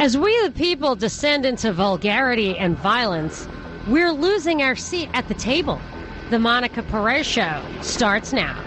[0.00, 3.48] As we the people descend into vulgarity and violence,
[3.88, 5.80] we're losing our seat at the table.
[6.30, 8.62] The Monica Perez Show starts now.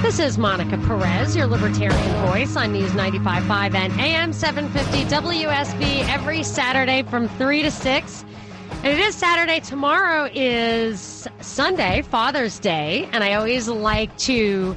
[0.00, 6.42] This is Monica Perez, your libertarian voice on News 95.5 and AM 750 WSB every
[6.42, 8.24] Saturday from 3 to 6.
[8.70, 9.60] And it is Saturday.
[9.60, 13.06] Tomorrow is Sunday, Father's Day.
[13.12, 14.74] And I always like to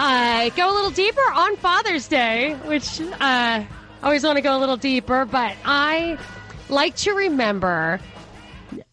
[0.00, 3.68] uh, go a little deeper on Father's Day, which uh, I
[4.02, 5.26] always want to go a little deeper.
[5.26, 6.18] But I
[6.70, 8.00] like to remember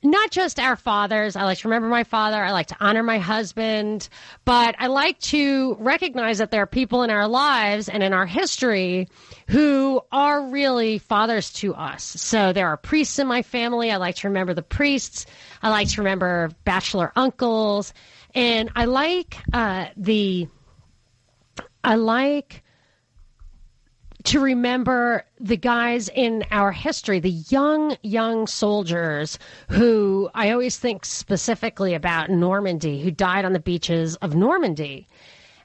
[0.04, 1.38] not just our fathers.
[1.38, 2.44] I like to remember my father.
[2.44, 4.10] I like to honor my husband.
[4.44, 8.26] But I like to recognize that there are people in our lives and in our
[8.26, 9.08] history
[9.48, 12.04] who are really fathers to us.
[12.04, 13.92] So there are priests in my family.
[13.92, 15.26] I like to remember the priests.
[15.62, 17.94] I like to remember bachelor uncles.
[18.36, 20.50] And I like uh, the.
[21.88, 22.64] I like
[24.26, 31.06] to remember the guys in our history, the young, young soldiers who I always think
[31.06, 35.08] specifically about Normandy, who died on the beaches of Normandy.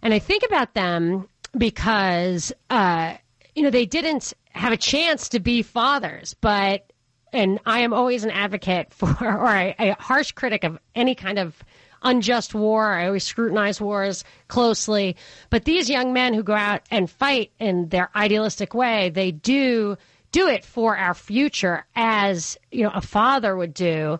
[0.01, 3.15] And I think about them because, uh,
[3.57, 6.93] you know, they didn't have a chance to be fathers, but,
[7.33, 11.41] and I am always an advocate for, or a, a harsh critic of any kind
[11.41, 11.65] of
[12.03, 12.93] unjust war.
[12.93, 15.17] I always scrutinize wars closely.
[15.51, 19.97] But these young men who go out and fight in their idealistic way, they do
[20.33, 24.19] do it for our future as, you know, a father would do.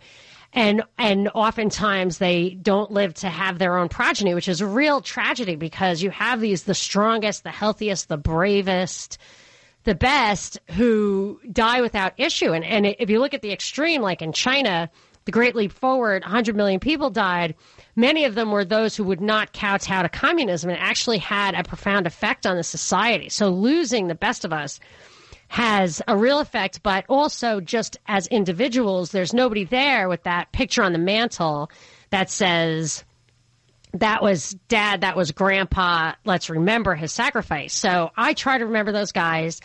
[0.53, 5.01] And and oftentimes they don't live to have their own progeny, which is a real
[5.01, 9.17] tragedy because you have these the strongest, the healthiest, the bravest,
[9.85, 12.53] the best who die without issue.
[12.53, 14.91] And and if you look at the extreme, like in China,
[15.25, 17.55] the Great Leap Forward, 100 million people died.
[17.97, 21.63] Many of them were those who would not kowtow to communism and actually had a
[21.63, 23.29] profound effect on the society.
[23.29, 24.81] So losing the best of us
[25.49, 30.83] has a real effect, but also just as individuals, there's nobody there with that picture
[30.83, 31.71] on the mantle
[32.11, 33.05] that says,
[33.95, 37.75] that was dad, that was grandpa, let's remember his sacrifice.
[37.75, 39.61] So I try to remember those guys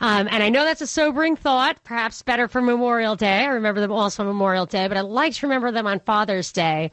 [0.00, 3.44] um, and I know that's a sobering thought, perhaps better for Memorial Day.
[3.44, 6.52] I remember them also on Memorial Day, but I like to remember them on Father's
[6.52, 6.90] Day.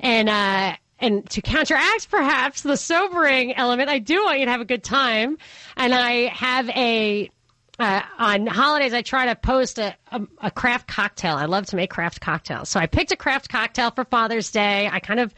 [0.00, 4.60] And, uh, and to counteract perhaps the sobering element, I do want you to have
[4.60, 5.38] a good time.
[5.76, 7.30] And I have a,
[7.78, 11.36] uh, on holidays, I try to post a, a, a, craft cocktail.
[11.36, 12.68] I love to make craft cocktails.
[12.68, 14.88] So I picked a craft cocktail for Father's Day.
[14.92, 15.34] I kind of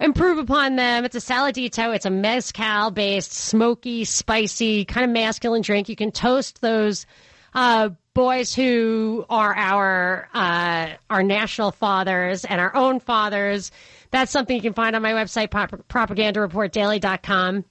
[0.00, 1.04] improve upon them.
[1.04, 1.94] It's a saladito.
[1.94, 5.88] It's a mezcal based, smoky, spicy, kind of masculine drink.
[5.88, 7.06] You can toast those
[7.54, 13.70] uh, boys who are our uh, our national fathers and our own fathers.
[14.10, 17.64] That's something you can find on my website, propagandareportdaily.com.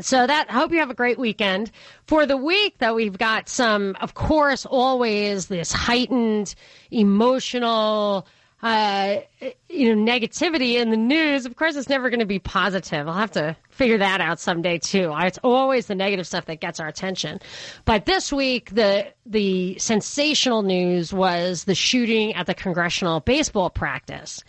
[0.00, 1.70] So that hope you have a great weekend.
[2.06, 6.56] For the week, though, we've got some, of course, always this heightened
[6.90, 8.26] emotional
[8.64, 9.20] uh,
[9.68, 13.06] you know, negativity in the news, of course, it's never going to be positive.
[13.06, 15.12] I'll have to figure that out someday too.
[15.18, 17.40] It's always the negative stuff that gets our attention.
[17.84, 24.42] But this week, the the sensational news was the shooting at the congressional baseball practice,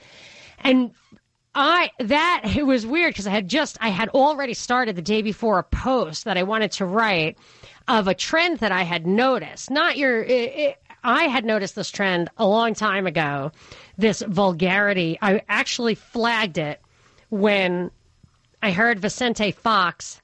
[0.59, 0.92] and
[1.53, 5.24] I that it was weird because I had just I had already started the day
[5.24, 7.38] before a post that I wanted to write
[7.90, 9.70] of a trend that I had noticed.
[9.70, 10.24] Not your.
[10.24, 13.52] It, it, I had noticed this trend a long time ago
[13.98, 15.18] this vulgarity.
[15.22, 16.82] I actually flagged it
[17.30, 17.92] when
[18.62, 20.22] I heard Vicente Fox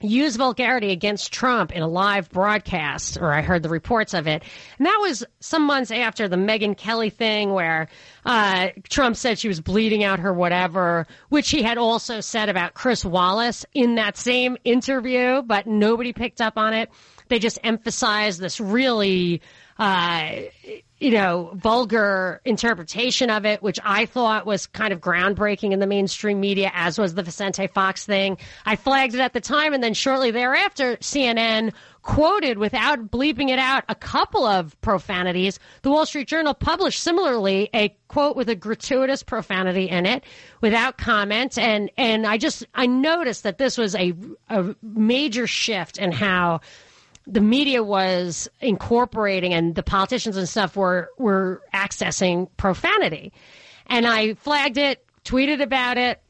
[0.00, 4.42] use vulgarity against Trump in a live broadcast, or I heard the reports of it.
[4.78, 7.88] And that was some months after the Megyn Kelly thing where
[8.24, 12.74] uh, Trump said she was bleeding out her whatever, which he had also said about
[12.74, 16.90] Chris Wallace in that same interview, but nobody picked up on it.
[17.28, 19.42] They just emphasized this really
[19.78, 20.30] uh,
[21.00, 25.86] you know, vulgar interpretation of it, which I thought was kind of groundbreaking in the
[25.86, 28.36] mainstream media, as was the Vicente Fox thing.
[28.66, 33.58] I flagged it at the time, and then shortly thereafter, CNN quoted without bleeping it
[33.58, 35.60] out a couple of profanities.
[35.82, 40.24] The Wall Street Journal published similarly a quote with a gratuitous profanity in it
[40.60, 41.58] without comment.
[41.58, 44.14] And, and I just, I noticed that this was a,
[44.48, 46.60] a major shift in how
[47.28, 53.32] the media was incorporating and the politicians and stuff were were accessing profanity.
[53.86, 56.20] And I flagged it, tweeted about it.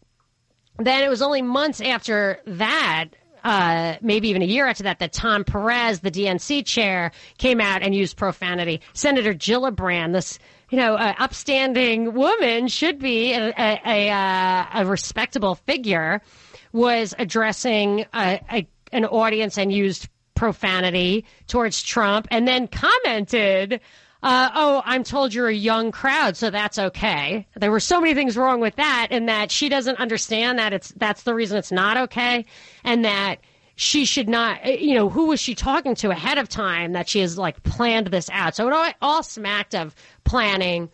[0.79, 3.07] Then it was only months after that,
[3.43, 7.83] uh, maybe even a year after that, that Tom Perez, the DNC chair, came out
[7.83, 8.81] and used profanity.
[8.93, 10.39] Senator Gillibrand, this
[10.71, 16.21] you know, uh, upstanding woman, should be a, a, a, uh, a respectable figure,
[16.73, 20.09] was addressing a an audience and used
[20.39, 23.81] profanity towards Trump and then commented,
[24.23, 27.47] uh, oh, I'm told you're a young crowd, so that's okay.
[27.57, 30.93] There were so many things wrong with that, and that she doesn't understand that it's
[30.97, 32.47] that's the reason it's not okay,
[32.85, 33.37] and that
[33.75, 37.21] she should not, you know, who was she talking to ahead of time that she
[37.21, 38.57] has like planned this out?
[38.57, 39.95] So it all, all smacked of
[40.25, 40.91] planning.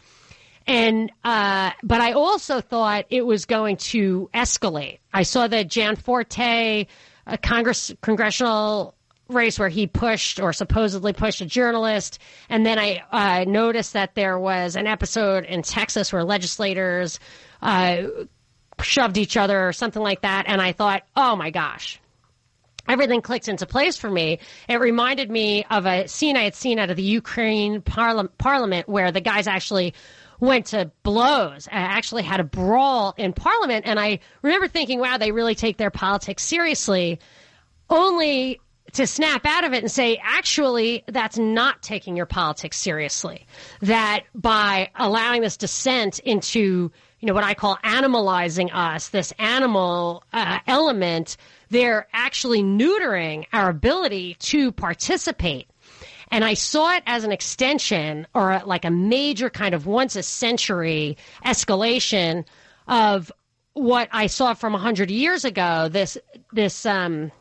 [0.67, 4.99] And, uh, but I also thought it was going to escalate.
[5.15, 6.87] I saw that Gianforte,
[7.27, 8.94] a Congress, congressional
[9.29, 12.19] race where he pushed or supposedly pushed a journalist.
[12.49, 17.19] And then I uh, noticed that there was an episode in Texas where legislators
[17.63, 18.03] uh,
[18.83, 20.45] shoved each other or something like that.
[20.47, 22.01] And I thought, oh my gosh,
[22.89, 24.41] everything clicked into place for me.
[24.69, 28.89] It reminded me of a scene I had seen out of the Ukraine parla- parliament
[28.89, 29.95] where the guys actually
[30.41, 33.87] went to blows, I actually had a brawl in parliament.
[33.87, 37.21] And I remember thinking, wow, they really take their politics seriously,
[37.89, 38.61] only
[38.95, 43.47] to snap out of it and say, actually, that's not taking your politics seriously.
[43.81, 50.23] That by allowing this descent into, you know, what I call animalizing us, this animal
[50.33, 51.37] uh, element,
[51.71, 55.69] they're actually neutering our ability to participate.
[56.31, 60.17] And I saw it as an extension or a, like a major kind of once
[60.17, 62.45] a century escalation
[62.87, 63.31] of
[63.73, 65.89] what I saw from 100 years ago.
[65.89, 66.17] This,
[66.53, 67.33] this, um,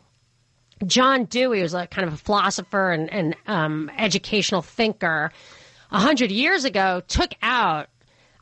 [0.85, 5.31] John Dewey was a kind of a philosopher and, and um, educational thinker.
[5.91, 7.89] A hundred years ago, took out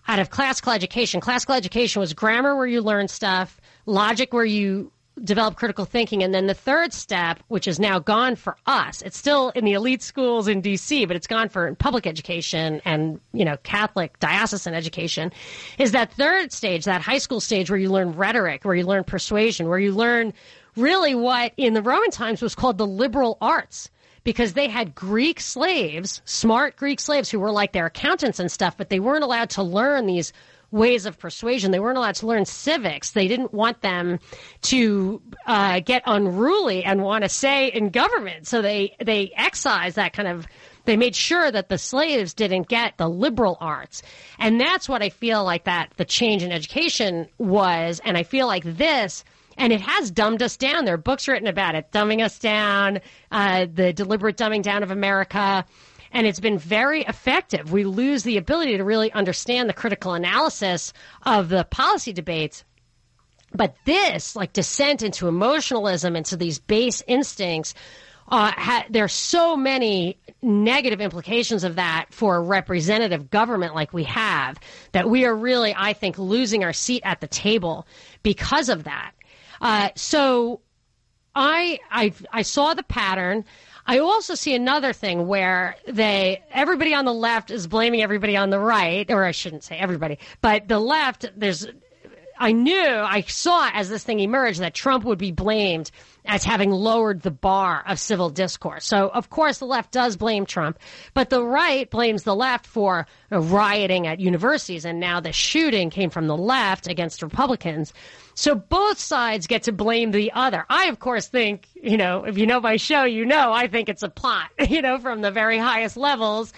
[0.07, 1.21] out of classical education.
[1.21, 4.91] Classical education was grammar where you learn stuff, logic where you
[5.23, 9.01] develop critical thinking, and then the third step, which is now gone for us.
[9.01, 13.19] It's still in the elite schools in D.C., but it's gone for public education and
[13.33, 15.31] you know Catholic diocesan education.
[15.77, 19.03] Is that third stage, that high school stage where you learn rhetoric, where you learn
[19.03, 20.33] persuasion, where you learn
[20.75, 23.89] really what in the Roman times was called the liberal arts
[24.23, 28.77] because they had Greek slaves, smart Greek slaves who were like their accountants and stuff,
[28.77, 30.31] but they weren't allowed to learn these
[30.71, 31.71] ways of persuasion.
[31.71, 33.11] They weren't allowed to learn civics.
[33.11, 34.19] They didn't want them
[34.63, 38.47] to uh, get unruly and want to say in government.
[38.47, 40.47] So they they excised that kind of.
[40.85, 44.01] They made sure that the slaves didn't get the liberal arts,
[44.39, 48.01] and that's what I feel like that the change in education was.
[48.03, 49.23] And I feel like this
[49.61, 50.85] and it has dumbed us down.
[50.85, 52.99] There are books written about it, dumbing us down,
[53.31, 55.63] uh, the deliberate dumbing down of America.
[56.11, 57.71] And it's been very effective.
[57.71, 62.65] We lose the ability to really understand the critical analysis of the policy debates.
[63.53, 67.75] But this, like descent into emotionalism, into these base instincts,
[68.29, 73.93] uh, ha- there are so many negative implications of that for a representative government like
[73.93, 74.57] we have
[74.91, 77.85] that we are really, I think, losing our seat at the table
[78.23, 79.11] because of that.
[79.61, 80.61] Uh, so
[81.35, 83.45] I, I I saw the pattern.
[83.85, 88.49] I also see another thing where they everybody on the left is blaming everybody on
[88.49, 91.25] the right, or I shouldn't say everybody, but the left.
[91.35, 91.67] There's
[92.37, 95.91] I knew I saw as this thing emerged that Trump would be blamed
[96.25, 98.85] as having lowered the bar of civil discourse.
[98.85, 100.79] So, of course, the left does blame Trump,
[101.13, 104.85] but the right blames the left for rioting at universities.
[104.85, 107.93] And now the shooting came from the left against Republicans.
[108.35, 110.65] So both sides get to blame the other.
[110.69, 113.89] I, of course, think, you know, if you know my show, you know, I think
[113.89, 116.53] it's a plot, you know, from the very highest levels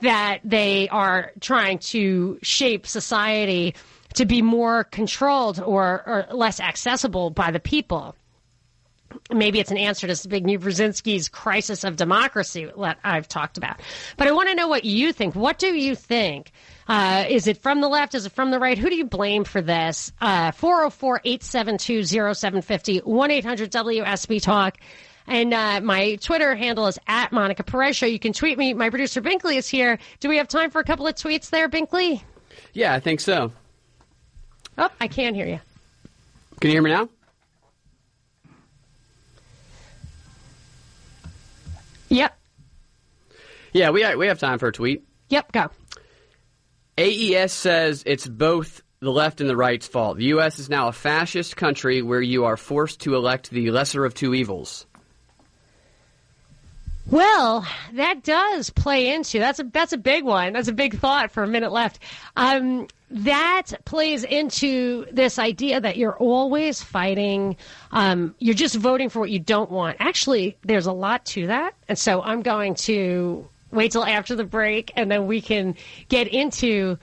[0.00, 3.74] that they are trying to shape society
[4.14, 8.14] to be more controlled or, or less accessible by the people
[9.32, 13.80] maybe it's an answer to Zbigniew Brzezinski's crisis of democracy that I've talked about.
[14.16, 15.34] But I want to know what you think.
[15.34, 16.52] What do you think?
[16.88, 18.14] Uh, is it from the left?
[18.14, 18.78] Is it from the right?
[18.78, 20.12] Who do you blame for this?
[20.20, 24.78] Uh, 404 872 0750 1 800 WSB Talk.
[25.26, 28.06] And uh, my Twitter handle is at Monica Perez Show.
[28.06, 28.74] You can tweet me.
[28.74, 29.98] My producer Binkley is here.
[30.20, 32.22] Do we have time for a couple of tweets there, Binkley?
[32.72, 33.52] Yeah, I think so.
[34.78, 35.60] Oh, I can hear you.
[36.60, 37.08] Can you hear me now?
[42.08, 42.38] Yep.
[43.76, 45.04] Yeah, we we have time for a tweet.
[45.28, 45.70] Yep, go.
[46.96, 50.16] AES says it's both the left and the right's fault.
[50.16, 50.58] The U.S.
[50.58, 54.34] is now a fascist country where you are forced to elect the lesser of two
[54.34, 54.86] evils.
[57.10, 60.54] Well, that does play into that's a that's a big one.
[60.54, 61.98] That's a big thought for a minute left.
[62.34, 67.56] Um, that plays into this idea that you're always fighting.
[67.92, 69.98] Um, you're just voting for what you don't want.
[70.00, 74.44] Actually, there's a lot to that, and so I'm going to wait till after the
[74.44, 75.74] break, and then we can
[76.08, 76.98] get into.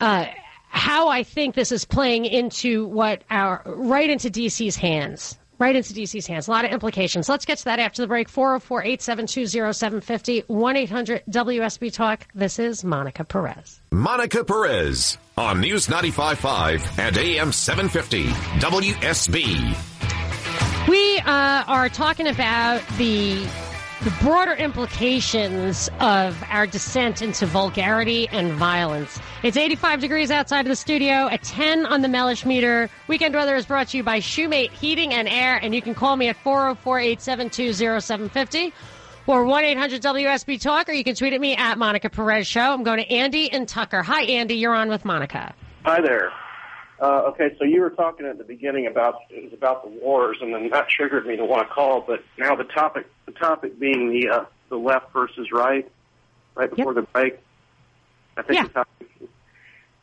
[0.00, 0.26] Uh,
[0.68, 5.92] how I think this is playing into what our right into DC's hands right into
[5.94, 6.48] DC's hands.
[6.48, 7.28] A lot of implications.
[7.28, 8.28] Let's get to that after the break.
[8.28, 12.26] 404 872 0750 1 800 WSB Talk.
[12.34, 13.80] This is Monica Perez.
[13.90, 18.24] Monica Perez on News 95.5 and AM 750
[18.60, 19.76] WSB.
[20.88, 23.46] We uh, are talking about the
[24.04, 29.18] the broader implications of our descent into vulgarity and violence.
[29.42, 32.90] It's 85 degrees outside of the studio, at 10 on the Mellish meter.
[33.08, 36.16] Weekend weather is brought to you by Shoemate Heating and Air, and you can call
[36.16, 38.74] me at 404 872 0750
[39.26, 42.74] or 1 800 WSB Talk, or you can tweet at me at Monica Perez Show.
[42.74, 44.02] I'm going to Andy and Tucker.
[44.02, 44.56] Hi, Andy.
[44.56, 45.54] You're on with Monica.
[45.86, 46.30] Hi there.
[47.00, 50.38] Uh, okay, so you were talking at the beginning about it was about the wars,
[50.40, 52.00] and then that triggered me to want to call.
[52.00, 55.90] But now the topic, the topic being the uh, the left versus right,
[56.54, 57.04] right before Yep.
[57.04, 57.38] the break.
[58.36, 58.62] I think Yeah.
[58.64, 59.08] the topic.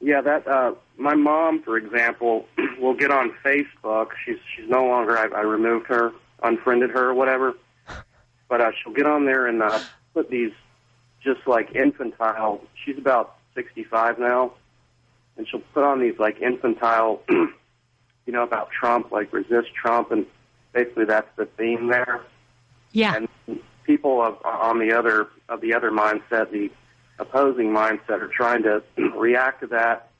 [0.01, 2.45] Yeah, that uh, my mom, for example,
[2.79, 4.09] will get on Facebook.
[4.25, 5.17] She's she's no longer.
[5.17, 6.11] I, I removed her,
[6.43, 7.53] unfriended her, or whatever.
[8.49, 9.79] But uh, she'll get on there and uh,
[10.13, 10.51] put these
[11.23, 12.61] just like infantile.
[12.83, 14.51] She's about sixty-five now
[15.41, 17.51] and she'll put on these like infantile, you
[18.27, 20.27] know, about Trump, like resist Trump, and
[20.71, 22.21] basically that's the theme there.
[22.91, 23.15] Yeah.
[23.47, 26.69] And people of, on the other of the other mindset, the
[27.17, 28.83] opposing mindset, are trying to
[29.17, 30.11] react to that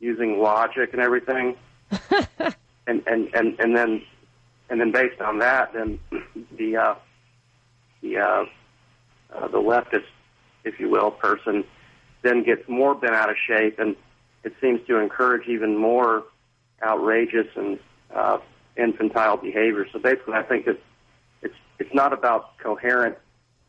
[0.00, 1.54] using logic and everything,
[2.86, 4.02] and and and and then
[4.70, 5.98] and then based on that, then
[6.56, 6.94] the uh,
[8.00, 8.44] the uh,
[9.34, 10.06] uh, the leftist,
[10.64, 11.62] if you will, person
[12.22, 13.96] then gets more bent out of shape, and
[14.44, 16.24] it seems to encourage even more
[16.84, 17.78] outrageous and
[18.14, 18.38] uh,
[18.76, 19.86] infantile behavior.
[19.92, 20.82] So basically, I think it's
[21.42, 23.16] it's it's not about coherent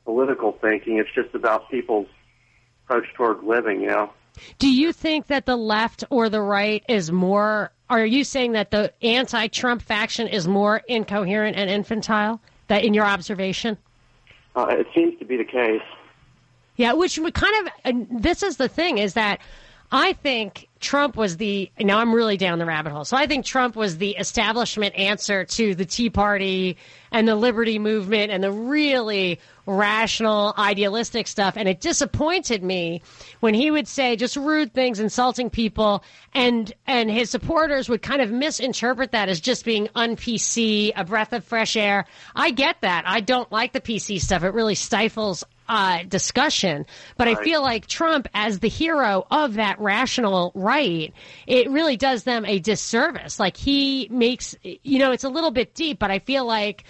[0.06, 0.98] political thinking.
[0.98, 2.08] It's just about people's
[2.86, 3.82] approach toward living.
[3.82, 4.10] You know.
[4.58, 7.72] Do you think that the left or the right is more?
[7.90, 12.42] Are you saying that the anti-Trump faction is more incoherent and infantile?
[12.68, 13.78] That in your observation?
[14.56, 15.82] Uh, it seems to be the case.
[16.76, 17.74] Yeah, which would kind of.
[17.84, 19.40] And this is the thing: is that
[19.96, 21.72] I think Trump was the.
[21.80, 23.06] Now I'm really down the rabbit hole.
[23.06, 26.78] So I think Trump was the establishment answer to the Tea Party
[27.12, 31.56] and the Liberty Movement and the really rational, idealistic stuff.
[31.58, 33.04] And it disappointed me
[33.40, 38.24] when he would say just rude things, insulting people, and and his supporters would kind
[38.24, 42.06] of misinterpret that as just being un-PC, a breath of fresh air.
[42.36, 43.04] I get that.
[43.06, 44.44] I don't like the PC stuff.
[44.44, 45.44] It really stifles
[45.74, 46.86] uh, discussion.
[47.18, 51.12] But I feel like Trump, as the hero of that rational right,
[51.48, 53.40] it really does them a disservice.
[53.40, 56.84] Like he makes, you know, it's a little bit deep, but I feel like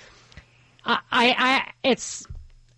[0.83, 2.27] I, I, I it's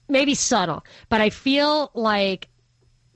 [0.08, 2.50] maybe subtle, but I feel like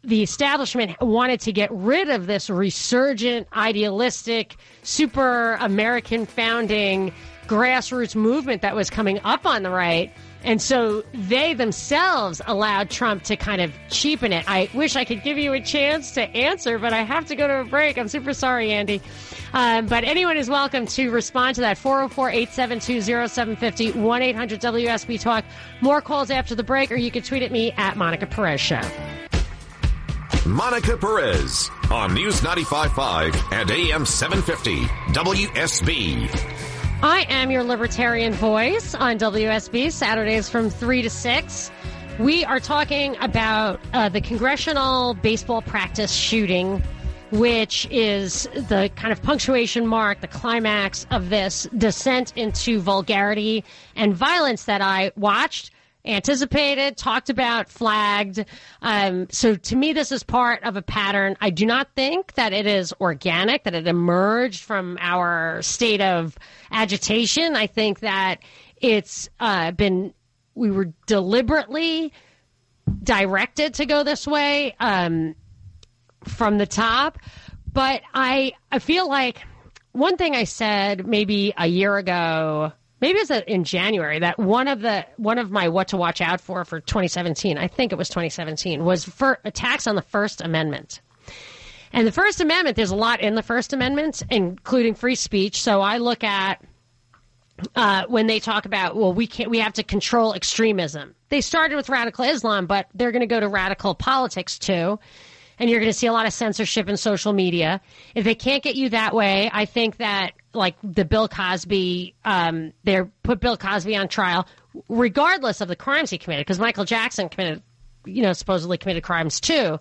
[0.04, 7.14] the establishment wanted to get rid of this resurgent, idealistic, super American founding
[7.46, 10.12] grassroots movement that was coming up on the right.
[10.44, 14.46] And so they themselves allowed Trump to kind of cheapen it.
[14.48, 17.48] I wish I could give you a chance to answer, but I have to go
[17.48, 17.98] to a break.
[17.98, 19.02] I'm super sorry, Andy.
[19.54, 25.20] Um, but anyone is welcome to respond to that 404 872 0750 1 800 WSB
[25.20, 25.44] Talk.
[25.82, 28.82] More calls after the break, or you can tweet at me at Monica Perez Show.
[30.46, 36.69] Monica Perez on News 95.5 and AM 750 WSB.
[37.02, 41.72] I am your libertarian voice on WSB, Saturdays from 3 to 6.
[42.20, 46.84] We are talking about uh, the congressional baseball practice shooting,
[47.32, 53.64] which is the kind of punctuation mark, the climax of this descent into vulgarity
[53.96, 55.72] and violence that I watched
[56.06, 58.46] anticipated, talked about, flagged.
[58.82, 61.36] Um, so to me, this is part of a pattern.
[61.42, 66.38] I do not think that it is organic, that it emerged from our state of
[66.72, 67.56] agitation.
[67.56, 68.40] I think that
[68.78, 70.14] it's uh, been,
[70.56, 72.14] we were deliberately
[73.04, 75.36] directed to go this way um,
[76.24, 77.20] from the top.
[77.72, 79.40] But I, I feel like
[79.92, 84.68] one thing I said maybe a year ago maybe it was in January that one
[84.68, 87.98] of the one of my what to watch out for for 2017, I think it
[87.98, 91.02] was 2017, was for attacks on the First Amendment.
[91.92, 95.62] And the First Amendment, there's a lot in the First Amendment, including free speech.
[95.62, 96.62] So I look at
[97.76, 101.16] uh, when they talk about, well, we can't, we have to control extremism.
[101.30, 105.00] They started with radical Islam, but they're going to go to radical politics too.
[105.58, 107.82] And you're going to see a lot of censorship in social media.
[108.16, 112.74] If they can't get you that way, I think that like the Bill Cosby, um,
[112.84, 114.48] they put Bill Cosby on trial,
[114.88, 117.62] regardless of the crimes he committed, because Michael Jackson committed,
[118.06, 119.80] you know, supposedly committed crimes too.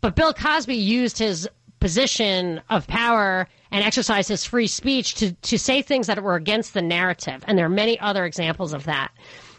[0.00, 1.48] But Bill Cosby used his
[1.80, 6.74] position of power and exercise his free speech to, to say things that were against
[6.74, 7.42] the narrative.
[7.46, 9.12] And there are many other examples of that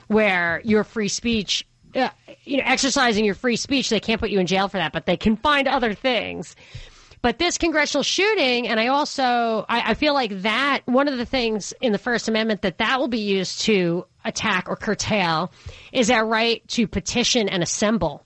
[0.07, 1.65] where your free speech,
[1.95, 2.09] uh,
[2.43, 5.05] you know, exercising your free speech, they can't put you in jail for that, but
[5.05, 6.55] they can find other things.
[7.21, 11.25] But this congressional shooting, and I also, I, I feel like that one of the
[11.25, 15.51] things in the First Amendment that that will be used to attack or curtail
[15.91, 18.25] is our right to petition and assemble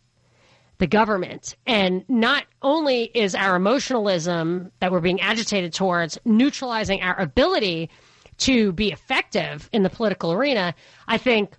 [0.77, 1.55] the government.
[1.65, 7.89] And not only is our emotionalism that we're being agitated towards neutralizing our ability
[8.37, 10.75] to be effective in the political arena,
[11.07, 11.55] I think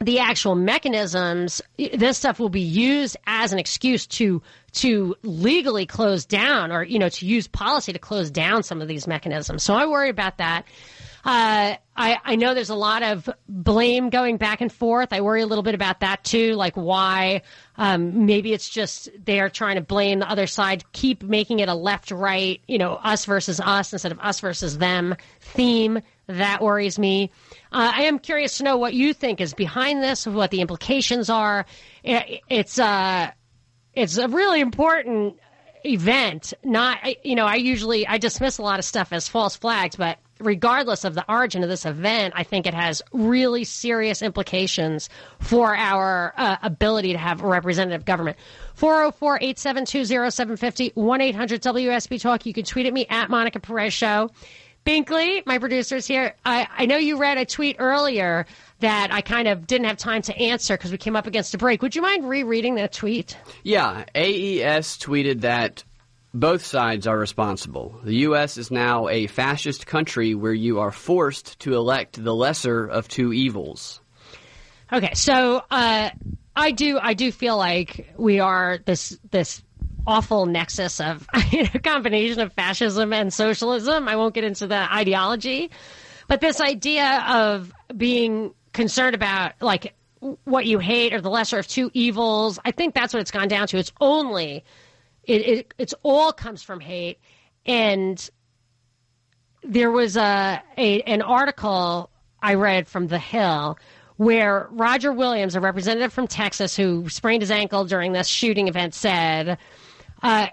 [0.00, 1.62] the actual mechanisms
[1.94, 6.98] this stuff will be used as an excuse to to legally close down or you
[6.98, 9.62] know to use policy to close down some of these mechanisms.
[9.62, 10.66] So i worry about that
[11.26, 15.12] uh, I, I know there's a lot of blame going back and forth.
[15.12, 17.42] I worry a little bit about that too, like why
[17.76, 21.74] um, maybe it's just they're trying to blame the other side, keep making it a
[21.74, 26.00] left right, you know, us versus us instead of us versus them theme.
[26.28, 27.32] That worries me.
[27.72, 31.28] Uh, I am curious to know what you think is behind this, what the implications
[31.28, 31.66] are.
[32.04, 33.32] It's uh,
[33.94, 35.38] it's a really important
[35.84, 36.54] event.
[36.62, 40.18] Not you know, I usually I dismiss a lot of stuff as false flags, but
[40.38, 45.08] regardless of the origin of this event, I think it has really serious implications
[45.40, 48.36] for our uh, ability to have representative government.
[48.74, 52.46] 404 872 0750 1 800 WSB Talk.
[52.46, 54.30] You can tweet at me at Monica Perez Show.
[54.86, 56.34] Binkley, my producer's here.
[56.44, 58.46] I, I know you read a tweet earlier
[58.78, 61.58] that I kind of didn't have time to answer because we came up against a
[61.58, 61.82] break.
[61.82, 63.36] Would you mind rereading that tweet?
[63.64, 64.04] Yeah.
[64.14, 65.82] AES tweeted that
[66.34, 67.98] both sides are responsible.
[68.04, 68.58] The U.S.
[68.58, 73.32] is now a fascist country where you are forced to elect the lesser of two
[73.32, 74.00] evils.
[74.92, 76.10] Okay, so uh,
[76.54, 79.62] I do I do feel like we are this this
[80.06, 84.08] awful nexus of a combination of fascism and socialism.
[84.08, 85.70] I won't get into the ideology,
[86.28, 89.94] but this idea of being concerned about like
[90.44, 92.58] what you hate or the lesser of two evils.
[92.64, 93.78] I think that's what it's gone down to.
[93.78, 94.64] It's only
[95.26, 97.18] it, it it's all comes from hate.
[97.64, 98.28] And
[99.62, 102.10] there was a, a an article
[102.40, 103.78] I read from The Hill
[104.16, 108.94] where Roger Williams, a representative from Texas who sprained his ankle during this shooting event,
[108.94, 109.58] said,
[110.22, 110.46] uh,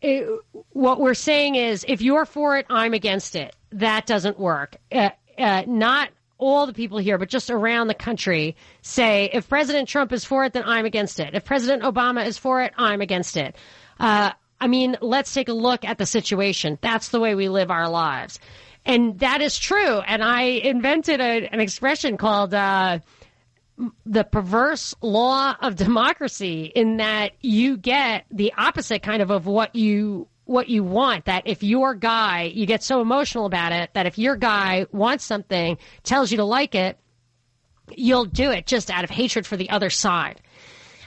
[0.00, 0.26] it,
[0.70, 3.54] "What we're saying is, if you're for it, I'm against it.
[3.72, 4.76] That doesn't work.
[4.90, 9.88] Uh, uh, not all the people here, but just around the country say if President
[9.88, 11.34] Trump is for it, then I'm against it.
[11.34, 13.56] If President Obama is for it, I'm against it.
[13.98, 16.78] Uh, I mean, let's take a look at the situation.
[16.80, 18.40] That's the way we live our lives.
[18.84, 19.98] And that is true.
[20.00, 23.00] And I invented a, an expression called uh,
[24.06, 29.74] the perverse law of democracy in that you get the opposite kind of of what
[29.74, 34.06] you what you want that if your guy you get so emotional about it that
[34.06, 36.98] if your guy wants something tells you to like it
[37.96, 40.40] you'll do it just out of hatred for the other side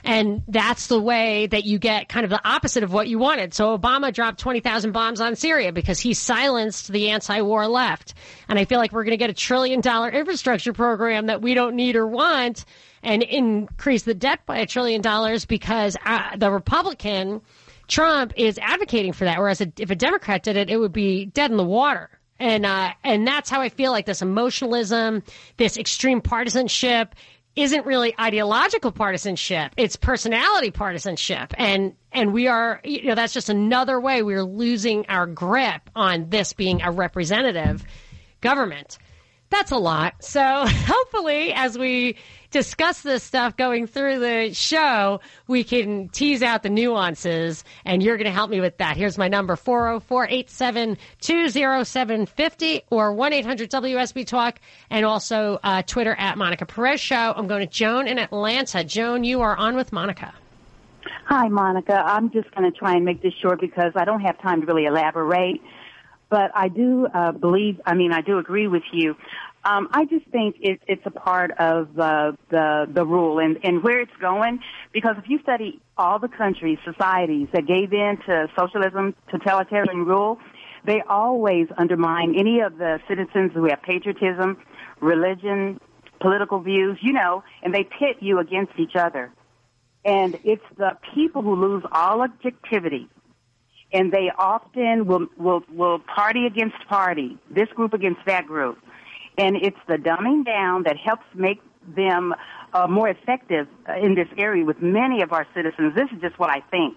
[0.04, 3.54] and that's the way that you get kind of the opposite of what you wanted.
[3.54, 8.14] So Obama dropped 20,000 bombs on Syria because he silenced the anti-war left.
[8.48, 11.54] And I feel like we're going to get a trillion dollar infrastructure program that we
[11.54, 12.64] don't need or want
[13.02, 17.40] and increase the debt by a trillion dollars because uh, the Republican
[17.88, 19.38] Trump is advocating for that.
[19.38, 22.10] Whereas a, if a Democrat did it, it would be dead in the water.
[22.38, 25.22] And uh, and that's how I feel like this emotionalism,
[25.58, 27.14] this extreme partisanship,
[27.54, 29.72] isn't really ideological partisanship.
[29.76, 31.52] It's personality partisanship.
[31.58, 36.30] And and we are you know that's just another way we're losing our grip on
[36.30, 37.84] this being a representative
[38.40, 38.98] government.
[39.50, 40.14] That's a lot.
[40.24, 42.16] So hopefully as we
[42.52, 48.16] discuss this stuff going through the show, we can tease out the nuances, and you're
[48.16, 48.96] going to help me with that.
[48.96, 51.48] Here's my number 404 872
[51.84, 54.60] 0750 or 1 800 WSB Talk,
[54.90, 57.32] and also uh, Twitter at Monica Perez Show.
[57.34, 58.84] I'm going to Joan in Atlanta.
[58.84, 60.32] Joan, you are on with Monica.
[61.26, 61.94] Hi, Monica.
[61.94, 64.66] I'm just going to try and make this short because I don't have time to
[64.66, 65.60] really elaborate.
[66.28, 69.16] But I do uh, believe, I mean, I do agree with you.
[69.64, 73.82] Um, I just think it, it's a part of uh, the the rule and, and
[73.82, 74.58] where it's going.
[74.92, 80.38] Because if you study all the countries, societies that gave in to socialism, totalitarian rule,
[80.84, 84.56] they always undermine any of the citizens who have patriotism,
[85.00, 85.80] religion,
[86.20, 89.30] political views, you know, and they pit you against each other.
[90.04, 93.08] And it's the people who lose all objectivity.
[93.92, 98.78] And they often will, will, will party against party, this group against that group
[99.38, 102.34] and it's the dumbing down that helps make them
[102.72, 103.66] uh, more effective
[104.00, 105.94] in this area with many of our citizens.
[105.94, 106.96] This is just what I think.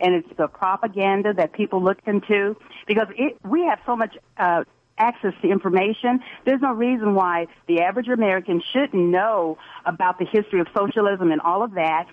[0.00, 4.64] and it's the propaganda that people look into because it, we have so much uh,
[4.98, 6.20] access to information.
[6.44, 11.40] There's no reason why the average American shouldn't know about the history of socialism and
[11.40, 12.06] all of that,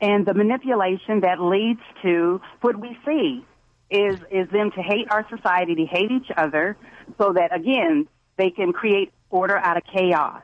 [0.00, 3.44] and the manipulation that leads to what we see
[3.88, 6.76] is is them to hate our society, to hate each other,
[7.18, 10.42] so that again they can create order out of chaos.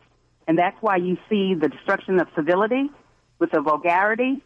[0.49, 2.91] And that's why you see the destruction of civility
[3.39, 4.43] with the vulgarity,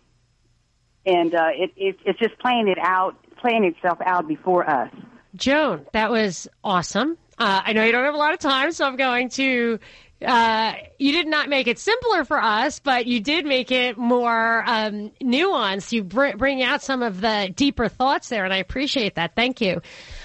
[1.04, 4.90] and uh, it, it, it's just playing it out, playing itself out before us.
[5.34, 7.16] Joan, that was awesome.
[7.38, 9.78] Uh, I know you don't have a lot of time, so I'm going to.
[10.24, 14.64] Uh, you did not make it simpler for us, but you did make it more
[14.66, 15.92] um, nuanced.
[15.92, 19.34] You br- bring out some of the deeper thoughts there, and I appreciate that.
[19.36, 19.82] Thank you.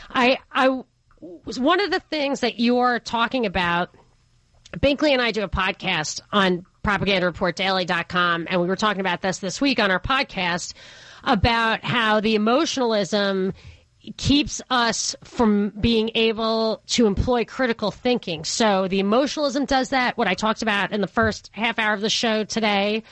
[0.10, 0.82] I, I
[1.22, 3.96] was one of the things that you're talking about.
[4.78, 9.62] Binkley and I do a podcast on propagandareportdaily.com, and we were talking about this this
[9.62, 10.74] week on our podcast
[11.24, 13.54] about how the emotionalism
[14.18, 18.44] keeps us from being able to employ critical thinking.
[18.44, 22.02] So the emotionalism does that, what I talked about in the first half hour of
[22.02, 23.04] the show today.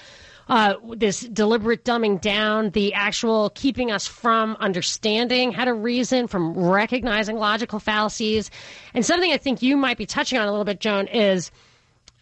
[0.50, 6.58] Uh, this deliberate dumbing down, the actual keeping us from understanding how to reason, from
[6.58, 8.50] recognizing logical fallacies.
[8.96, 11.52] And something I think you might be touching on a little bit, Joan, is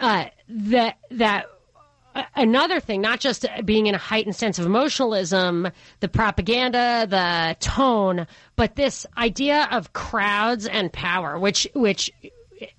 [0.01, 1.45] uh, that that
[2.35, 8.27] another thing, not just being in a heightened sense of emotionalism, the propaganda, the tone,
[8.55, 12.11] but this idea of crowds and power, which which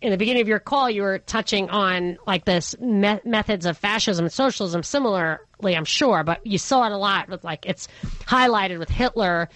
[0.01, 3.77] in the beginning of your call you were touching on like this me- methods of
[3.77, 5.39] fascism and socialism similarly
[5.77, 7.89] i'm sure but you saw it a lot with like it's
[8.25, 9.49] highlighted with hitler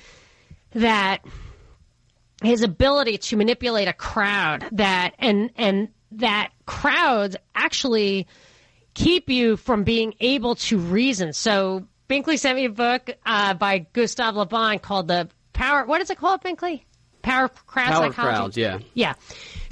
[0.72, 1.22] that
[2.42, 8.26] his ability to manipulate a crowd that and and that crowds actually
[8.94, 11.32] keep you from being able to reason.
[11.32, 15.84] So Binkley sent me a book uh, by Gustave Le Bon called the Power.
[15.86, 16.82] What is it called, Binkley?
[17.22, 18.12] Power of Crowd Power Psychology.
[18.12, 18.78] crowds, yeah.
[18.94, 19.14] Yeah.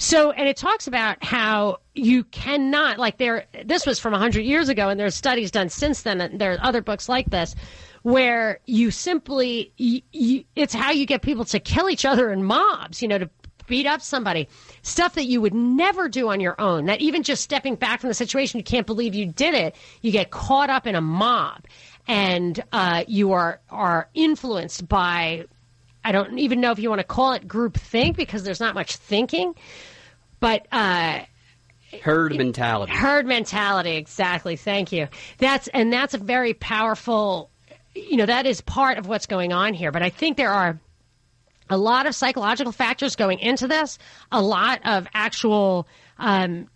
[0.00, 4.70] So, and it talks about how you cannot, like, there, this was from 100 years
[4.70, 7.54] ago, and there's studies done since then, and there are other books like this,
[8.00, 12.42] where you simply, you, you, it's how you get people to kill each other in
[12.42, 13.28] mobs, you know, to
[13.66, 14.48] beat up somebody.
[14.80, 16.86] Stuff that you would never do on your own.
[16.86, 19.76] That even just stepping back from the situation, you can't believe you did it.
[20.00, 21.66] You get caught up in a mob,
[22.08, 25.44] and uh, you are are influenced by.
[26.02, 28.74] I don't even know if you want to call it group think because there's not
[28.74, 29.54] much thinking,
[30.40, 30.66] but.
[30.72, 31.20] Uh,
[32.02, 32.92] Herd mentality.
[32.92, 34.54] Herd mentality, exactly.
[34.56, 35.08] Thank you.
[35.38, 37.50] That's and that's a very powerful.
[37.96, 39.90] You know, that is part of what's going on here.
[39.90, 40.78] But I think there are
[41.68, 43.98] a lot of psychological factors going into this,
[44.30, 46.68] a lot of actual um,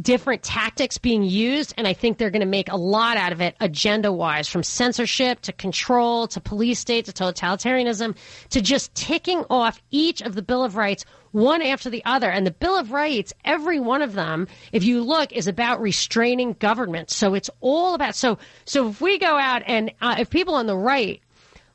[0.00, 3.40] different tactics being used, and I think they're going to make a lot out of
[3.40, 8.16] it agenda wise, from censorship to control to police state to totalitarianism
[8.50, 12.30] to just ticking off each of the Bill of Rights one after the other.
[12.30, 16.52] And the Bill of Rights, every one of them, if you look, is about restraining
[16.54, 17.10] government.
[17.10, 20.66] So it's all about so so if we go out and uh, if people on
[20.66, 21.21] the right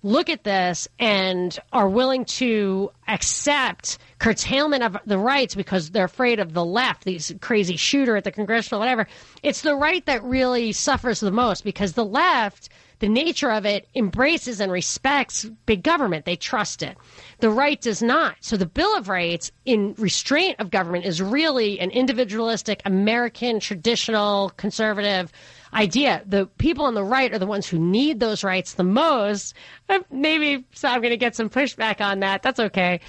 [0.07, 6.39] look at this and are willing to accept curtailment of the rights because they're afraid
[6.39, 9.05] of the left, these crazy shooter at the congressional, whatever.
[9.43, 13.87] It's the right that really suffers the most because the left, the nature of it,
[13.95, 16.25] embraces and respects big government.
[16.25, 16.97] They trust it.
[17.39, 18.37] The right does not.
[18.39, 24.51] So the Bill of Rights, in restraint of government, is really an individualistic, American, traditional,
[24.51, 25.31] conservative
[25.77, 26.23] idea.
[26.25, 29.53] The people on the right are the ones who need those rights the most.
[29.87, 32.41] Uh, Maybe so I'm going to get some pushback on that.
[32.41, 32.99] That's okay.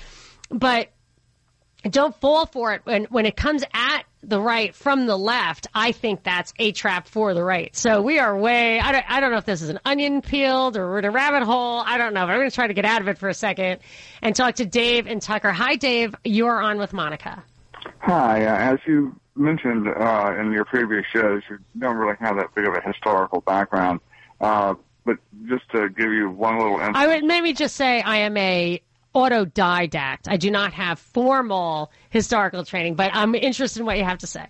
[0.51, 0.91] But
[1.85, 5.69] don't fall for it when when it comes at the right from the left.
[5.75, 7.75] I think that's a trap for the right.
[7.75, 8.81] So we are way.
[8.81, 9.05] I don't.
[9.09, 11.83] I don't know if this is an onion peeled or a rabbit hole.
[11.87, 12.27] I don't know.
[12.27, 13.81] But I'm going to try to get out of it for a second
[14.23, 15.53] and talk to Dave and Tucker.
[15.53, 16.15] Hi, Dave.
[16.25, 17.43] You are on with Monica.
[18.01, 18.45] Hi.
[18.45, 22.67] Uh, as you mentioned uh, in your previous shows, you don't really have that big
[22.67, 24.01] of a historical background.
[24.41, 24.75] Uh,
[25.05, 26.97] but just to give you one little insight.
[26.97, 28.81] I would maybe just say I am a
[29.15, 30.29] autodidact.
[30.29, 34.27] I do not have formal historical training, but I'm interested in what you have to
[34.27, 34.47] say.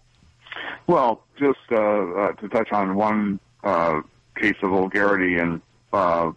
[0.87, 4.01] Well, just uh, uh, to touch on one uh,
[4.37, 6.33] case of vulgarity in uh,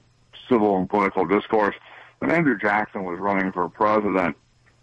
[0.48, 1.76] civil and political discourse,
[2.20, 4.36] when Andrew Jackson was running for president,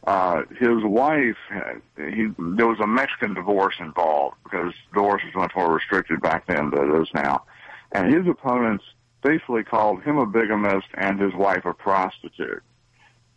[0.06, 5.52] uh, his wife, had, he, there was a Mexican divorce involved because divorce was much
[5.56, 7.44] more restricted back then than it is now.
[7.92, 8.84] And his opponents
[9.22, 12.62] basically called him a bigamist and his wife a prostitute.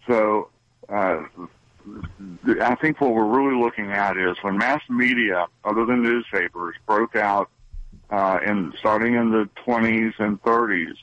[0.07, 0.49] So
[0.87, 1.23] uh,
[2.61, 7.15] I think what we're really looking at is when mass media, other than newspapers, broke
[7.15, 7.49] out
[8.09, 10.95] uh, in starting in the 20s and 30s,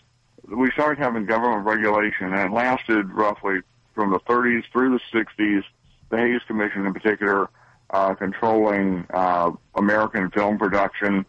[0.47, 3.61] we started having government regulation, and it lasted roughly
[3.99, 5.65] from the 30s through the 60s.
[6.11, 7.51] The Hays Commission, in particular,
[7.91, 11.27] uh, controlling uh, American film production,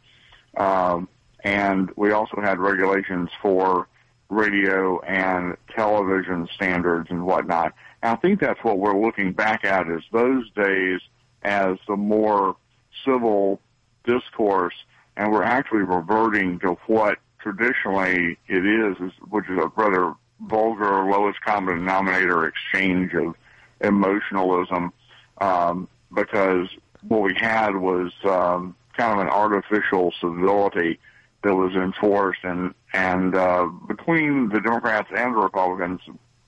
[0.55, 1.09] um,
[1.43, 3.87] and we also had regulations for
[4.29, 7.73] radio and television standards and whatnot.
[8.03, 11.01] And I think that's what we're looking back at is those days
[11.41, 12.55] as the more
[13.03, 13.59] civil
[14.05, 14.75] discourse,
[15.17, 21.03] and we're actually reverting to what traditionally it is, is which is a rather vulgar,
[21.09, 23.35] lowest common denominator exchange of
[23.81, 24.91] emotionalism,
[25.39, 26.67] um, because
[27.07, 30.99] what we had was um, kind of an artificial civility
[31.43, 36.01] that was enforced, and and uh, between the Democrats and the Republicans,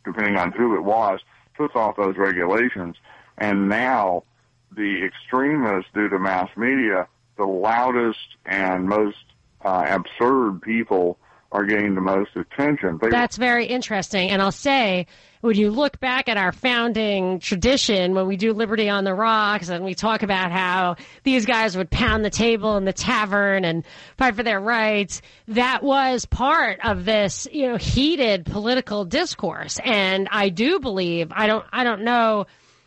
[0.03, 1.19] depending on who it was,
[1.57, 2.97] took off those regulations,
[3.37, 4.23] and now
[4.75, 9.17] the extremists, due to mass media, the loudest and most
[9.63, 11.17] uh, absurd people
[11.51, 12.97] are getting the most attention.
[13.01, 14.29] They, That's very interesting.
[14.29, 15.07] And I'll say,
[15.41, 19.69] when you look back at our founding tradition, when we do Liberty on the Rocks
[19.69, 23.83] and we talk about how these guys would pound the table in the tavern and
[24.17, 29.77] fight for their rights, that was part of this, you know, heated political discourse.
[29.83, 32.45] And I do believe, I don't, I don't know,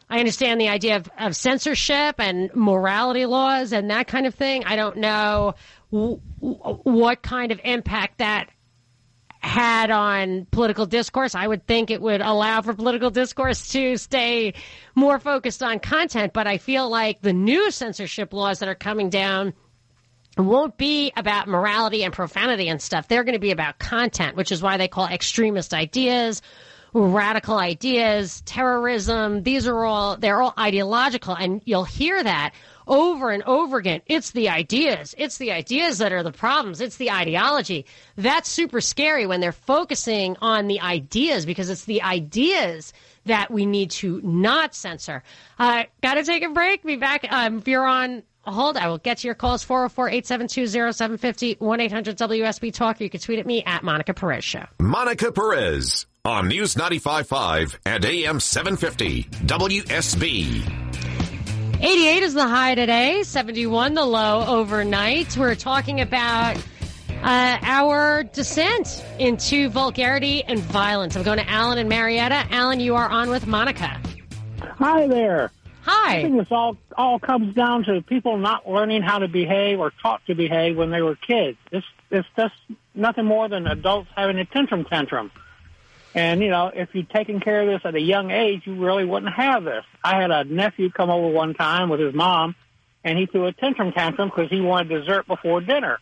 [0.08, 4.64] I understand the idea of, of censorship and morality laws and that kind of thing.
[4.64, 5.54] I don't know
[5.94, 8.50] what kind of impact that
[9.40, 11.34] had on political discourse.
[11.34, 14.54] I would think it would allow for political discourse to stay
[14.94, 19.10] more focused on content, but I feel like the new censorship laws that are coming
[19.10, 19.52] down
[20.36, 23.06] won't be about morality and profanity and stuff.
[23.06, 26.42] They're going to be about content, which is why they call extremist ideas,
[26.92, 29.42] radical ideas, terrorism.
[29.42, 31.36] These are all, they're all ideological.
[31.36, 32.54] And you'll hear that
[32.86, 34.02] over and over again.
[34.06, 35.14] It's the ideas.
[35.18, 36.80] It's the ideas that are the problems.
[36.80, 37.86] It's the ideology.
[38.16, 42.92] That's super scary when they're focusing on the ideas because it's the ideas
[43.26, 45.22] that we need to not censor.
[45.58, 46.82] Uh, Got to take a break.
[46.82, 47.26] Be back.
[47.30, 51.80] Um, if you're on hold, I will get to your calls 404 872 0750 1
[51.80, 53.00] 800 WSB Talk.
[53.00, 54.64] You can tweet at me at Monica Perez Show.
[54.80, 61.23] Monica Perez on News 95.5 and AM 750 WSB.
[61.84, 65.36] 88 is the high today, 71 the low overnight.
[65.36, 66.56] We're talking about
[67.22, 71.14] uh, our descent into vulgarity and violence.
[71.14, 72.46] I'm going to Alan and Marietta.
[72.48, 74.00] Alan, you are on with Monica.
[74.62, 75.52] Hi there.
[75.82, 76.20] Hi.
[76.20, 79.92] I think this all all comes down to people not learning how to behave or
[80.00, 81.58] taught to behave when they were kids.
[81.70, 82.54] It's it's just
[82.94, 85.30] nothing more than adults having a tantrum tantrum.
[86.14, 89.04] And, you know, if you'd taken care of this at a young age, you really
[89.04, 89.84] wouldn't have this.
[90.02, 92.54] I had a nephew come over one time with his mom,
[93.02, 95.98] and he threw a tantrum tantrum because he wanted dessert before dinner.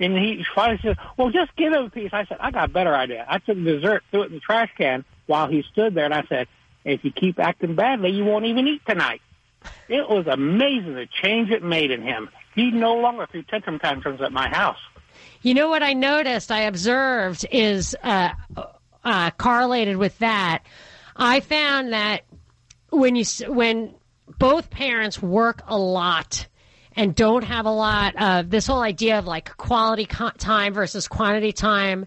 [0.00, 2.10] And he finally said, well, just give him a piece.
[2.12, 3.24] I said, I got a better idea.
[3.28, 6.24] I took dessert, threw it in the trash can while he stood there, and I
[6.28, 6.48] said,
[6.84, 9.22] if you keep acting badly, you won't even eat tonight.
[9.88, 12.28] It was amazing the change it made in him.
[12.54, 14.78] He no longer threw tantrum tantrums at my house.
[15.42, 18.30] You know what I noticed, I observed is uh,
[19.06, 20.64] uh, correlated with that,
[21.14, 22.24] I found that
[22.90, 23.94] when you when
[24.38, 26.46] both parents work a lot
[26.94, 31.06] and don't have a lot of this whole idea of like quality co- time versus
[31.06, 32.06] quantity time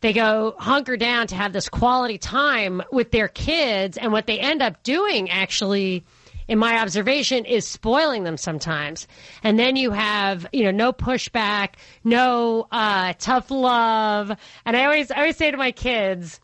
[0.00, 4.40] they go hunker down to have this quality time with their kids and what they
[4.40, 6.04] end up doing actually
[6.48, 9.06] in my observation is spoiling them sometimes.
[9.42, 11.74] And then you have you know no pushback
[12.04, 14.32] no uh, tough love.
[14.64, 16.40] And i always I always say to my kids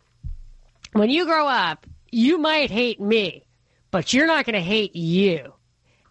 [0.93, 3.45] when you grow up you might hate me
[3.91, 5.53] but you're not going to hate you.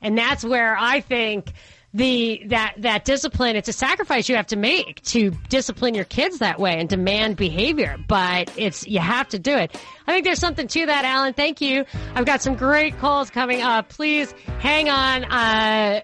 [0.01, 1.53] And that's where i think
[1.97, 6.37] the that that discipline it's a sacrifice you have to make to discipline your kids
[6.37, 10.39] that way and demand behavior but it's you have to do it i think there's
[10.39, 11.83] something to that alan thank you
[12.13, 15.99] i've got some great calls coming up please hang on uh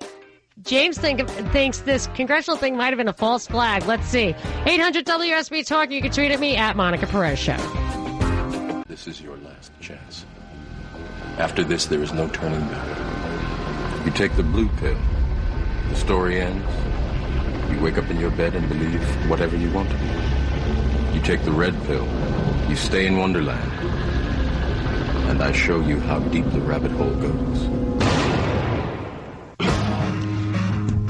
[0.62, 3.86] James think, thinks this congressional thing might have been a false flag.
[3.86, 4.34] Let's see.
[4.66, 5.92] 800 WSB Talk.
[5.92, 7.58] You can tweet at me at Monica Perez Show.
[8.88, 10.26] This is your last chance.
[11.38, 14.06] After this, there is no turning back.
[14.06, 14.98] You take the blue pill
[15.94, 16.66] the story ends.
[17.72, 19.98] You wake up in your bed and believe whatever you want to.
[21.14, 22.08] You take the red pill.
[22.68, 23.72] You stay in Wonderland.
[25.30, 27.70] And I show you how deep the rabbit hole goes.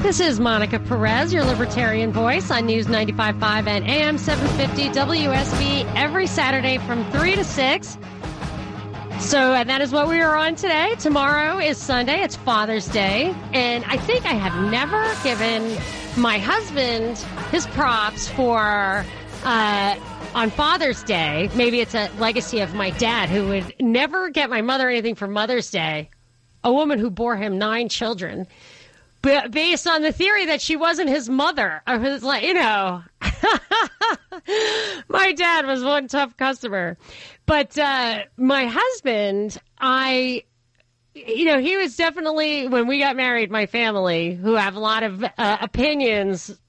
[0.04, 6.28] This is Monica Perez, your libertarian voice on News 95.5 and AM 750 WSB every
[6.28, 7.98] Saturday from 3 to 6.
[9.24, 10.96] So and that is what we are on today.
[11.00, 12.22] Tomorrow is Sunday.
[12.22, 13.34] It's Father's Day.
[13.54, 15.78] And I think I have never given
[16.18, 17.18] my husband
[17.50, 19.06] his props for
[19.46, 19.96] uh,
[20.36, 24.62] on Father's Day, maybe it's a legacy of my dad who would never get my
[24.62, 26.10] mother anything for Mother's Day,
[26.64, 28.48] a woman who bore him nine children,
[29.24, 31.82] based on the theory that she wasn't his mother.
[31.88, 33.02] I was like, you know,
[35.08, 36.98] my dad was one tough customer.
[37.46, 40.44] But uh, my husband, I
[41.16, 43.52] you know, he was definitely when we got married.
[43.52, 46.60] My family, who have a lot of uh, opinions,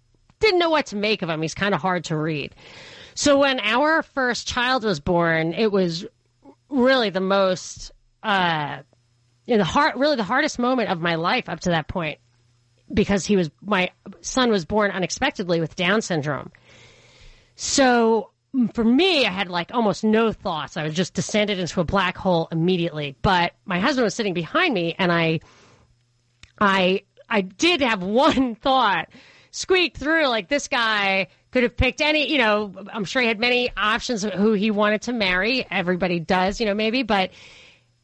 [0.40, 1.42] didn't know what to make of him.
[1.42, 2.54] He's kind of hard to read.
[3.14, 6.04] So when our first child was born, it was
[6.68, 8.78] really the most, uh,
[9.46, 12.18] you know, the heart, really the hardest moment of my life up to that point,
[12.94, 16.50] because he was my son was born unexpectedly with Down syndrome.
[17.56, 20.76] So mm, for me, I had like almost no thoughts.
[20.76, 23.16] I was just descended into a black hole immediately.
[23.22, 25.40] But my husband was sitting behind me, and I,
[26.60, 29.08] I, I did have one thought
[29.50, 30.26] squeak through.
[30.28, 32.30] Like this guy could have picked any.
[32.30, 35.66] You know, I'm sure he had many options of who he wanted to marry.
[35.70, 37.30] Everybody does, you know, maybe, but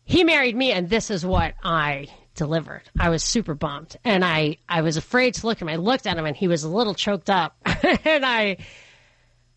[0.05, 2.83] he married me, and this is what I delivered.
[2.99, 5.69] I was super bummed, and I, I was afraid to look at him.
[5.69, 7.57] I looked at him, and he was a little choked up,
[8.05, 8.59] and I.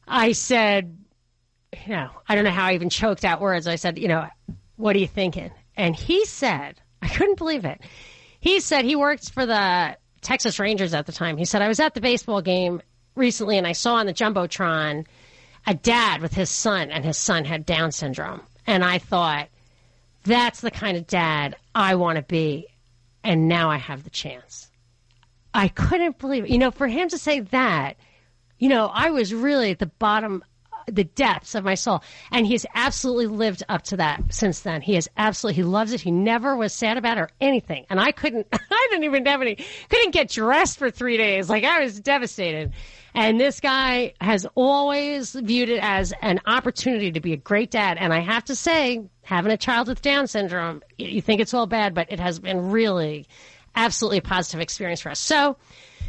[0.05, 0.97] I said,
[1.85, 3.67] you know, I don't know how I even choked out words.
[3.67, 4.27] I said, you know,
[4.75, 5.51] what are you thinking?
[5.77, 7.81] And he said, I couldn't believe it.
[8.39, 11.37] He said he worked for the Texas Rangers at the time.
[11.37, 12.81] He said, I was at the baseball game
[13.15, 15.05] recently and I saw on the Jumbotron
[15.65, 18.41] a dad with his son, and his son had Down syndrome.
[18.67, 19.47] And I thought,
[20.23, 22.67] that's the kind of dad I want to be.
[23.23, 24.69] And now I have the chance.
[25.53, 26.49] I couldn't believe it.
[26.49, 27.97] You know, for him to say that,
[28.57, 32.03] you know, I was really at the bottom, uh, the depths of my soul.
[32.31, 34.81] And he's absolutely lived up to that since then.
[34.81, 36.01] He is absolutely, he loves it.
[36.01, 37.85] He never was sad about it or anything.
[37.89, 39.57] And I couldn't, I didn't even have any,
[39.89, 41.49] couldn't get dressed for three days.
[41.49, 42.73] Like I was devastated.
[43.15, 47.97] And this guy has always viewed it as an opportunity to be a great dad.
[47.99, 51.67] And I have to say, having a child with Down syndrome, you think it's all
[51.67, 53.27] bad, but it has been really
[53.75, 55.19] absolutely a positive experience for us.
[55.19, 55.57] So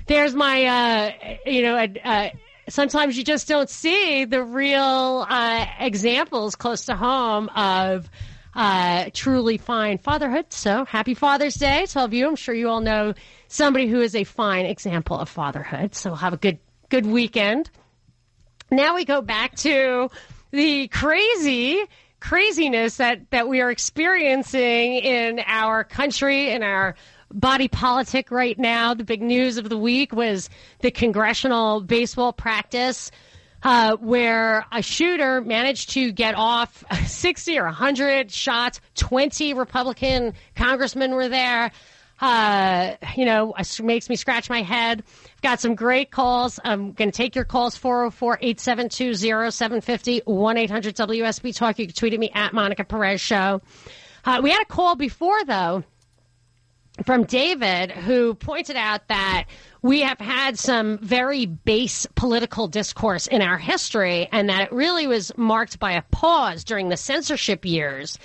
[0.07, 1.11] there's my, uh,
[1.47, 2.31] you know, uh,
[2.69, 8.09] sometimes you just don't see the real uh, examples close to home of
[8.55, 10.47] uh, truly fine fatherhood.
[10.53, 12.29] So happy Father's Day to all of you.
[12.29, 13.15] I'm sure you all know
[13.49, 15.95] somebody who is a fine example of fatherhood.
[15.95, 16.59] So have a good
[16.95, 17.69] good weekend.
[18.71, 20.11] Now we go back to
[20.53, 21.83] the crazy
[22.21, 26.95] craziness that, that we are experiencing in our country, in our
[27.33, 28.95] body politic right now.
[28.95, 30.49] The big news of the week was
[30.83, 33.11] the congressional baseball practice.
[33.65, 38.81] Uh, where a shooter managed to get off 60 or 100 shots.
[38.97, 41.73] 20 Republican congressmen were there.
[42.21, 45.03] Uh, you know, makes me scratch my head.
[45.45, 46.59] Got some great calls.
[46.65, 49.15] I'm going to take your calls 404 872
[49.51, 51.79] 0750 1 800 WSB Talk.
[51.79, 53.61] You can tweet at me at Monica Perez Show.
[54.25, 55.85] Uh, we had a call before, though,
[57.05, 59.45] from David, who pointed out that
[59.83, 65.07] we have had some very base political discourse in our history, and that it really
[65.07, 68.19] was marked by a pause during the censorship years.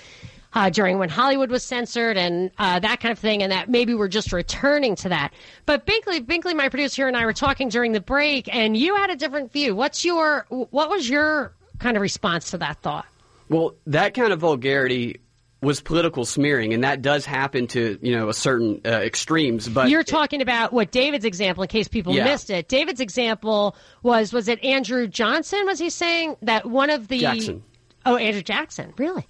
[0.52, 3.94] Uh, during when Hollywood was censored and uh, that kind of thing, and that maybe
[3.94, 5.32] we're just returning to that.
[5.68, 9.12] But Binkley, Binkley, my producer, and I were talking during the break, and you had
[9.12, 9.76] a different view.
[9.76, 13.06] What's your what was your kind of response to that thought?
[13.50, 15.22] Well, that kind of vulgarity
[15.62, 19.70] was political smearing, and that does happen to you know a certain uh, extremes.
[19.70, 22.24] But you're talking about what David's example, in case people Yeah.
[22.24, 22.68] missed it.
[22.68, 25.66] David's example was was it Andrew Johnson?
[25.68, 27.64] Was he saying that one of the Jackson.
[28.06, 29.28] Oh, Andrew Jackson, really?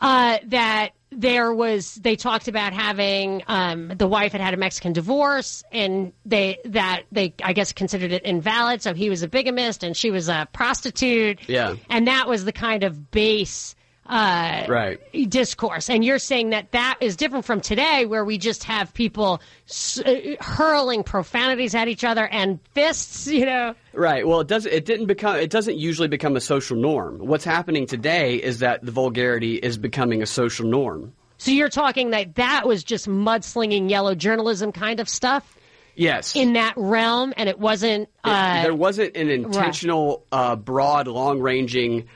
[0.00, 4.92] Uh, that there was they talked about having um, the wife had had a Mexican
[4.92, 8.80] divorce, and they that they I guess considered it invalid.
[8.82, 11.48] So he was a bigamist, and she was a prostitute.
[11.48, 11.76] Yeah.
[11.88, 13.74] and that was the kind of base.
[14.10, 14.98] Uh, Right.
[15.28, 15.88] discourse.
[15.88, 20.00] And you're saying that that is different from today, where we just have people s-
[20.04, 23.74] uh, hurling profanities at each other and fists, you know.
[23.92, 24.26] Right.
[24.26, 24.72] Well, it doesn't.
[24.72, 25.36] It didn't become.
[25.36, 27.18] It doesn't usually become a social norm.
[27.18, 31.12] What's happening today is that the vulgarity is becoming a social norm.
[31.38, 35.56] So you're talking that that was just mudslinging yellow journalism kind of stuff
[35.94, 36.34] Yes.
[36.36, 38.08] in that realm, and it wasn't.
[38.24, 42.08] Uh, there wasn't an intentional, uh, broad, long-ranging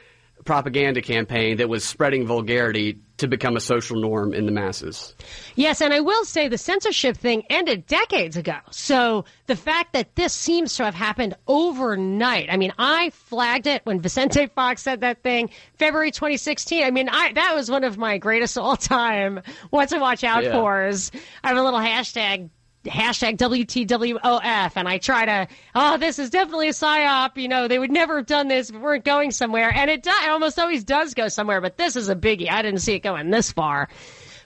[0.45, 5.15] propaganda campaign that was spreading vulgarity to become a social norm in the masses.
[5.55, 8.57] Yes, and I will say the censorship thing ended decades ago.
[8.71, 12.49] So the fact that this seems to have happened overnight.
[12.51, 16.83] I mean, I flagged it when Vicente Fox said that thing February 2016.
[16.85, 19.41] I mean, I that was one of my greatest all-time
[19.71, 20.53] what to watch out Yeah.
[20.53, 21.11] fors.
[21.43, 22.51] I have a little hashtag
[22.85, 27.37] hashtag WTWOF and I try to, oh, this is definitely a psyop.
[27.37, 29.73] You know, they would never have done this if we weren't going somewhere.
[29.75, 32.51] And it, it almost always does go somewhere, but this is a biggie.
[32.51, 33.89] I didn't see it going this far.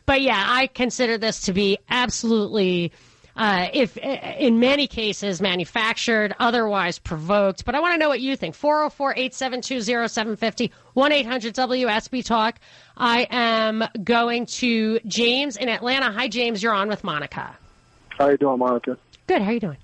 [0.06, 2.92] But yeah, I consider this to be absolutely
[3.38, 7.64] uh, if in many cases manufactured, otherwise provoked.
[7.64, 8.56] But I want to know what you think.
[8.56, 12.58] 404 872 0750 1 800 WSB Talk.
[12.96, 16.10] I am going to James in Atlanta.
[16.10, 16.62] Hi, James.
[16.62, 17.56] You're on with Monica.
[18.18, 18.98] How you doing, Monica?
[19.28, 19.42] Good.
[19.42, 19.76] How you doing?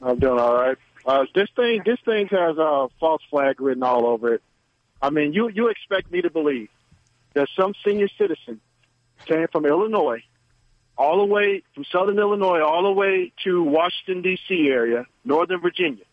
[0.00, 0.78] I'm doing all right.
[1.04, 4.42] Uh, this thing, this thing has a false flag written all over it.
[5.02, 6.70] I mean, you you expect me to believe
[7.34, 8.60] that some senior citizen
[9.26, 10.22] came from Illinois
[10.96, 14.68] all the way from southern Illinois all the way to Washington, D.C.
[14.68, 16.04] area, northern Virginia.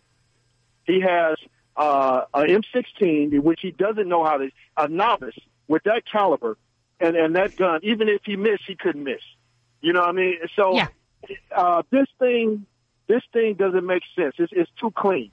[0.83, 1.37] He has
[1.75, 5.35] uh, an M16, which he doesn't know how to, a novice
[5.67, 6.57] with that caliber
[6.99, 9.21] and, and that gun, even if he missed, he couldn't miss.
[9.81, 10.37] You know what I mean?
[10.55, 10.87] So yeah.
[11.55, 12.65] Uh, this thing,
[13.07, 14.35] this thing doesn't make sense.
[14.37, 15.31] It's, it's too clean.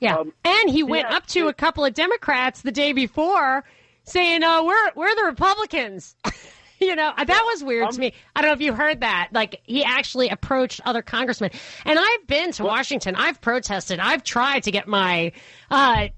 [0.00, 3.64] Yeah, Um, and he went yeah, up to a couple of Democrats the day before,
[4.04, 6.14] saying, "Oh, we're we're the Republicans."
[6.80, 8.12] you know, that was weird to me.
[8.34, 9.30] I don't know if you heard that.
[9.32, 11.50] Like he actually approached other congressmen,
[11.84, 13.16] and I've been to Washington.
[13.16, 13.98] I've protested.
[13.98, 15.32] I've tried to get my
[15.70, 16.08] uh,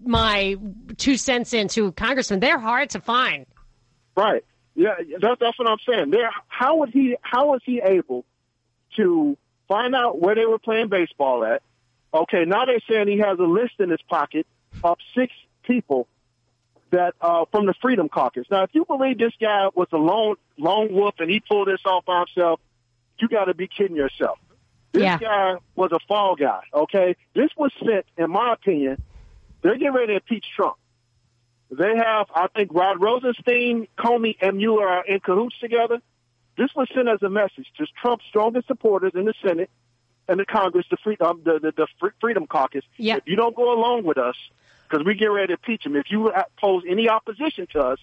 [0.00, 0.56] my
[0.96, 2.40] two cents into congressmen.
[2.40, 3.46] They're hard to find.
[4.16, 4.44] Right.
[4.74, 6.10] Yeah, that, that's what I'm saying.
[6.10, 7.16] There, how was he?
[7.22, 8.24] How was he able
[8.98, 9.36] to
[9.66, 11.62] find out where they were playing baseball at?
[12.12, 14.46] Okay, now they're saying he has a list in his pocket
[14.84, 15.32] of six
[15.62, 16.06] people
[16.90, 18.46] that uh, from the Freedom Caucus.
[18.50, 21.80] Now, if you believe this guy was a lone lone wolf and he pulled this
[21.84, 22.60] off by himself,
[23.18, 24.38] you got to be kidding yourself.
[24.92, 25.18] This Yeah.
[25.18, 26.60] guy was a fall guy.
[26.72, 28.96] Okay, this was sent, in my opinion.
[29.60, 30.76] They're getting ready to impeach Trump.
[31.70, 36.00] They have, I think, Rod Rosenstein, Comey, and Mueller are in cahoots together.
[36.58, 39.70] This was sent as a message to Trump's strongest supporters in the Senate
[40.28, 42.84] and the Congress, the Free, um, the, the, the Freedom Caucus.
[42.96, 43.16] Yeah.
[43.16, 44.34] If you don't go along with us,
[44.88, 47.98] because we get ready to impeach him, if you pose any opposition to us,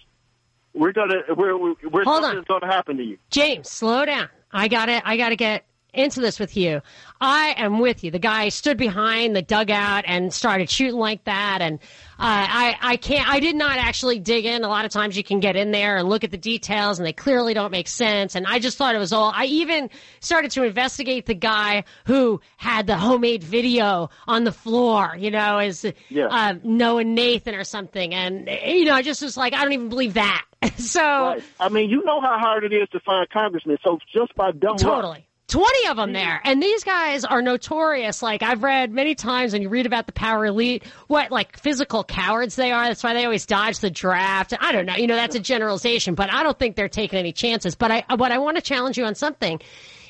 [0.72, 2.30] we're gonna, we're, we're, we're Hold on.
[2.30, 3.18] something's gonna happen to you.
[3.30, 4.28] James, slow down.
[4.50, 5.64] I got to I got to get
[5.96, 6.80] into this with you.
[7.20, 8.10] I am with you.
[8.10, 11.80] The guy stood behind the dugout and started shooting like that, and uh,
[12.18, 13.28] I I can't.
[13.28, 14.64] I did not actually dig in.
[14.64, 17.06] A lot of times you can get in there and look at the details, and
[17.06, 18.34] they clearly don't make sense.
[18.34, 19.32] And I just thought it was all.
[19.34, 19.88] I even
[20.20, 25.16] started to investigate the guy who had the homemade video on the floor.
[25.18, 26.26] You know, as Yeah.
[26.26, 29.88] uh, Noah Nathan or something, and you know, I just was like, I don't even
[29.88, 30.44] believe that.
[30.78, 31.00] so.
[31.02, 31.42] Right.
[31.60, 33.78] I mean, you know how hard it is to find congressmen.
[33.84, 35.26] So just by dumb luck, Totally.
[35.48, 36.40] 20 of them there.
[36.44, 38.20] And these guys are notorious.
[38.20, 42.02] Like, I've read many times when you read about the power elite, what, like, physical
[42.02, 42.84] cowards they are.
[42.84, 44.54] That's why they always dodge the draft.
[44.58, 44.96] I don't know.
[44.96, 47.76] You know, that's a generalization, but I don't think they're taking any chances.
[47.76, 49.60] But I, but I want to challenge you on something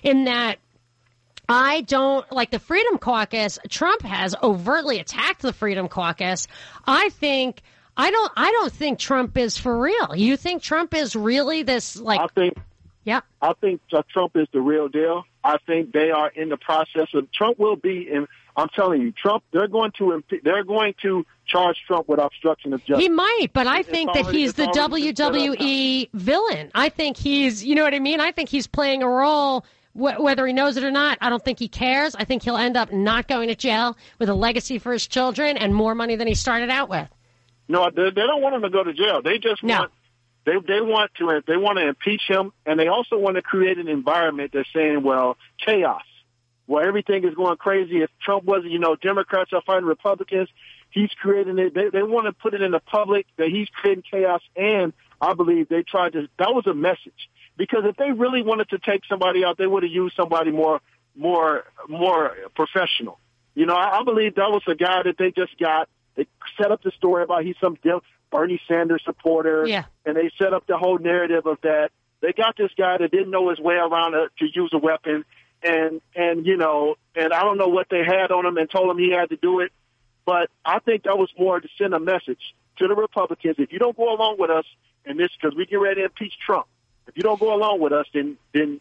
[0.03, 0.59] in that
[1.49, 3.59] I don't like the Freedom Caucus.
[3.69, 6.49] Trump has overtly attacked the Freedom Caucus.
[6.87, 7.63] I think.
[7.99, 8.33] I don't.
[8.37, 10.15] I don't think Trump is for real.
[10.15, 12.21] You think Trump is really this like?
[12.21, 12.59] I think
[13.07, 13.21] yeah.
[13.41, 15.25] I think uh, Trump is the real deal.
[15.43, 18.27] I think they are in the process of Trump will be in.
[18.59, 19.45] I'm telling you, Trump.
[19.53, 23.03] They're going to they're going to charge Trump with obstruction of justice.
[23.05, 26.71] He might, but I It's think that he's the already been set up WWE villain.
[26.75, 28.21] I think he's, you know what I mean?
[28.21, 31.19] I think he's playing a role, wh- whether he knows it or not.
[31.21, 32.17] I don't think he cares.
[32.17, 35.57] I think he'll end up not going to jail with a legacy for his children
[35.59, 37.09] and more money than he started out with.
[37.69, 39.23] No, they, they don't want him to go to jail.
[39.23, 39.81] They just No.
[39.81, 39.93] want
[40.47, 43.79] they they want to they want to impeach him, and they also want to create
[43.79, 46.05] an environment that's saying, well, chaos,
[46.67, 48.01] where everything is going crazy.
[48.01, 50.49] If Trump wasn't, you know, Democrats are fighting Republicans.
[50.91, 51.75] He's creating it.
[51.75, 55.35] They they want to put it in the public that he's creating chaos, and I
[55.35, 56.29] believe they tried to.
[56.39, 59.83] That was a message because if they really wanted to take somebody out, they would
[59.83, 60.81] have used somebody more
[61.17, 63.19] more more professional.
[63.57, 65.89] You know, I, I believe that was a guy that they just got.
[66.15, 69.85] They set up the story about he's some Dem- Bernie Sanders supporter, Yeah.
[70.05, 71.91] and they set up the whole narrative of that.
[72.21, 75.25] They got this guy that didn't know his way around to, to use a weapon,
[75.63, 78.91] and and you know, and I don't know what they had on him and told
[78.91, 79.73] him he had to do it,
[80.25, 83.79] but I think that was more to send a message to the Republicans: if you
[83.79, 84.65] don't go along with us
[85.05, 86.67] in this, because we get ready to impeach Trump,
[87.07, 88.81] if you don't go along with us, then then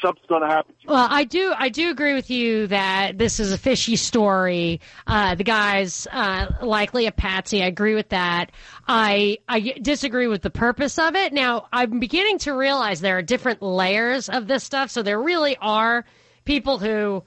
[0.00, 0.74] something's going to happen.
[0.82, 0.88] To.
[0.88, 1.52] Well, I do.
[1.56, 4.80] I do agree with you that this is a fishy story.
[5.06, 7.62] Uh, the guy's uh, likely a patsy.
[7.62, 8.52] I agree with that.
[8.86, 11.32] I I disagree with the purpose of it.
[11.32, 14.90] Now, I'm beginning to realize there are different layers of this stuff.
[14.90, 16.04] So there really are
[16.44, 17.22] people who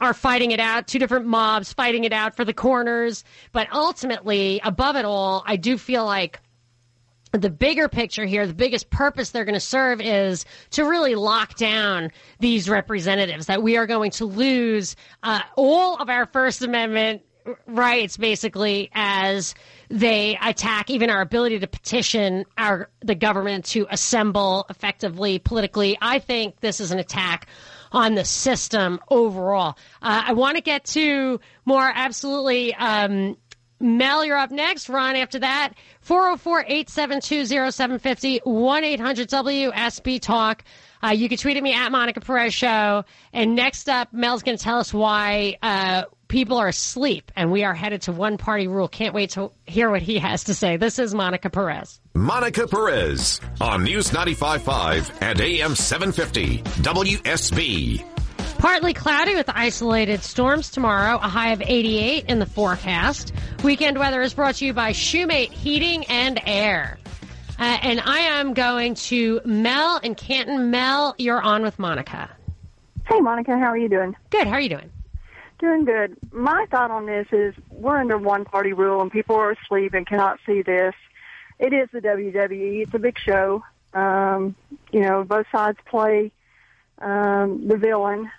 [0.00, 3.24] are fighting it out, two different mobs fighting it out for the corners.
[3.52, 6.40] But ultimately, above it all, I do feel like
[7.32, 11.56] the bigger picture here, the biggest purpose they're going to serve is to really lock
[11.56, 12.10] down
[12.40, 17.22] these representatives, that we are going to lose uh, all of our First Amendment
[17.66, 19.54] rights basically as
[19.88, 25.96] they attack even our ability to petition our the government to assemble effectively politically.
[26.00, 27.46] I think this is an attack
[27.90, 29.78] on the system overall.
[30.02, 33.36] Uh, i want to get to more absolutely um,
[33.80, 34.88] Mel, you're up next.
[34.88, 40.64] Ron, after that, 404 872 0750 1 800 WSB Talk.
[41.02, 43.04] Uh, you can tweet at me at Monica Perez Show.
[43.32, 47.64] And next up, Mel's going to tell us why uh, people are asleep and we
[47.64, 48.88] are headed to one party rule.
[48.88, 50.76] Can't wait to hear what he has to say.
[50.76, 52.00] This is Monica Perez.
[52.14, 58.04] Monica Perez on News 95.5 and AM 750 WSB.
[58.58, 63.32] Partly cloudy with isolated storms tomorrow, a high of 88 in the forecast.
[63.62, 66.98] Weekend weather is brought to you by Shoemate Heating and Air.
[67.56, 70.72] Uh, and I am going to Mel and Canton.
[70.72, 72.30] Mel, you're on with Monica.
[73.06, 74.16] Hey, Monica, how are you doing?
[74.30, 74.48] Good.
[74.48, 74.90] How are you doing?
[75.60, 76.16] Doing good.
[76.32, 80.04] My thought on this is we're under one party rule and people are asleep and
[80.04, 80.94] cannot see this.
[81.60, 82.82] It is the WWE.
[82.82, 83.62] It's a big show.
[83.94, 84.56] Um,
[84.90, 86.32] you know, both sides play
[87.00, 88.30] um, the villain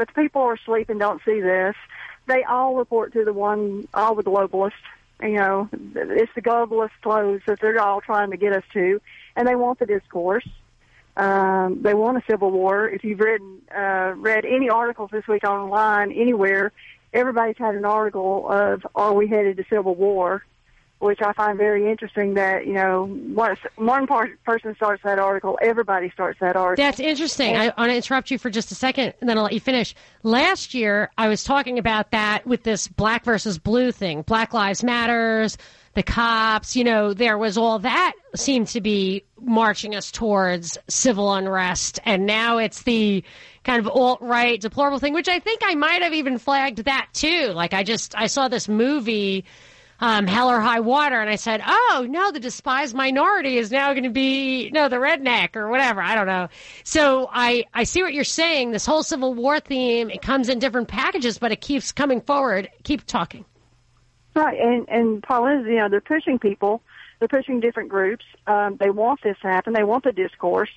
[0.00, 1.76] but the people are asleep and don't see this.
[2.26, 4.72] They all report to the one, all the globalists.
[5.20, 9.02] You know, it's the globalist clothes that they're all trying to get us to,
[9.36, 10.48] and they want the discourse.
[11.18, 12.88] Um, they want a civil war.
[12.88, 13.42] If you've read
[13.76, 16.72] uh, read any articles this week online anywhere,
[17.12, 20.46] everybody's had an article of "Are we headed to civil war?"
[21.00, 25.58] Which I find very interesting that, you know, once one part, person starts that article,
[25.62, 26.84] everybody starts that article.
[26.84, 27.54] That's interesting.
[27.54, 29.60] And, I want to interrupt you for just a second and then I'll let you
[29.60, 29.94] finish.
[30.22, 34.22] Last year, I was talking about that with this black versus blue thing.
[34.22, 35.56] Black Lives Matters,
[35.94, 41.32] the cops, you know, there was all that seemed to be marching us towards civil
[41.32, 41.98] unrest.
[42.04, 43.24] And now it's the
[43.64, 47.08] kind of alt right deplorable thing, which I think I might have even flagged that
[47.14, 47.52] too.
[47.54, 49.46] Like I just, I saw this movie
[50.00, 51.20] um, hell or high water.
[51.20, 54.96] And I said, oh, no, the despised minority is now going to be, no, the
[54.96, 56.00] redneck or whatever.
[56.00, 56.48] I don't know.
[56.84, 58.72] So I, I see what you're saying.
[58.72, 62.70] This whole Civil War theme, it comes in different packages, but it keeps coming forward.
[62.82, 63.44] Keep talking.
[64.34, 64.58] Right.
[64.58, 66.82] And, and Paul is, you know, they're pushing people.
[67.18, 68.24] They're pushing different groups.
[68.46, 69.74] Um, they want this to happen.
[69.74, 70.70] They want the discourse.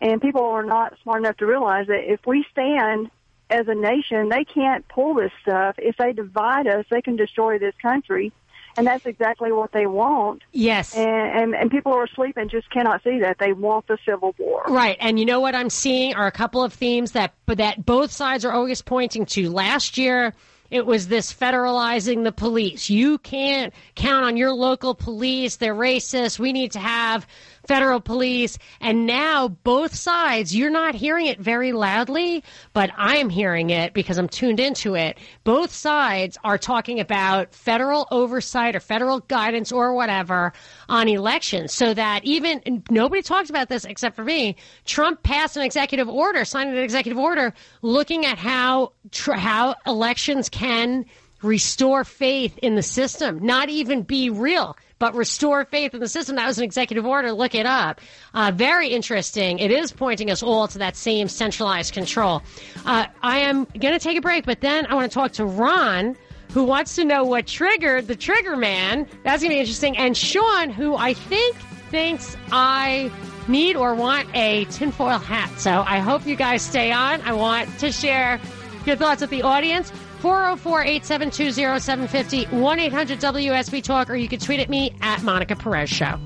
[0.00, 3.10] And people are not smart enough to realize that if we stand
[3.48, 5.76] as a nation, they can't pull this stuff.
[5.78, 8.32] If they divide us, they can destroy this country
[8.76, 10.42] and that's exactly what they want.
[10.52, 13.98] Yes, and, and and people are asleep and just cannot see that they want the
[14.04, 14.64] civil war.
[14.68, 18.10] Right, and you know what I'm seeing are a couple of themes that that both
[18.10, 19.50] sides are always pointing to.
[19.50, 20.34] Last year.
[20.68, 22.90] It was this federalizing the police.
[22.90, 25.56] You can't count on your local police.
[25.56, 26.40] They're racist.
[26.40, 27.24] We need to have
[27.66, 28.58] federal police.
[28.80, 32.42] And now both sides, you're not hearing it very loudly,
[32.72, 35.18] but I am hearing it because I'm tuned into it.
[35.44, 40.52] Both sides are talking about federal oversight or federal guidance or whatever
[40.88, 44.56] on elections so that even nobody talks about this except for me.
[44.84, 47.52] Trump passed an executive order, signed an executive order
[47.82, 48.92] looking at how,
[49.34, 51.04] how elections can
[51.42, 56.36] restore faith in the system, not even be real but restore faith in the system.
[56.36, 57.32] That was an executive order.
[57.32, 58.00] Look it up.
[58.34, 59.58] Uh, very interesting.
[59.58, 62.42] It is pointing us all to that same centralized control.
[62.84, 65.44] Uh, I am going to take a break, but then I want to talk to
[65.44, 66.16] Ron
[66.52, 69.06] who wants to know what triggered the trigger man.
[69.24, 69.96] That's going to be interesting.
[69.96, 71.56] And Sean, who I think
[71.90, 73.10] thinks I
[73.48, 75.50] need or want a tinfoil hat.
[75.58, 77.20] So I hope you guys stay on.
[77.22, 78.40] I want to share
[78.84, 79.92] your thoughts with the audience.
[80.26, 85.54] 404 872 0750 1 800 WSB Talk, or you can tweet at me at Monica
[85.54, 86.18] Perez Show.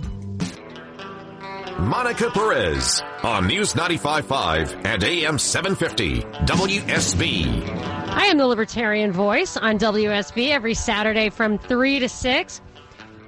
[1.79, 7.69] Monica Perez on News 95.5 and AM 750 WSB.
[8.09, 12.61] I am the Libertarian Voice on WSB every Saturday from 3 to 6.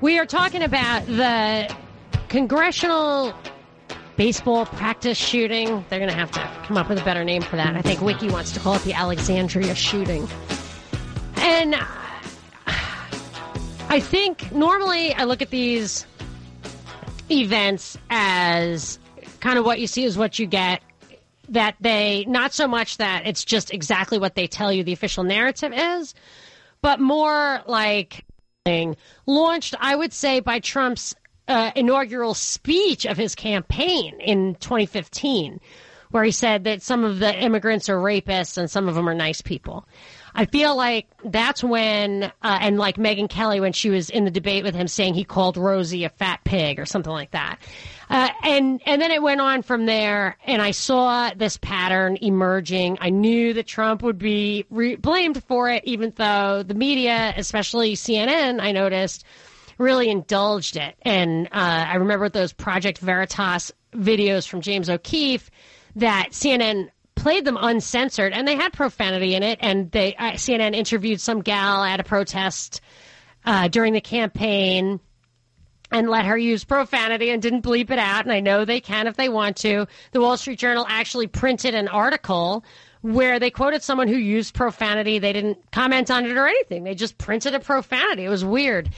[0.00, 1.70] We are talking about the
[2.30, 3.34] congressional
[4.16, 5.84] baseball practice shooting.
[5.90, 7.76] They're going to have to come up with a better name for that.
[7.76, 10.26] I think Wiki wants to call it the Alexandria shooting.
[11.42, 11.74] And
[13.88, 16.06] I think normally I look at these
[17.28, 19.00] events as
[19.40, 20.82] kind of what you see is what you get.
[21.48, 25.24] That they, not so much that it's just exactly what they tell you the official
[25.24, 26.14] narrative is,
[26.80, 28.24] but more like
[29.26, 31.14] launched, I would say, by Trump's
[31.48, 35.60] uh, inaugural speech of his campaign in 2015,
[36.12, 39.14] where he said that some of the immigrants are rapists and some of them are
[39.14, 39.86] nice people.
[40.34, 44.30] I feel like that's when, uh, and like Megyn Kelly when she was in the
[44.30, 47.58] debate with him saying he called Rosie a fat pig or something like that.
[48.08, 52.98] Uh, and and then it went on from there, and I saw this pattern emerging.
[53.00, 57.94] I knew that Trump would be re- blamed for it, even though the media, especially
[57.94, 59.24] CNN, I noticed,
[59.78, 60.94] really indulged it.
[61.02, 65.50] And uh, I remember those Project Veritas videos from James O'Keefe
[65.96, 66.88] that CNN
[67.22, 69.58] played them uncensored, and they had profanity in it.
[69.62, 72.80] And they uh, CNN interviewed some gal at a protest
[73.44, 75.00] uh, during the campaign
[75.92, 78.24] and let her use profanity and didn't bleep it out.
[78.24, 79.86] And I know they can if they want to.
[80.10, 82.64] The Wall Street Journal actually printed an article
[83.02, 85.18] where they quoted someone who used profanity.
[85.18, 86.82] They didn't comment on it or anything.
[86.84, 88.24] They just printed a profanity.
[88.24, 88.90] It was weird.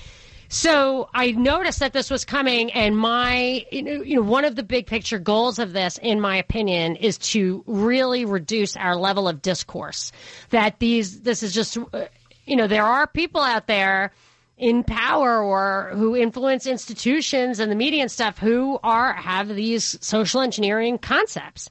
[0.54, 4.86] So I noticed that this was coming, and my, you know, one of the big
[4.86, 10.12] picture goals of this, in my opinion, is to really reduce our level of discourse.
[10.50, 12.04] That these, this is just, uh,
[12.46, 14.12] you know, there are people out there
[14.56, 19.98] in power or who influence institutions and the media and stuff who are have these
[20.00, 21.68] social engineering concepts,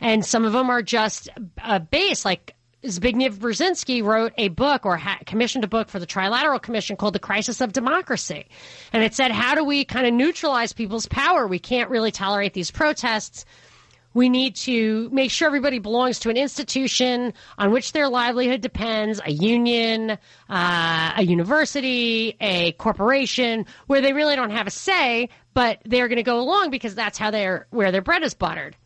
[0.00, 1.28] and some of them are just
[1.62, 2.53] uh, base like
[2.84, 7.14] Zbigniew Brzezinski wrote a book or ha- commissioned a book for the Trilateral Commission called
[7.14, 8.46] The Crisis of Democracy.
[8.92, 11.46] And it said, how do we kind of neutralize people's power?
[11.46, 13.44] We can't really tolerate these protests.
[14.12, 19.20] We need to make sure everybody belongs to an institution on which their livelihood depends,
[19.24, 20.16] a union,
[20.48, 26.18] uh, a university, a corporation, where they really don't have a say, but they're going
[26.18, 28.76] to go along because that's how they're, where their bread is buttered.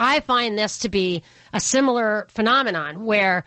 [0.00, 1.22] I find this to be
[1.52, 3.44] a similar phenomenon where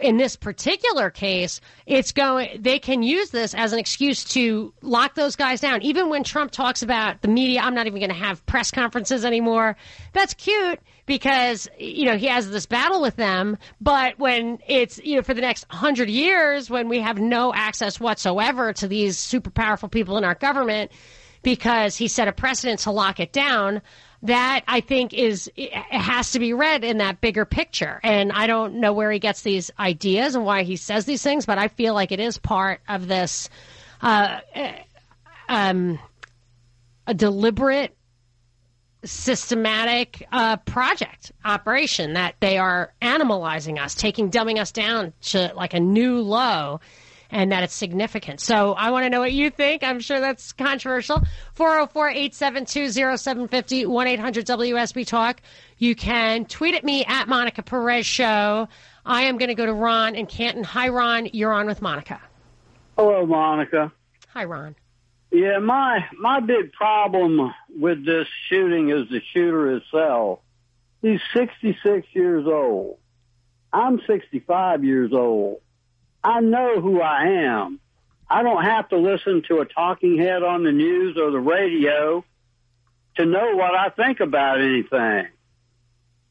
[0.00, 2.62] in this particular case, it's going.
[2.62, 5.82] They can use this as an excuse to lock those guys down.
[5.82, 9.24] Even when Trump talks about the media, I'm not even going to have press conferences
[9.24, 9.76] anymore.
[10.12, 13.58] That's cute because you know he has this battle with them.
[13.80, 17.98] But when it's you know for the next hundred years, when we have no access
[17.98, 20.92] whatsoever to these super powerful people in our government,
[21.42, 23.82] because he set a precedent to lock it down
[24.24, 25.50] that I think is
[25.90, 28.00] has to be read in that bigger picture.
[28.02, 31.46] And I don't know where he gets these ideas and why he says these things,
[31.46, 33.48] but I feel like it is part of this
[34.00, 34.40] uh,
[35.48, 35.98] um,
[37.06, 37.96] a deliberate,
[39.04, 45.74] systematic uh, project operation that they are animalizing us, taking dumbing us down to like
[45.74, 46.80] a new low
[47.30, 48.40] and that it's significant.
[48.40, 49.82] So I want to know what you think.
[49.82, 51.22] I'm sure that's controversial.
[51.54, 55.40] 404 872 0750 1 800 WSB Talk.
[55.78, 58.68] You can tweet at me at Monica Perez Show.
[59.04, 60.64] I am going to go to Ron in Canton.
[60.64, 61.28] Hi, Ron.
[61.32, 62.20] You're on with Monica.
[62.96, 63.92] Hello, Monica.
[64.28, 64.76] Hi, Ron.
[65.30, 70.38] Yeah, my my big problem with this shooting is the shooter himself.
[71.02, 72.98] He's 66 years old.
[73.72, 75.60] I'm 65 years old.
[76.24, 77.80] I know who I am.
[78.28, 82.24] I don't have to listen to a talking head on the news or the radio
[83.16, 85.28] to know what I think about anything.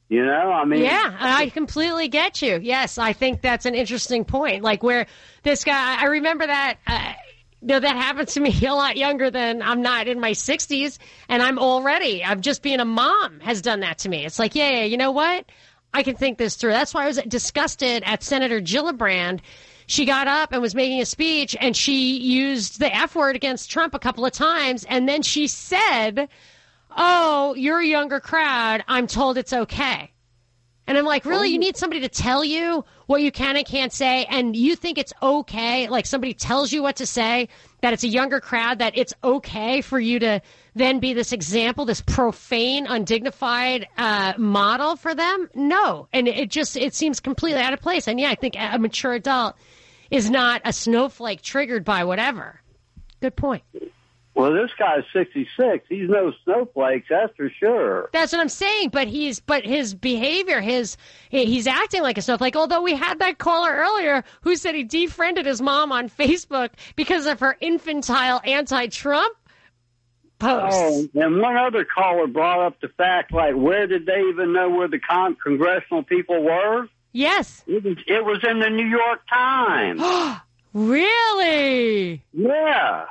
[0.09, 2.59] You know, I mean, yeah, I completely get you.
[2.61, 4.63] Yes, I think that's an interesting point.
[4.63, 5.07] Like where
[5.43, 6.77] this guy, I remember that.
[6.85, 7.13] Uh,
[7.61, 10.97] you know, that happened to me a lot younger than I'm not in my 60s,
[11.29, 14.25] and I'm already, I'm just being a mom has done that to me.
[14.25, 15.45] It's like, yeah, yeah, you know what?
[15.93, 16.71] I can think this through.
[16.71, 19.39] That's why I was disgusted at Senator Gillibrand
[19.87, 23.71] she got up and was making a speech and she used the F word against
[23.71, 24.85] Trump a couple of times.
[24.85, 26.29] And then she said,
[26.95, 28.83] Oh, you're a younger crowd.
[28.87, 30.11] I'm told it's okay.
[30.85, 31.49] And I'm like, really?
[31.49, 31.59] You oh.
[31.59, 35.13] need somebody to tell you what you can and can't say, and you think it's
[35.21, 35.87] okay?
[35.87, 37.47] Like somebody tells you what to say,
[37.83, 40.41] that it's a younger crowd, that it's okay for you to
[40.73, 45.49] then be this example, this profane, undignified uh, model for them?
[45.53, 46.07] No.
[46.13, 48.07] And it just, it seems completely out of place.
[48.07, 49.55] And yeah, I think a mature adult
[50.09, 52.61] is not a snowflake triggered by whatever.
[53.19, 53.63] Good point.
[54.35, 55.85] Well, this guy's 66.
[55.87, 58.09] He's no snowflake, that's for sure.
[58.13, 58.89] That's what I'm saying.
[58.89, 60.97] But he's, but his behavior, his,
[61.29, 62.55] he's acting like a snowflake.
[62.55, 67.27] Although we had that caller earlier who said he defriended his mom on Facebook because
[67.27, 69.37] of her infantile anti-Trump
[70.39, 70.79] posts.
[70.79, 74.69] Oh, and one other caller brought up the fact, like, where did they even know
[74.69, 76.87] where the con- congressional people were?
[77.11, 77.63] Yes.
[77.67, 80.01] It was, it was in the New York Times.
[80.73, 82.23] really?
[82.33, 83.05] Yeah.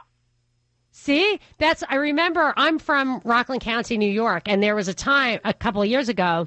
[1.02, 5.40] See, that's, I remember I'm from Rockland County, New York, and there was a time
[5.44, 6.46] a couple of years ago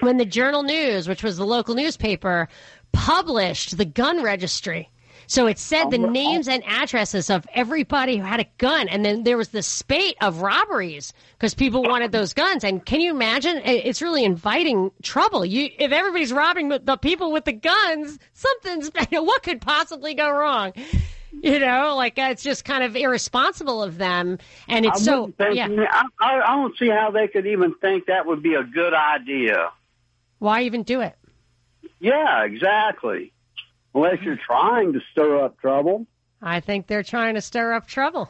[0.00, 2.48] when the Journal News, which was the local newspaper,
[2.90, 4.90] published the gun registry.
[5.28, 9.04] So it said the oh, names and addresses of everybody who had a gun, and
[9.04, 12.64] then there was the spate of robberies because people wanted those guns.
[12.64, 13.62] And can you imagine?
[13.64, 15.44] It's really inviting trouble.
[15.44, 20.28] You, if everybody's robbing the- the people with the guns, something's what could possibly go
[20.28, 20.72] wrong?
[21.32, 25.56] You know, like uh, it's just kind of irresponsible of them, and it's so think-
[25.56, 25.68] yeah.
[25.68, 28.94] I, I, I don't see how they could even think that would be a good
[28.94, 29.70] idea.
[30.38, 31.16] Why even do it?
[32.00, 33.32] Yeah, exactly.
[33.94, 36.06] Unless you're trying to stir up trouble.
[36.42, 38.28] I think they're trying to stir up trouble.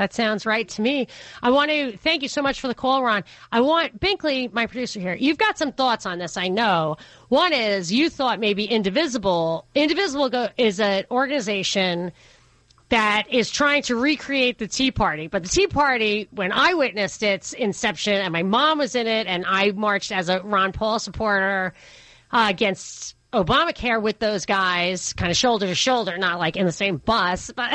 [0.00, 1.08] That sounds right to me.
[1.42, 3.22] I want to thank you so much for the call, Ron.
[3.52, 5.14] I want Binkley, my producer here.
[5.14, 6.96] You've got some thoughts on this, I know.
[7.28, 9.66] One is you thought maybe Indivisible.
[9.74, 12.12] Indivisible go, is an organization
[12.88, 15.26] that is trying to recreate the Tea Party.
[15.26, 19.26] But the Tea Party, when I witnessed its inception, and my mom was in it,
[19.26, 21.74] and I marched as a Ron Paul supporter
[22.32, 26.72] uh, against Obamacare with those guys, kind of shoulder to shoulder, not like in the
[26.72, 27.52] same bus.
[27.54, 27.72] But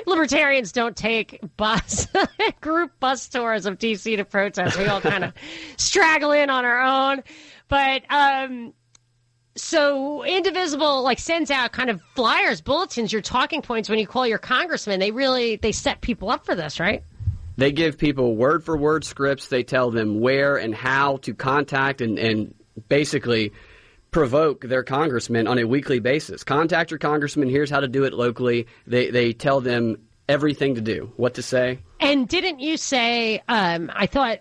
[0.06, 2.08] libertarians don't take bus
[2.60, 4.78] group bus tours of DC to protest.
[4.78, 5.32] We all kind of
[5.78, 7.22] straggle in on our own.
[7.68, 8.74] But um,
[9.56, 14.26] so indivisible like sends out kind of flyers bulletins your talking points when you call
[14.26, 17.02] your congressman they really they set people up for this right
[17.58, 19.48] They give people word for word scripts.
[19.48, 22.54] They tell them where and how to contact and, and
[22.88, 23.52] basically
[24.12, 26.44] provoke their congressman on a weekly basis.
[26.44, 27.48] Contact your congressman.
[27.48, 28.68] Here's how to do it locally.
[28.86, 29.96] They, they tell them
[30.28, 31.80] everything to do, what to say.
[31.98, 34.40] and didn't you say um, i thought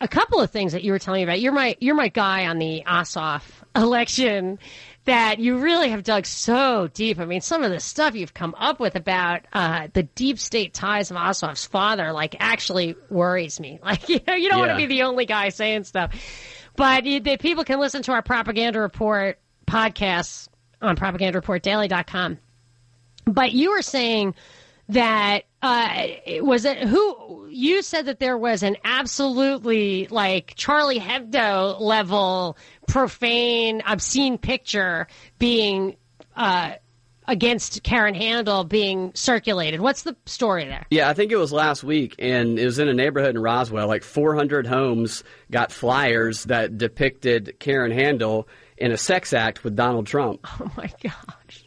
[0.00, 2.46] a couple of things that you were telling me about you're my you're my guy
[2.46, 3.42] on the ossoff
[3.76, 4.58] election
[5.04, 7.18] that you really have dug so deep.
[7.18, 10.74] I mean, some of the stuff you've come up with about uh, the deep state
[10.74, 13.80] ties of Ossoff's father, like, actually worries me.
[13.84, 16.14] Like, you know, you don't want to be the only guy saying stuff.
[16.76, 20.48] But the, people can listen to our Propaganda Report podcasts
[20.80, 22.38] on propagandareportdaily.com.
[23.24, 24.34] But you were saying
[24.88, 26.06] that uh,
[26.40, 32.56] was it who you said that there was an absolutely like Charlie Hebdo level
[32.88, 35.06] profane, obscene picture
[35.38, 35.96] being
[36.34, 36.72] uh,
[37.28, 39.80] against Karen Handel being circulated.
[39.80, 40.86] What's the story there?
[40.90, 43.86] Yeah, I think it was last week, and it was in a neighborhood in Roswell.
[43.88, 50.06] Like 400 homes got flyers that depicted Karen Handel in a sex act with Donald
[50.06, 50.46] Trump.
[50.60, 51.64] Oh my gosh!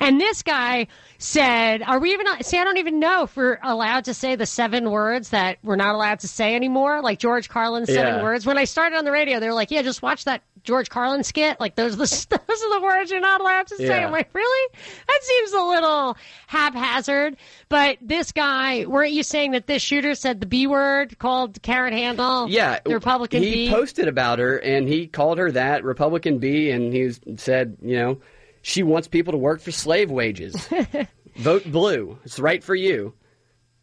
[0.00, 0.86] And this guy
[1.18, 2.26] said, "Are we even?
[2.42, 5.74] See, I don't even know if we're allowed to say the seven words that we're
[5.76, 7.00] not allowed to say anymore.
[7.02, 8.22] Like George Carlin's seven Yeah.
[8.22, 8.46] words.
[8.46, 11.22] When I started on the radio, they were like, "Yeah, just watch that George Carlin
[11.22, 11.60] skit.
[11.60, 14.06] Like those are the those are the words you're not allowed to say." Yeah.
[14.06, 14.74] I'm like, really?
[15.06, 16.16] That seems a little
[16.48, 17.36] haphazard.
[17.68, 21.92] But this guy, weren't you saying that this shooter said the B word, called Karen
[21.92, 22.48] Handel?
[22.48, 26.92] Yeah, the Republican He posted about her, and he called her that Republican B, and
[26.92, 28.20] he said, you know,
[28.62, 30.68] she wants people to work for slave wages.
[31.36, 32.18] Vote blue.
[32.24, 33.12] It's right for you.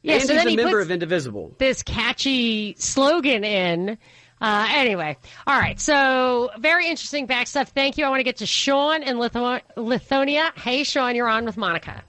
[0.03, 1.55] Yeah, and so he's then a he member puts- of Indivisible.
[1.59, 3.97] this catchy slogan in.
[4.41, 5.15] Uh, anyway,
[5.45, 5.79] all right.
[5.79, 7.69] So very interesting back stuff.
[7.69, 8.05] Thank you.
[8.05, 10.51] I want to get to Sean in Lithu- Lithonia.
[10.57, 12.03] Hey, Sean, you're on with Monica.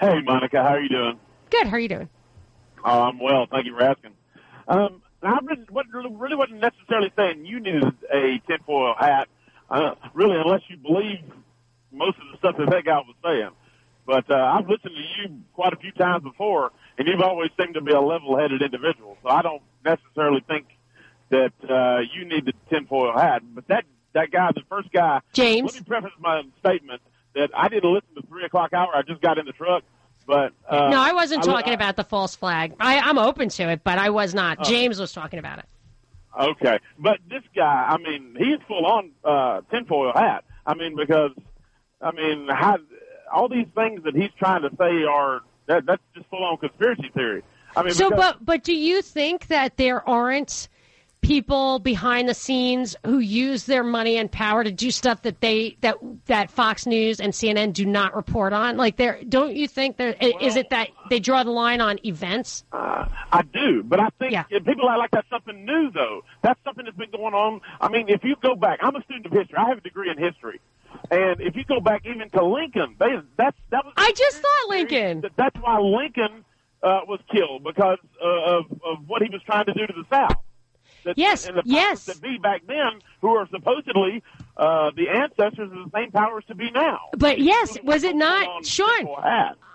[0.00, 1.18] Hey, Monica, how are you doing?
[1.50, 1.66] Good.
[1.66, 2.08] How are you doing?
[2.84, 3.46] Oh, I'm well.
[3.50, 4.12] Thank you for asking.
[4.68, 5.38] Um, I
[6.12, 9.28] really wasn't necessarily saying you needed a tinfoil hat,
[9.70, 11.18] uh, really, unless you believe
[11.90, 13.50] most of the stuff that that guy was saying.
[14.06, 17.74] But uh, I've listened to you quite a few times before, and you've always seemed
[17.74, 19.16] to be a level-headed individual.
[19.24, 20.66] So I don't necessarily think
[21.30, 23.42] that uh, you need the tinfoil hat.
[23.54, 25.74] But that that guy, the first guy, James.
[25.74, 27.02] Let me preface my statement
[27.34, 28.88] that I didn't listen to three o'clock hour.
[28.94, 29.82] I just got in the truck.
[30.26, 32.74] But uh, no, I wasn't I- talking about the false flag.
[32.80, 34.58] I, I'm open to it, but I was not.
[34.60, 34.64] Oh.
[34.64, 35.66] James was talking about it.
[36.38, 40.44] Okay, but this guy, I mean, he's full on uh, tinfoil hat.
[40.66, 41.30] I mean, because
[42.00, 42.76] I mean, how,
[43.32, 47.10] all these things that he's trying to say are that that's just full on conspiracy
[47.14, 47.42] theory.
[47.74, 50.68] I mean, so, because, but but do you think that there aren't
[51.26, 55.76] people behind the scenes who use their money and power to do stuff that they
[55.80, 55.96] that
[56.26, 58.76] that Fox News and CNN do not report on?
[58.76, 62.64] Like, there don't you think there is it that they draw the line on events?
[62.72, 66.22] uh, I do, but I think if people are like that's something new, though.
[66.42, 67.60] That's something that's been going on.
[67.80, 69.56] I mean, if you go back, I'm a student of history.
[69.58, 70.60] I have a degree in history,
[71.10, 73.94] and if you go back even to Lincoln, they, that's that was.
[73.96, 75.22] I just thought Lincoln.
[75.22, 76.44] That, that's why Lincoln
[76.84, 80.04] uh, was killed because uh, of of what he was trying to do to the
[80.08, 80.40] South.
[81.06, 82.04] That, Yes, and the powers yes.
[82.06, 84.22] that be back then, who are supposedly
[84.56, 86.98] uh, the ancestors of the same powers to be now.
[87.16, 89.08] But yes, was it not Sean?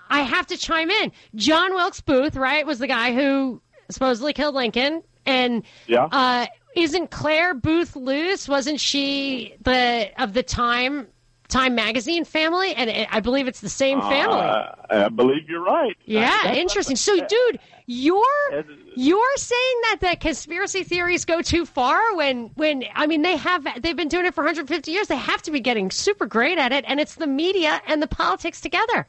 [0.09, 1.11] I have to chime in.
[1.35, 6.07] John Wilkes Booth, right, was the guy who supposedly killed Lincoln, and Yeah.
[6.11, 8.47] uh, isn't Clare Boothe Luce?
[8.47, 11.07] Wasn't she the of the time
[11.51, 14.39] Time Magazine family, and I believe it's the same family.
[14.39, 15.95] Uh, I believe you're right.
[16.05, 16.95] Yeah, interesting.
[16.95, 18.63] So, dude, you're
[18.95, 23.67] you're saying that the conspiracy theories go too far when when I mean they have
[23.81, 25.07] they've been doing it for 150 years.
[25.07, 28.07] They have to be getting super great at it, and it's the media and the
[28.07, 29.05] politics together.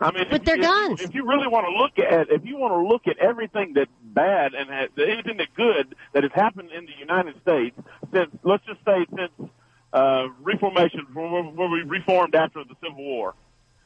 [0.00, 1.00] I mean, With their guns.
[1.00, 3.90] If you really want to look at, if you want to look at everything that's
[4.02, 7.78] bad and has, anything that good that has happened in the United States
[8.12, 9.50] since, let's just say, since
[9.92, 13.34] uh, reformation, when we reformed after the Civil War,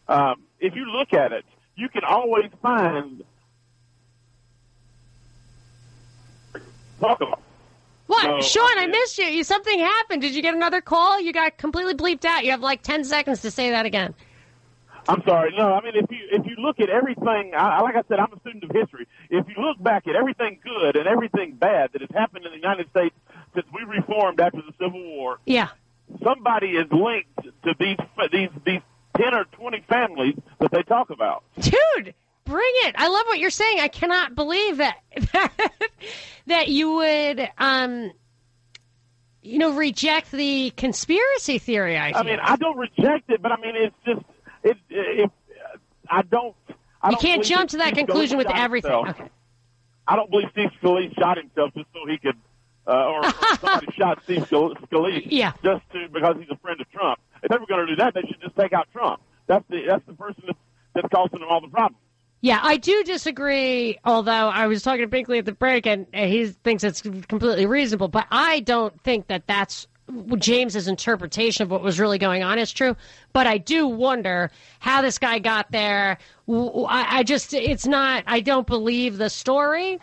[0.09, 1.45] um, if you look at it,
[1.75, 3.23] you can always find
[7.01, 7.41] talk about.
[8.07, 8.79] What, No, Sean?
[8.79, 9.25] I missed you.
[9.27, 9.43] you.
[9.43, 10.23] Something happened.
[10.23, 11.21] Did you get another call?
[11.21, 12.45] You got completely bleeped out.
[12.45, 14.15] You have like 10 seconds to say that again.
[15.09, 15.55] I'm sorry.
[15.57, 18.33] No, I mean if you if you look at everything, I, like I said, I'm
[18.33, 19.07] a student of history.
[19.31, 22.57] If you look back at everything good and everything bad that has happened in the
[22.57, 23.15] United States
[23.55, 25.69] since we reformed after the Civil War, Yeah.
[26.23, 27.97] Somebody is linked to these
[28.33, 28.81] these these
[29.17, 31.45] ten or twenty families that they talk about.
[31.59, 32.95] Dude, bring it.
[32.99, 33.81] I love what you're saying.
[33.81, 34.99] I cannot believe that
[36.47, 38.13] that you would um
[39.43, 42.19] you know reject the conspiracy theory idea.
[42.19, 44.25] I mean, I don't reject it, but I mean it's just
[44.65, 44.77] it.
[44.91, 45.31] If
[46.09, 46.55] I don't,
[47.03, 48.93] I you don't can't jump to that conclusion with everything.
[48.93, 49.31] Okay.
[50.09, 52.37] I don't believe Steve Scalise shot himself just so he could,
[52.87, 55.53] uh, or, or somebody shot Steve Scal- Scalise Yeah.
[55.65, 57.19] just to because he's a friend of Trump.
[57.43, 59.21] If they were going to do that, they should just take out Trump.
[59.47, 60.59] That's the that's the person that's,
[60.95, 61.97] that's causing them all the problems.
[62.41, 63.99] Yeah, I do disagree.
[64.05, 68.09] Although I was talking to Binkley at the break, and he thinks it's completely reasonable.
[68.09, 69.87] But I don't think that that's
[70.39, 72.95] James's interpretation of what was really going on is true.
[73.33, 76.19] But I do wonder how this guy got there.
[76.49, 78.23] I just, it's not.
[78.27, 79.99] I don't believe the story.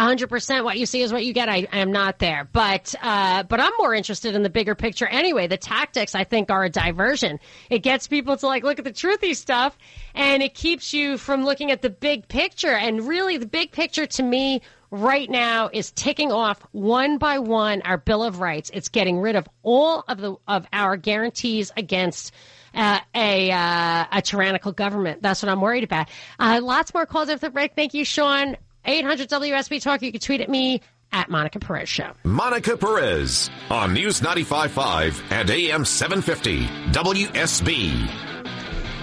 [0.00, 0.64] Hundred percent.
[0.64, 1.50] What you see is what you get.
[1.50, 5.06] I, I am not there, but uh, but I'm more interested in the bigger picture
[5.06, 5.48] anyway.
[5.48, 7.38] The tactics I think are a diversion.
[7.68, 9.76] It gets people to like look at the truthy stuff,
[10.14, 12.70] and it keeps you from looking at the big picture.
[12.70, 17.82] And really, the big picture to me right now is ticking off one by one
[17.82, 18.70] our Bill of Rights.
[18.72, 22.32] It's getting rid of all of the of our guarantees against.
[22.74, 25.20] Uh, a uh, a tyrannical government.
[25.20, 26.08] That's what I'm worried about.
[26.38, 27.74] Uh, lots more calls after the break.
[27.76, 28.56] Thank you, Sean.
[28.84, 30.02] 800 WSB Talk.
[30.02, 30.80] You can tweet at me
[31.12, 32.12] at Monica Perez Show.
[32.24, 38.10] Monica Perez on News 95.5 and AM 750 WSB.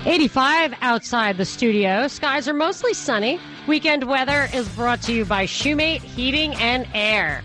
[0.06, 2.08] 85 outside the studio.
[2.08, 3.40] Skies are mostly sunny.
[3.68, 7.44] Weekend weather is brought to you by Shoemate Heating and Air.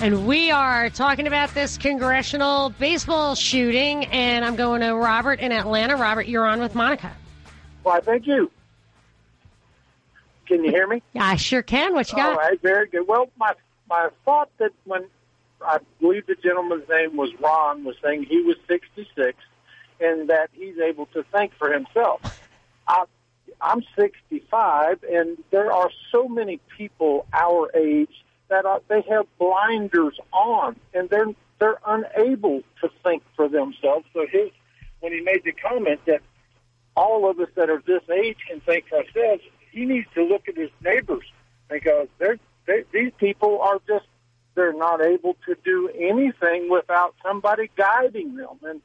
[0.00, 5.52] And we are talking about this congressional baseball shooting, and I'm going to Robert in
[5.52, 5.96] Atlanta.
[5.96, 7.12] Robert, you're on with Monica.
[7.82, 8.50] Why, thank you.
[10.50, 11.00] Can you hear me?
[11.14, 11.94] I sure can.
[11.94, 12.32] What you got?
[12.32, 13.06] All right, very good.
[13.06, 13.54] Well, my
[13.88, 15.04] my thought that when
[15.64, 19.38] I believe the gentleman's name was Ron was saying he was 66
[20.00, 22.20] and that he's able to think for himself.
[22.88, 23.04] I,
[23.60, 30.18] I'm 65, and there are so many people our age that are, they have blinders
[30.32, 34.06] on, and they're they're unable to think for themselves.
[34.12, 34.50] So his
[34.98, 36.22] when he made the comment that
[36.96, 39.42] all of us that are this age can think for ourselves,
[39.72, 41.24] he needs to look at his neighbors
[41.68, 44.06] because they're they, these people are just
[44.54, 48.80] they're not able to do anything without somebody guiding them, and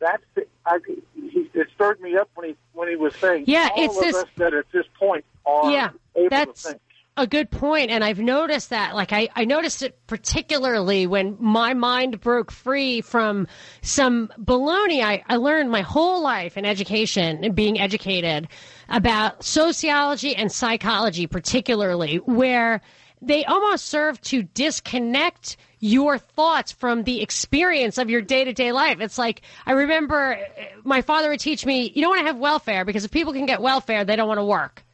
[0.00, 0.78] that's the, I,
[1.14, 4.02] he, it stirred me up when he when he was saying Yeah, all it's of
[4.02, 6.80] this- us that at this point are Yeah, able that's to think.
[7.16, 8.94] a good point, and I've noticed that.
[8.96, 13.46] Like I, I noticed it particularly when my mind broke free from
[13.82, 18.48] some baloney I, I learned my whole life in education and being educated
[18.88, 22.80] about sociology and psychology, particularly where
[23.22, 28.72] they almost serve to disconnect your thoughts from the experience of your day to day
[28.72, 29.00] life.
[29.00, 32.38] It's like, I remember uh, my father would teach me, you don't want to have
[32.38, 34.84] welfare because if people can get welfare, they don't want to work.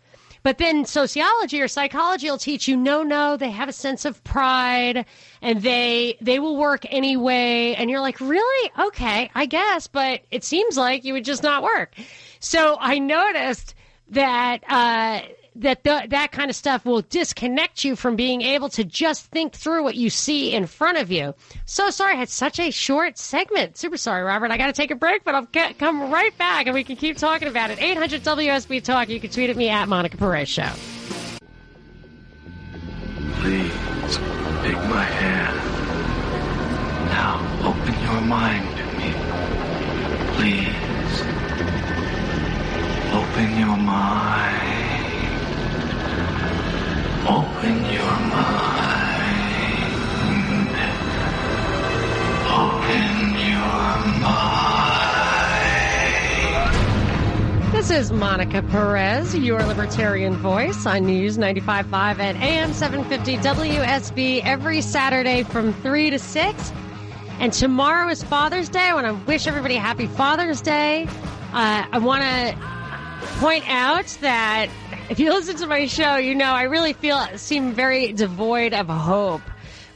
[0.43, 4.25] But then sociology or psychology will teach you no, no, they have a sense of
[4.25, 5.05] pride
[5.43, 7.75] and they they will work anyway.
[7.77, 8.71] And you're like, really?
[8.79, 11.95] Okay, I guess, but it seems like you would just not work.
[12.41, 13.75] So I noticed
[14.11, 15.21] that uh,
[15.57, 19.83] that that kind of stuff will disconnect you from being able to just think through
[19.83, 21.35] what you see in front of you.
[21.67, 23.77] So sorry, I had such a short segment.
[23.77, 24.51] Super sorry, Robert.
[24.51, 26.97] I got to take a break, but I'll get, come right back and we can
[26.97, 27.81] keep talking about it.
[27.83, 29.09] 800 WSB Talk.
[29.09, 30.71] You can tweet at me at Monica Perez Show.
[33.41, 33.73] Please
[34.63, 35.57] take my hand.
[37.09, 39.15] Now open your mind to me.
[40.37, 40.80] Please
[43.41, 44.61] open your mind.
[47.27, 48.69] Open your mind.
[52.53, 54.53] Open your mind.
[57.73, 64.83] This is Monica Perez, your libertarian voice on News 95.5 at AM 750 WSB every
[64.83, 66.73] Saturday from 3 to 6.
[67.39, 68.81] And tomorrow is Father's Day.
[68.81, 71.07] I want to wish everybody a happy Father's Day.
[71.55, 72.80] Uh, I want to
[73.39, 74.69] point out that
[75.09, 78.89] if you listen to my show, you know I really feel seem very devoid of
[78.89, 79.43] hope.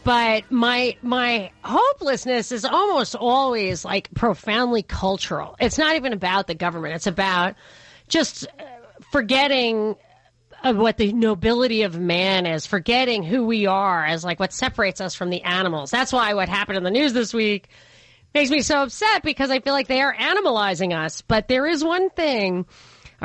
[0.04, 5.56] But my my hopelessness is almost always like profoundly cultural.
[5.58, 6.94] It's not even about the government.
[6.94, 7.54] It's about
[8.08, 8.64] just uh,
[9.10, 9.96] forgetting
[10.62, 15.14] what the nobility of man is, forgetting who we are as like what separates us
[15.14, 15.90] from the animals.
[15.90, 17.68] That's why what happened in the news this week
[18.34, 21.22] makes me so upset because I feel like they are animalizing us.
[21.22, 22.66] But there is one thing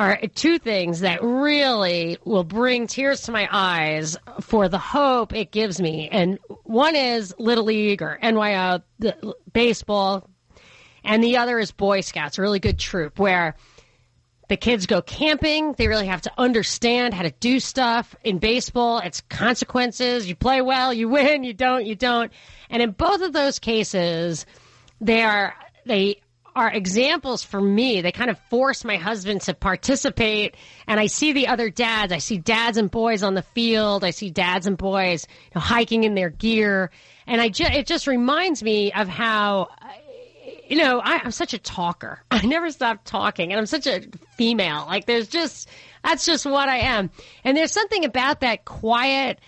[0.00, 5.52] or two things that really will bring tears to my eyes for the hope it
[5.52, 6.08] gives me.
[6.10, 10.28] And one is Little League or NYO the, baseball,
[11.04, 13.56] and the other is Boy Scouts, a really good troop where
[14.48, 15.74] the kids go camping.
[15.74, 18.16] They really have to understand how to do stuff.
[18.24, 20.26] In baseball, it's consequences.
[20.26, 21.44] You play well, you win.
[21.44, 22.32] You don't, you don't.
[22.70, 24.46] And in both of those cases,
[25.00, 26.20] they are they
[26.54, 28.00] are examples for me.
[28.00, 30.56] They kind of force my husband to participate.
[30.86, 32.12] And I see the other dads.
[32.12, 34.04] I see dads and boys on the field.
[34.04, 36.90] I see dads and boys you know, hiking in their gear.
[37.26, 39.68] And I ju- it just reminds me of how,
[40.68, 42.22] you know, I, I'm such a talker.
[42.30, 43.52] I never stop talking.
[43.52, 44.02] And I'm such a
[44.36, 44.84] female.
[44.86, 45.68] Like, there's just,
[46.02, 47.10] that's just what I am.
[47.44, 49.38] And there's something about that quiet,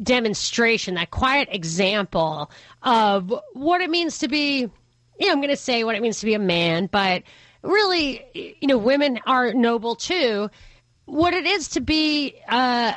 [0.00, 2.50] demonstration, that quiet example
[2.82, 4.70] of what it means to be
[5.18, 7.22] yeah, I'm going to say what it means to be a man, but
[7.62, 10.50] really, you know, women are noble too.
[11.04, 12.92] What it is to be, uh,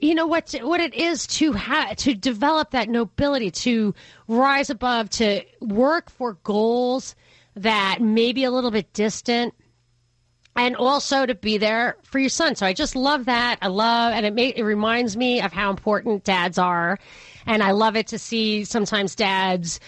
[0.00, 3.94] you know what what it is to have to develop that nobility, to
[4.26, 7.14] rise above, to work for goals
[7.54, 9.54] that may be a little bit distant,
[10.56, 12.56] and also to be there for your son.
[12.56, 13.58] So I just love that.
[13.62, 16.98] I love, and it may, it reminds me of how important dads are,
[17.46, 19.78] and I love it to see sometimes dads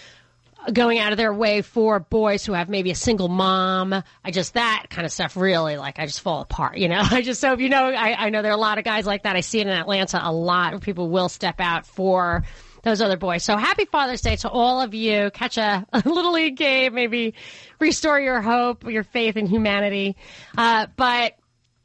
[0.71, 3.93] going out of their way for boys who have maybe a single mom.
[4.23, 6.99] I just that kind of stuff really like I just fall apart, you know.
[7.11, 9.23] I just so you know I, I know there are a lot of guys like
[9.23, 9.35] that.
[9.35, 12.43] I see it in Atlanta a lot where people will step out for
[12.83, 13.43] those other boys.
[13.43, 15.31] So happy Father's Day to all of you.
[15.33, 17.33] Catch a, a little league game, maybe
[17.79, 20.15] restore your hope, your faith in humanity.
[20.57, 21.33] Uh, but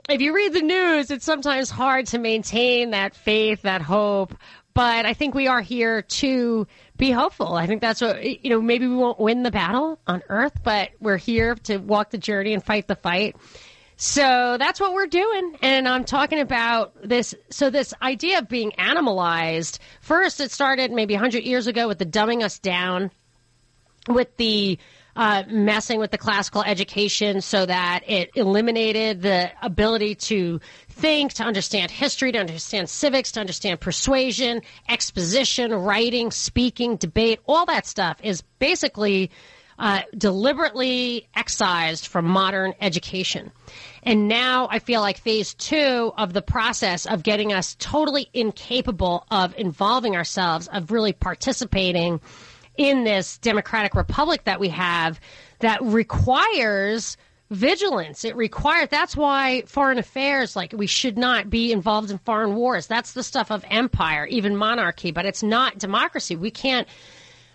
[0.08, 4.34] if you read the news, it's sometimes hard to maintain that faith, that hope.
[4.80, 6.66] But I think we are here to
[6.96, 7.52] be hopeful.
[7.52, 10.88] I think that's what, you know, maybe we won't win the battle on earth, but
[10.98, 13.36] we're here to walk the journey and fight the fight.
[13.98, 15.58] So that's what we're doing.
[15.60, 17.34] And I'm talking about this.
[17.50, 22.06] So, this idea of being animalized, first, it started maybe 100 years ago with the
[22.06, 23.10] dumbing us down,
[24.08, 24.78] with the
[25.14, 30.60] uh, messing with the classical education so that it eliminated the ability to
[31.00, 37.64] think, to understand history, to understand civics, to understand persuasion, exposition, writing, speaking, debate, all
[37.66, 39.30] that stuff is basically
[39.78, 43.50] uh, deliberately excised from modern education.
[44.02, 49.24] And now I feel like phase two of the process of getting us totally incapable
[49.30, 52.20] of involving ourselves, of really participating
[52.76, 55.18] in this democratic republic that we have
[55.60, 57.16] that requires
[57.50, 58.24] vigilance.
[58.24, 62.86] It requires, that's why foreign affairs, like we should not be involved in foreign wars.
[62.86, 66.36] That's the stuff of empire, even monarchy, but it's not democracy.
[66.36, 66.86] We can't,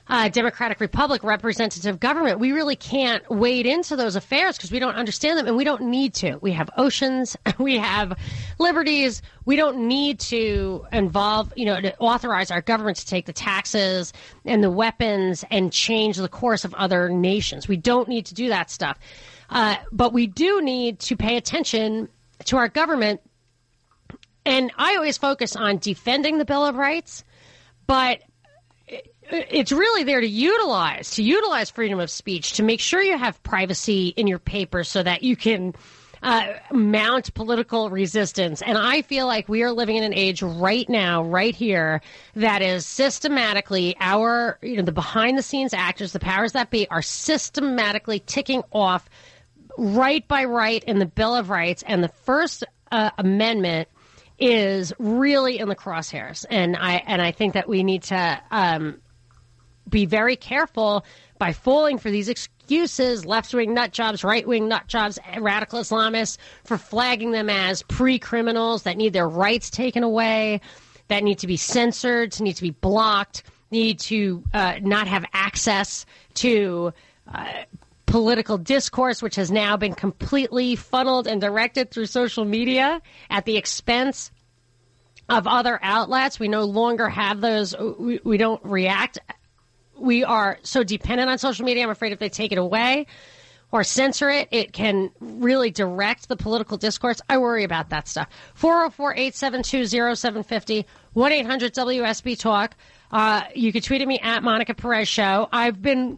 [0.07, 4.95] uh, democratic republic, representative government, we really can't wade into those affairs because we don't
[4.95, 6.37] understand them and we don't need to.
[6.41, 8.17] We have oceans, we have
[8.59, 9.21] liberties.
[9.45, 14.13] We don't need to involve, you know, to authorize our government to take the taxes
[14.43, 17.67] and the weapons and change the course of other nations.
[17.67, 18.99] We don't need to do that stuff.
[19.49, 22.09] Uh, but we do need to pay attention
[22.45, 23.21] to our government.
[24.45, 27.23] And I always focus on defending the Bill of Rights,
[27.87, 28.19] but
[29.31, 33.41] it's really there to utilize to utilize freedom of speech to make sure you have
[33.41, 35.73] privacy in your papers so that you can
[36.21, 38.61] uh, mount political resistance.
[38.61, 42.01] And I feel like we are living in an age right now, right here,
[42.35, 46.87] that is systematically our, you know, the behind the scenes actors, the powers that be,
[46.89, 49.07] are systematically ticking off
[49.77, 53.89] right by right in the Bill of Rights, and the First uh, Amendment
[54.37, 56.45] is really in the crosshairs.
[56.49, 58.99] And I and I think that we need to um,
[59.89, 61.05] be very careful
[61.37, 66.37] by falling for these excuses, left wing nut jobs, right wing nut jobs, radical Islamists,
[66.63, 70.61] for flagging them as pre criminals that need their rights taken away,
[71.07, 76.05] that need to be censored, need to be blocked, need to uh, not have access
[76.35, 76.93] to.
[77.31, 77.63] Uh,
[78.15, 83.57] political discourse, which has now been completely funneled and directed through social media at the
[83.57, 84.31] expense
[85.27, 86.39] of other outlets.
[86.39, 87.75] We no longer have those.
[87.77, 89.19] We, we don't react.
[89.99, 91.83] We are so dependent on social media.
[91.83, 93.07] I'm afraid if they take it away
[93.73, 97.19] or censor it, it can really direct the political discourse.
[97.27, 98.29] I worry about that stuff.
[98.53, 102.77] 404 872 0750 1 800 WSB Talk.
[103.11, 105.49] Uh, you can tweet at me at Monica Perez Show.
[105.51, 106.17] I've been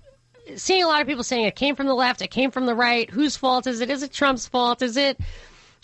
[0.56, 2.76] seeing a lot of people saying it came from the left, it came from the
[2.76, 3.10] right.
[3.10, 3.90] Whose fault is it?
[3.90, 4.82] Is it Trump's fault?
[4.82, 5.20] Is it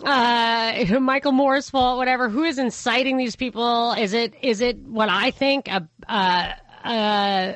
[0.04, 1.98] uh, Michael Moore's fault?
[1.98, 2.30] Whatever.
[2.30, 3.94] Who is inciting these people?
[3.94, 5.72] Is it is it what I think?
[5.72, 6.52] Uh, uh,
[6.84, 7.54] uh,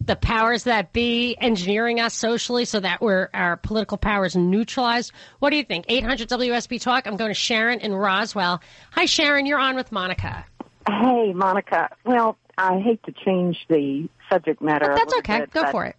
[0.00, 5.12] the powers that be engineering us socially so that we're our political powers neutralized.
[5.40, 5.86] What do you think?
[5.88, 7.06] 800 WSB Talk.
[7.06, 8.60] I'm going to Sharon in Roswell.
[8.92, 9.46] Hi, Sharon.
[9.46, 10.44] You're on with Monica.
[10.88, 11.90] Hey, Monica.
[12.04, 14.86] Well, I hate to change the subject matter.
[14.86, 15.40] But That's okay.
[15.40, 15.96] bit, Go for it.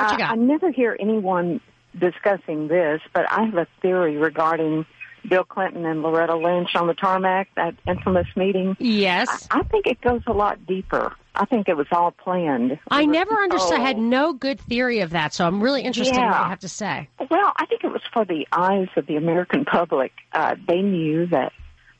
[0.00, 0.32] What you uh, got?
[0.32, 1.60] I never hear anyone
[1.98, 4.86] discussing this, but I have a theory regarding
[5.28, 8.76] Bill Clinton and Loretta Lynch on the tarmac, that infamous meeting.
[8.78, 9.48] Yes.
[9.50, 11.14] I, I think it goes a lot deeper.
[11.34, 12.78] I think it was all planned.
[12.90, 13.78] I was never understood.
[13.78, 16.60] I had no good theory of that, so I'm really interested in what you have
[16.60, 17.08] to say.
[17.30, 20.12] Well, I think it was for the eyes of the American public.
[20.32, 21.52] Uh, they knew that.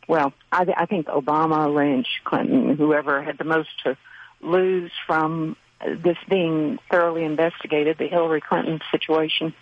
[0.09, 3.97] Well, I, I think Obama, Lynch, Clinton, whoever had the most to
[4.41, 9.55] lose from this being thoroughly investigated, the Hillary Clinton situation.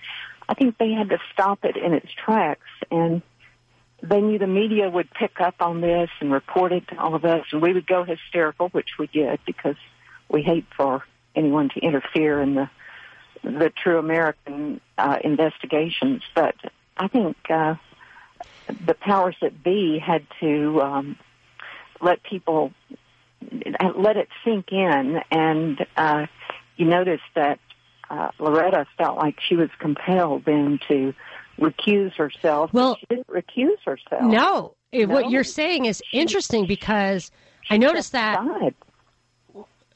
[0.48, 3.22] I think they had to stop it in its tracks, and
[4.02, 7.24] they knew the media would pick up on this and report it to all of
[7.24, 9.76] us, and we would go hysterical, which we did because
[10.28, 11.04] we hate for
[11.34, 12.70] anyone to interfere in the
[13.44, 16.22] the true American uh, investigations.
[16.34, 16.56] But
[16.96, 17.76] I think uh,
[18.84, 21.16] the powers that be had to um,
[22.00, 22.72] let people
[23.97, 26.26] let it sink in, and uh,
[26.76, 27.59] you notice that
[28.11, 31.14] uh, Loretta felt like she was compelled then to
[31.61, 32.72] recuse herself.
[32.72, 34.22] Well, she didn't recuse herself.
[34.22, 37.30] No, it, what you're saying is interesting because
[37.70, 38.41] I noticed that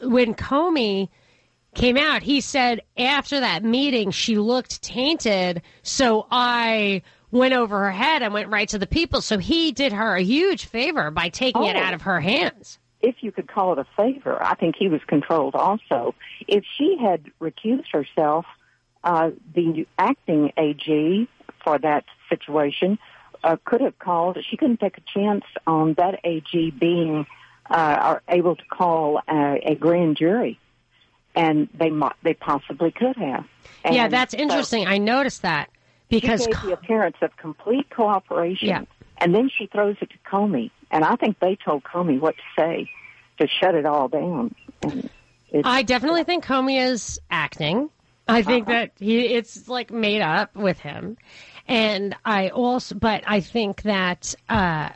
[0.01, 1.09] when Comey
[1.75, 7.91] came out, he said after that meeting she looked tainted, so I went over her
[7.93, 9.23] head and went right to the people.
[9.23, 11.81] So he did her a huge favor by taking it Oh.
[11.81, 12.79] out of her hands.
[13.03, 16.15] If you could call it a favor, I think he was controlled also.
[16.47, 18.47] If she had recused herself,
[19.05, 21.29] uh, the acting AG
[21.65, 22.99] for that situation
[23.43, 24.39] uh, could have called.
[24.49, 27.27] She couldn't take a chance on that AG being
[27.69, 30.59] uh, are able to call a, a grand jury,
[31.35, 33.45] and they mo- they possibly could have.
[33.85, 34.87] yeah, And that's so interesting.
[34.87, 35.71] I noticed that
[36.09, 38.83] because she gave the appearance of complete cooperation, Yeah.
[39.23, 42.43] And then she throws it to Comey, and I think they told Comey what to
[42.59, 42.91] say
[43.39, 44.55] to shut it all down.
[45.65, 47.91] I definitely think Comey is acting.
[48.29, 48.73] I think Uh-huh.
[48.79, 51.17] that he it's like made up with him,
[51.69, 54.91] and I also, but I think that uh,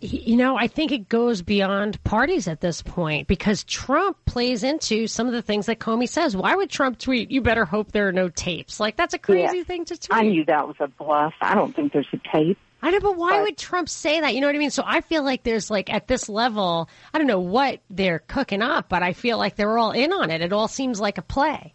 [0.00, 5.06] you know I think it goes beyond parties at this point because Trump plays into
[5.06, 6.34] some of the things that Comey says.
[6.36, 7.30] Why would Trump tweet?
[7.30, 8.80] You better hope there are no tapes.
[8.80, 9.64] Like that's a crazy Yeah.
[9.64, 10.18] thing to tweet.
[10.18, 11.34] I knew that was a bluff.
[11.42, 12.58] I don't think there's a tape.
[12.82, 14.34] I don't know, but why would Trump say that?
[14.34, 14.70] You know what I mean?
[14.70, 18.60] So I feel like there's like at this level, I don't know what they're cooking
[18.60, 20.40] up, but I feel like they're all in on it.
[20.40, 21.74] It all seems like a play.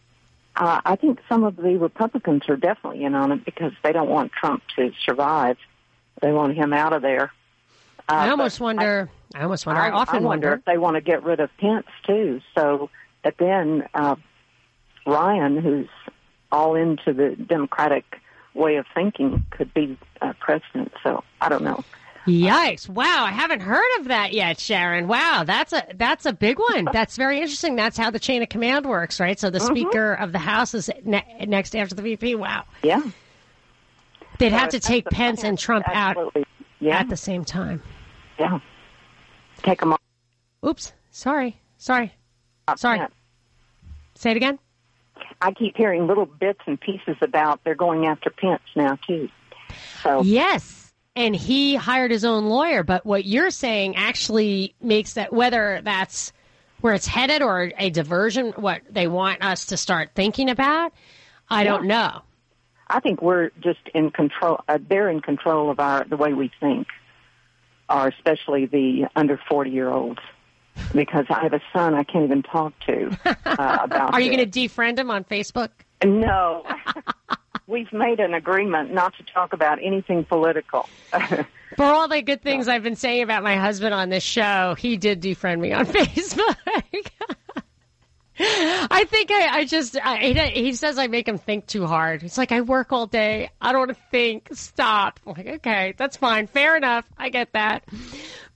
[0.57, 4.09] Uh, I think some of the Republicans are definitely in on it because they don't
[4.09, 5.57] want Trump to survive.
[6.21, 7.31] They want him out of there.
[8.09, 9.09] Uh, I almost wonder.
[9.35, 9.81] I, almost wonder.
[9.81, 10.53] I, often wonder wonder.
[10.53, 12.41] if they want to get rid of Pence too.
[12.55, 12.89] So
[13.23, 14.15] that then uh,
[15.05, 15.89] Ryan, who's
[16.51, 18.19] all into the Democratic
[18.57, 20.91] way of thinking, could be uh, president.
[21.03, 21.83] So I don't know.
[22.25, 22.89] Yikes!
[22.89, 25.07] Wow, I haven't heard of that yet, Sharon.
[25.07, 26.85] Wow, that's a that's a big one.
[26.91, 27.77] That's very interesting.
[27.77, 29.39] That's how the chain of command works, right?
[29.39, 29.67] So the Mhm.
[29.67, 32.35] Speaker of the House is ne- next after the VP.
[32.35, 33.01] Wow, Yeah.
[34.39, 36.35] they'd So have to take Pence and Trump out
[36.81, 36.97] Yeah.
[36.99, 37.81] at the same time.
[38.38, 38.59] Yeah.
[39.63, 40.01] Take them off.
[40.65, 42.11] Oops, sorry, sorry,
[42.75, 42.99] sorry.
[44.15, 44.59] Say it again.
[45.41, 49.30] I keep hearing little bits and pieces about they're going after Pence now too.
[50.03, 50.94] So Yes.
[51.15, 56.31] And he hired his own lawyer, but what you're saying actually makes that whether that's
[56.81, 60.94] where it's headed or a diversion, what they want us to start thinking about,
[61.49, 62.22] I don't know.
[62.88, 64.61] I think we're just in control.
[64.68, 66.88] Uh, they're in control of our the way we think,
[67.89, 70.19] or especially the under forty year olds.
[70.93, 73.33] Because I have a son I can't even talk to uh,
[73.83, 74.13] about.
[74.13, 75.69] Are you going to defriend him on Facebook?
[76.03, 76.65] No.
[77.67, 80.87] We've made an agreement not to talk about anything political.
[81.75, 84.95] For all the good things I've been saying about my husband on this show, he
[84.95, 86.55] did defriend me on Facebook.
[88.39, 92.21] I think I, I just, I, he, says I make him think too hard.
[92.21, 93.49] He's like, I work all day.
[93.59, 94.49] I don't want to think.
[94.53, 95.19] Stop.
[95.25, 96.47] I'm like, okay, that's fine.
[96.47, 97.05] Fair enough.
[97.17, 97.83] I get that.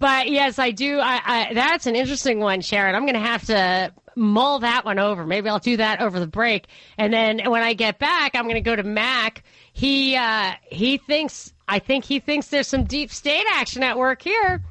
[0.01, 0.99] But yes, I do.
[0.99, 2.95] I, I that's an interesting one, Sharon.
[2.95, 5.27] I'm going to have to mull that one over.
[5.27, 6.65] Maybe I'll do that over the break.
[6.97, 9.43] And then when I get back, I'm going to go to Mac.
[9.73, 14.23] He, uh, he thinks, I think he thinks there's some deep state action at work
[14.23, 14.63] here.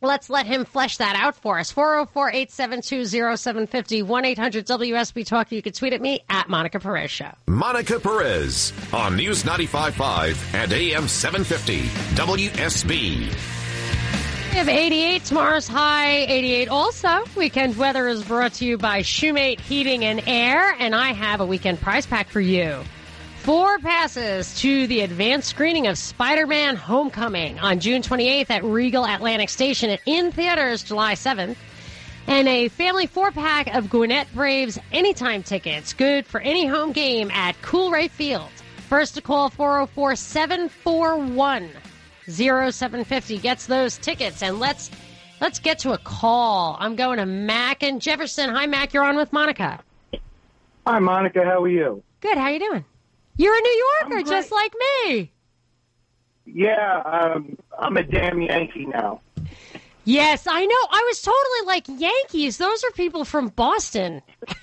[0.00, 1.70] Let's let him flesh that out for us.
[1.70, 5.52] 404 872 0750 1 800 WSB Talk.
[5.52, 7.32] You can tweet at me at Monica Perez Show.
[7.46, 11.82] Monica Perez on News 95.5 and AM 750
[12.16, 13.55] WSB.
[14.56, 15.24] We have 88.
[15.26, 17.24] Tomorrow's high 88 also.
[17.36, 21.44] Weekend weather is brought to you by Shoemate Heating and Air, and I have a
[21.44, 22.82] weekend prize pack for you.
[23.40, 29.04] Four passes to the advanced screening of Spider Man Homecoming on June 28th at Regal
[29.04, 31.56] Atlantic Station in theaters July 7th.
[32.26, 37.30] And a family four pack of Gwinnett Braves anytime tickets, good for any home game
[37.30, 38.48] at Cool Coolray Field.
[38.88, 41.68] First to call 404 741
[42.28, 44.42] 0750 gets those tickets.
[44.42, 44.90] And let's
[45.40, 46.76] let's get to a call.
[46.80, 48.50] I'm going to Mac and Jefferson.
[48.50, 48.92] Hi, Mac.
[48.92, 49.80] You're on with Monica.
[50.86, 51.44] Hi, Monica.
[51.44, 52.02] How are you?
[52.20, 52.38] Good.
[52.38, 52.84] How you doing?
[53.36, 54.72] You're a New Yorker, just like
[55.06, 55.30] me.
[56.46, 59.20] Yeah, um, I'm a damn Yankee now.
[60.04, 60.86] Yes, I know.
[60.90, 62.58] I was totally like Yankees.
[62.58, 64.22] Those are people from Boston.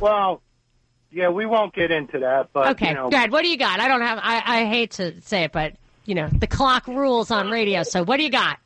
[0.00, 0.42] Well,
[1.10, 3.32] yeah, we won't get into that, but okay, you know, good.
[3.32, 3.80] What do you got?
[3.80, 4.18] I don't have.
[4.22, 5.74] I, I hate to say it, but
[6.06, 7.82] you know the clock rules on radio.
[7.82, 8.58] So what do you got?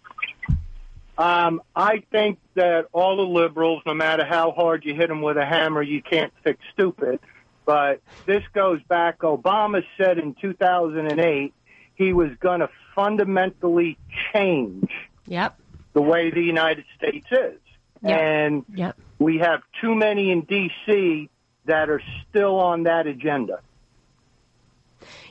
[1.19, 5.37] Um, I think that all the liberals, no matter how hard you hit them with
[5.37, 7.21] a hammer, you can't fix stupid.
[7.67, 9.19] But this goes back.
[9.19, 11.53] Obama said in 2008
[11.95, 13.99] he was going to fundamentally
[14.33, 14.91] change
[15.27, 15.59] Yep.
[15.93, 17.59] the way the United States is.
[18.03, 18.19] Yep.
[18.21, 18.97] And Yep.
[19.19, 21.29] we have too many in D.C.
[21.67, 23.61] that are still on that agenda.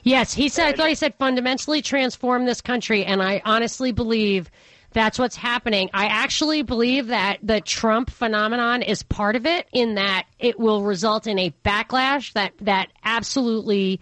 [0.04, 0.68] Yes, he said.
[0.68, 4.50] I thought he said fundamentally transform this country, and I honestly believe
[4.92, 5.90] that's what's happening.
[5.94, 10.84] I actually believe that the Trump phenomenon is part of it, in that it will
[10.84, 14.00] result in a backlash that that absolutely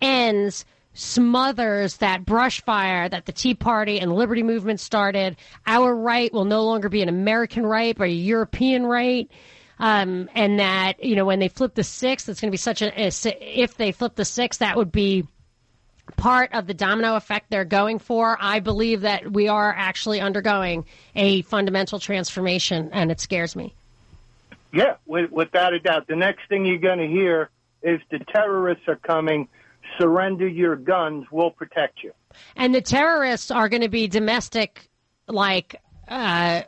[0.00, 0.64] ends.
[0.94, 5.36] Smothers that brush fire that the Tea Party and Liberty Movement started.
[5.64, 9.30] Our right will no longer be an American right, but a European right.
[9.78, 12.82] Um, and that, you know, when they flip the six, it's going to be such
[12.82, 15.24] a, if they flip the six, that would be
[16.16, 18.36] part of the domino effect they're going for.
[18.40, 23.74] I believe that we are actually undergoing a fundamental transformation, and it scares me.
[24.72, 26.06] Yeah, with, without a doubt.
[26.08, 27.50] The next thing you're going to hear
[27.82, 29.48] is the terrorists are coming.
[29.98, 31.26] Surrender your guns.
[31.30, 32.12] We'll protect you.
[32.56, 34.88] And the terrorists are going to be domestic,
[35.26, 35.76] like,
[36.08, 36.62] uh,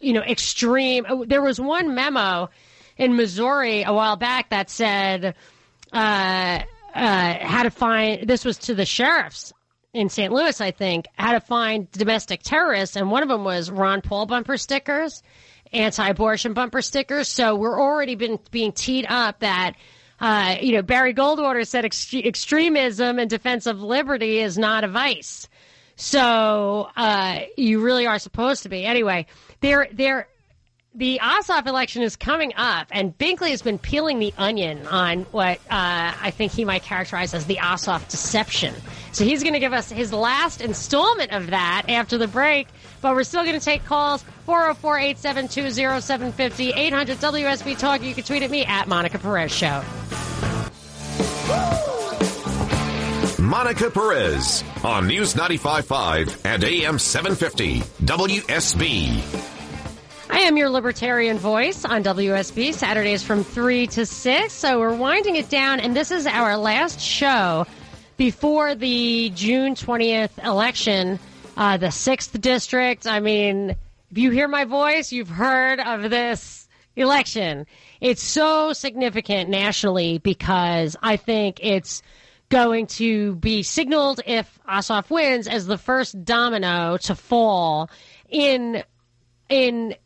[0.00, 1.06] you know, extreme.
[1.26, 2.50] There was one memo
[2.96, 5.34] in Missouri a while back that said
[5.92, 6.60] uh,
[6.94, 8.28] uh, how to find.
[8.28, 9.52] This was to the sheriffs
[9.92, 10.32] in St.
[10.32, 14.26] Louis, I think, how to find domestic terrorists, and one of them was Ron Paul
[14.26, 15.22] bumper stickers,
[15.72, 17.28] anti-abortion bumper stickers.
[17.28, 19.74] So we're already been being teed up that.
[20.22, 24.88] Uh, you know, Barry Goldwater said ex- extremism and defense of liberty is not a
[24.88, 25.48] vice.
[26.00, 28.86] So uh, you really are supposed to be.
[28.86, 29.26] Anyway,
[29.60, 30.28] there, there,
[30.94, 35.58] the Ossoff election is coming up, and Binkley has been peeling the onion on what
[35.70, 38.74] uh, I think he might characterize as the Ossoff deception.
[39.12, 42.66] So he's going to give us his last installment of that after the break.
[43.02, 48.02] But we're still going to take calls 404 872 0750 800 WSB Talk.
[48.02, 49.82] You can tweet at me at Monica Perez Show.
[53.38, 59.59] Monica Perez on News 95.5 and AM 750 WSB.
[60.32, 64.52] I am your libertarian voice on WSB, Saturdays from 3 to 6.
[64.52, 67.66] So we're winding it down, and this is our last show
[68.16, 71.18] before the June 20th election,
[71.56, 73.08] uh, the 6th district.
[73.08, 73.70] I mean,
[74.10, 77.66] if you hear my voice, you've heard of this election.
[78.00, 82.02] It's so significant nationally because I think it's
[82.50, 87.90] going to be signaled if Ossoff wins as the first domino to fall
[88.28, 88.84] in
[89.48, 89.96] in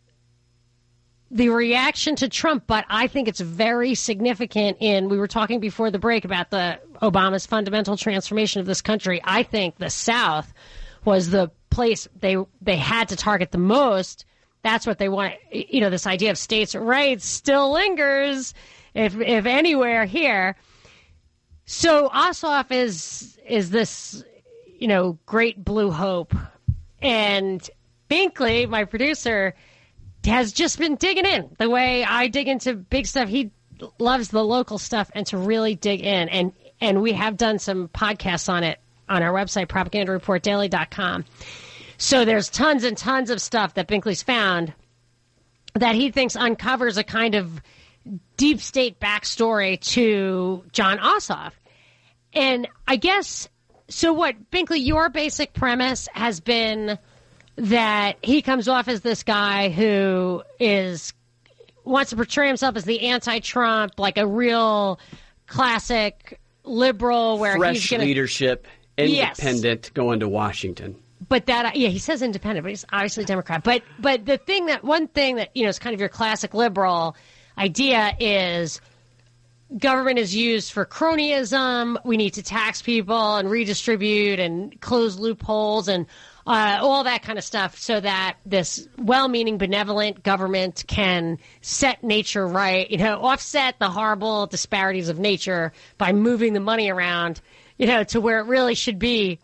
[1.34, 5.90] the reaction to Trump, but I think it's very significant in we were talking before
[5.90, 9.20] the break about the Obama's fundamental transformation of this country.
[9.24, 10.54] I think the South
[11.04, 14.24] was the place they they had to target the most.
[14.62, 15.34] That's what they want.
[15.50, 18.54] You know, this idea of states' rights still lingers,
[18.94, 20.54] if if anywhere here.
[21.66, 24.22] So Ossoff is is this,
[24.78, 26.32] you know, great blue hope,
[27.02, 27.68] and
[28.08, 29.56] Binkley, my producer,
[30.26, 33.28] has just been digging in the way I dig into big stuff.
[33.28, 33.50] He
[33.98, 36.28] loves the local stuff and to really dig in.
[36.28, 38.78] And, and we have done some podcasts on it
[39.08, 41.24] on our website, propagandareportdaily.com.
[41.98, 44.72] So there's tons and tons of stuff that Binkley's found
[45.74, 47.60] that he thinks uncovers a kind of
[48.36, 51.52] deep state backstory to Jon Ossoff.
[52.32, 53.48] And I guess,
[53.88, 56.98] so what, Binkley, your basic premise has been
[57.56, 61.12] that he comes off as this guy who is
[61.84, 64.98] wants to portray himself as the anti-Trump, like a real
[65.46, 68.66] classic liberal, where Fresh he's gonna, leadership,
[68.96, 69.38] Yes.
[69.38, 70.96] independent, going to Washington.
[71.28, 74.66] but that uh, yeah he says independent but he's obviously democrat but but the thing
[74.66, 77.16] that one thing that you know is kind of your classic liberal
[77.58, 78.80] idea is
[79.78, 85.88] government is used for cronyism we need to tax people and redistribute and close loopholes
[85.88, 86.06] and
[86.46, 92.46] uh, all that kind of stuff so that this well-meaning benevolent government can set nature
[92.46, 97.40] right you know offset the horrible disparities of nature by moving the money around
[97.78, 99.38] you know to where it really should be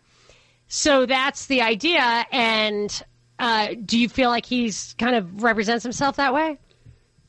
[0.73, 2.25] so that's the idea.
[2.31, 3.03] And
[3.37, 6.57] uh, do you feel like he's kind of represents himself that way?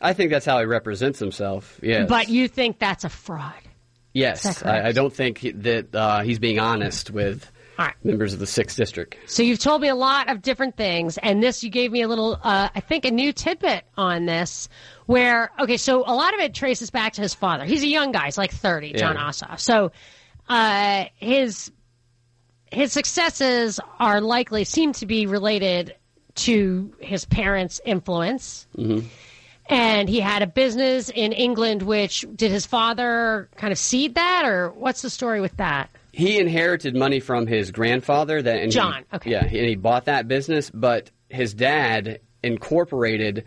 [0.01, 1.81] I think that's how he represents himself.
[1.83, 2.09] Yes.
[2.09, 3.53] But you think that's a fraud.
[4.15, 4.85] yes, Is that correct?
[4.85, 7.51] I, I don't think he- that uh, he's being honest with
[7.83, 8.05] All right.
[8.05, 9.17] members of the sixth district.
[9.27, 12.09] So you've told me a lot of different things, and this you gave me a
[12.09, 14.69] little, uh, I think, a new tidbit on this.
[15.07, 17.65] Where okay, so a lot of it traces back to his father.
[17.65, 19.25] He's a young guy; he's like thirty, Jon Yeah.
[19.25, 19.59] Ossoff.
[19.61, 19.91] So
[20.49, 21.73] uh, his
[22.71, 25.95] his successes are likely seem to be related
[26.37, 28.67] to his parents' influence.
[28.77, 29.07] Mm-hmm.
[29.67, 34.45] And he had a business in England, which did his father kind of seed that,
[34.45, 35.91] or what's the story with that?
[36.13, 38.43] He inherited money from his grandfather.
[38.43, 39.31] That and he- Jon, okay.
[39.31, 43.45] Yeah, and he bought that business, but his dad incorporated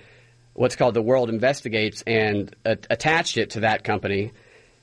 [0.54, 4.32] what's called the World Investigates and uh, attached it to that company.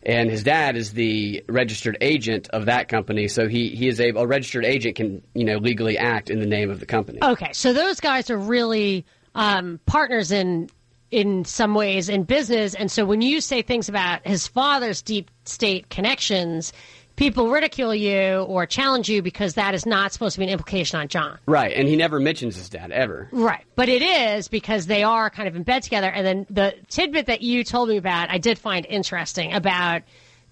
[0.04, 4.22] And his dad is the registered agent of that company, so he, he is able.
[4.22, 7.20] A registered agent can you know legally act in the name of the company.
[7.22, 9.06] Okay, so those guys are really
[9.36, 10.68] um, partners in
[11.12, 15.30] in some ways in business, and so when you say things about his father's deep
[15.44, 16.72] state connections,
[17.16, 21.00] people ridicule you or challenge you because that is not supposed to be an implication
[21.00, 21.38] on Jon.
[21.46, 23.28] Right, and he never mentions his dad ever.
[23.32, 23.64] Right.
[23.76, 26.08] But it is because they are kind of in bed together.
[26.08, 30.02] And then the tidbit that you told me about, I did find interesting about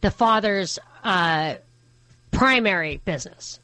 [0.01, 1.55] the father's uh,
[2.31, 3.61] primary business.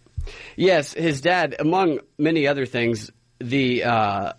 [0.57, 4.33] Yes, his dad, among many other things, the uh,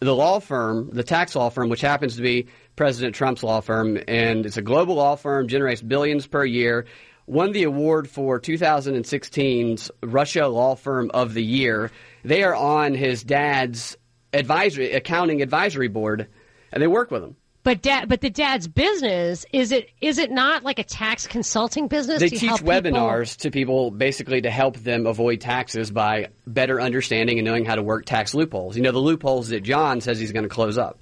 [0.00, 2.46] the law firm, the tax law firm, which happens to be
[2.76, 6.86] President Trump's law firm, and it's a global law firm, generates billions per year.
[7.26, 11.90] Won the award for 2016's Russia Law Firm of the Year.
[12.24, 13.96] They are on his dad's
[14.32, 16.28] advisory accounting advisory board,
[16.72, 17.36] and they work with him.
[17.64, 21.88] But dad, but the dad's business is it is it not like a tax consulting
[21.88, 22.20] business?
[22.20, 26.28] They to teach help people- webinars to people basically to help them avoid taxes by
[26.46, 28.76] better understanding and knowing how to work tax loopholes.
[28.76, 31.00] You know, the loopholes that Jon says he's going to close up.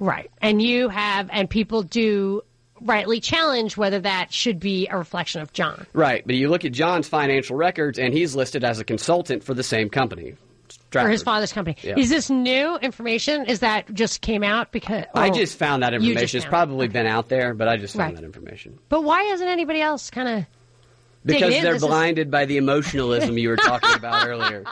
[0.00, 0.30] Right.
[0.40, 2.42] And you have, and people do
[2.82, 5.86] rightly challenge whether that should be a reflection of Jon.
[5.92, 9.54] Right, but you look at Jon's financial records, and he's listed as a consultant for
[9.54, 10.34] the same company.
[10.90, 11.76] For his father's company.
[11.82, 11.94] Yeah.
[11.96, 13.46] Is this new information?
[13.46, 16.38] Is that just came out because I oh, just found that information.
[16.38, 16.48] It's found it.
[16.48, 18.20] probably been out there, but I just found Right.
[18.20, 18.78] that information.
[18.88, 20.44] But why hasn't anybody else kind of
[21.24, 24.64] Because they're This is- blinded by the emotionalism you were talking about earlier.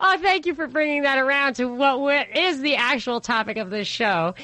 [0.00, 3.86] Oh, thank you for bringing that around to what is the actual topic of this
[3.86, 4.34] show.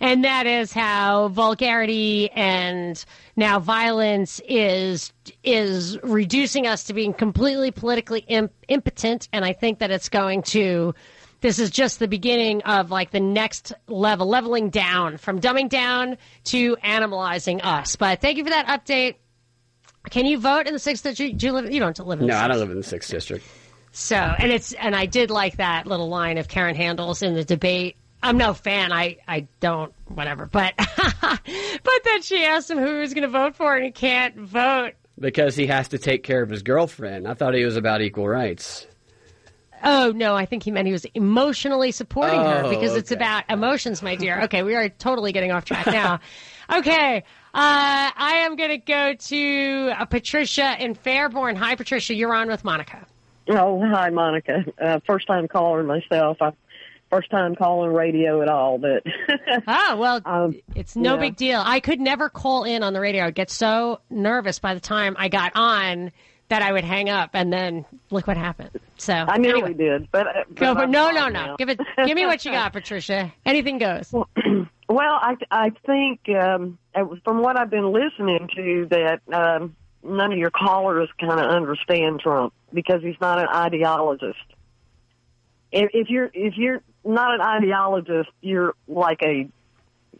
[0.00, 3.02] And that is how vulgarity and
[3.36, 5.12] now violence is
[5.44, 10.42] is reducing us to being completely politically imp- impotent and I think that it's going
[10.44, 10.94] to
[11.40, 16.16] this is just the beginning of like the next level leveling down from dumbing down
[16.44, 17.94] to animalizing us.
[17.96, 19.16] But thank you for that update.
[20.10, 21.38] Can you vote in the sixth district?
[21.38, 21.72] Do you live?
[21.72, 23.44] You don't live in the No, I don't live in the sixth district.
[23.98, 27.42] So, and it's and I did like that little line of Karen Handel's in the
[27.42, 27.96] debate.
[28.22, 28.92] I'm no fan.
[28.92, 30.74] I I don't whatever, but
[31.20, 34.36] but then she asked him who he was going to vote for, and he can't
[34.36, 34.92] vote.
[35.18, 37.26] Because he has to take care of his girlfriend.
[37.26, 38.86] I thought he was about equal rights.
[39.82, 43.50] Oh no, I think he meant he was emotionally supporting her Oh, because it's about
[43.50, 44.42] emotions, my dear.
[44.42, 46.20] Okay, we are totally getting off track now.
[46.72, 47.22] okay, uh,
[47.52, 51.56] I am going to go to uh, Patricia in Fairburn.
[51.56, 52.14] Hi, Patricia.
[52.14, 53.04] You're on with Monica.
[53.48, 54.64] Oh, hi, Monica.
[54.80, 56.38] Uh, first time caller myself.
[56.40, 56.52] I,
[57.10, 59.02] first time calling radio at all, but
[59.66, 61.20] oh well, um, it's no yeah.
[61.20, 61.62] big deal.
[61.64, 63.24] I could never call in on the radio.
[63.24, 66.12] I'd get so nervous by the time I got on
[66.48, 68.70] that I would hang up, and then look what happened.
[68.96, 69.98] So I nearly anyway.
[69.98, 71.28] did, but, uh, Go for no, no, no.
[71.28, 71.56] now.
[71.56, 71.80] Give it.
[72.06, 73.32] Give me what you got, Patricia.
[73.44, 74.12] Anything goes.
[74.90, 76.78] Well, I I think um,
[77.22, 82.20] from what I've been listening to that um, none of your callers kind of understand
[82.20, 84.34] Trump because he's not an ideologist.
[85.70, 89.48] If, if you're if you're not an ideologist, you're like a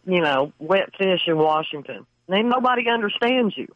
[0.05, 2.05] you know wet fish in Washington.
[2.31, 3.67] Ain't nobody understands you.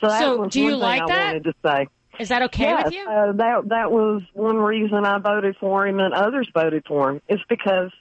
[0.00, 1.26] So that So, was do you thing like I that?
[1.26, 1.86] wanted to say.
[2.18, 3.08] Is that okay yes, with you?
[3.08, 7.22] Uh, that that was one reason I voted for him, and others voted for him.
[7.28, 7.92] Is because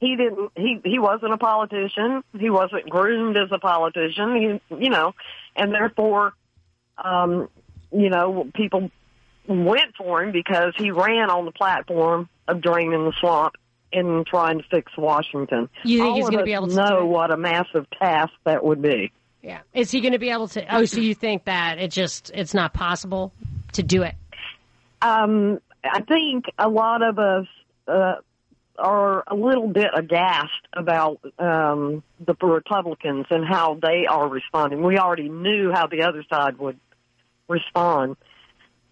[0.00, 0.50] he didn't.
[0.56, 2.22] He he wasn't a politician.
[2.38, 4.60] He wasn't groomed as a politician.
[4.70, 5.14] He, you know,
[5.56, 6.34] and therefore,
[7.02, 7.48] um,
[7.92, 8.90] you know, people
[9.46, 13.54] went for him because he ran on the platform of draining the swamp
[13.92, 15.68] and trying to fix Washington.
[15.84, 18.80] You think All he's gonna be able to know what a massive task that would
[18.80, 19.12] be?
[19.42, 19.60] Yeah.
[19.74, 20.74] Is he going to be able to?
[20.74, 23.32] Oh, so you think that it just it's not possible
[23.72, 24.14] to do it?
[25.02, 27.46] Um, I think a lot of us
[27.88, 28.14] uh,
[28.82, 34.82] are a little bit aghast about um, the Republicans and how they are responding.
[34.82, 36.78] We already knew how the other side would
[37.48, 38.16] respond,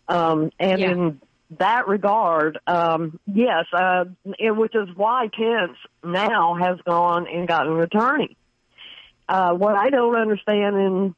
[0.08, 0.90] um, and Yeah.
[0.92, 1.20] in
[1.58, 4.04] that regard, um, yes, uh,
[4.38, 8.36] it, which is why Pence now has gone and gotten an attorney.
[9.28, 11.14] Uh, what I don't understand and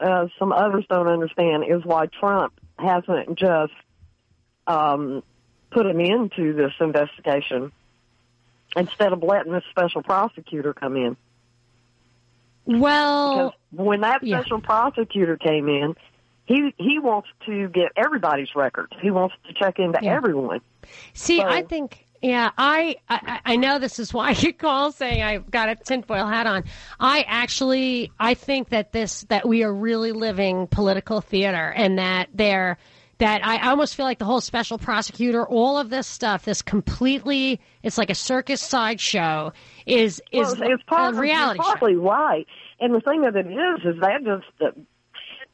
[0.00, 3.72] uh, some others don't understand is why Trump hasn't just
[4.66, 5.22] um,
[5.70, 7.72] put an end to this investigation
[8.76, 11.16] instead of letting this special prosecutor come in.
[12.66, 14.40] Well, because when that yeah.
[14.40, 15.94] special prosecutor came in,
[16.46, 18.92] he he wants to get everybody's records.
[19.00, 20.14] He wants to check into Yeah.
[20.14, 20.60] everyone.
[21.12, 25.22] See, So- I think, yeah, I, I I know this is why you call saying
[25.22, 26.64] I've got a tinfoil hat on.
[26.98, 32.28] I actually, I think that this that we are really living political theater, and that
[32.32, 32.78] they're
[33.18, 37.60] that I almost feel like the whole special prosecutor, all of this stuff, this completely,
[37.82, 39.52] it's like a circus sideshow,
[39.86, 41.70] is is well, it's part a reality show.
[41.70, 42.46] probably right.
[42.80, 44.80] And the thing of it is, is that just uh,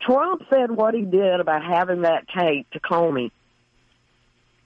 [0.00, 3.30] Trump said what he did about having that tape to Comey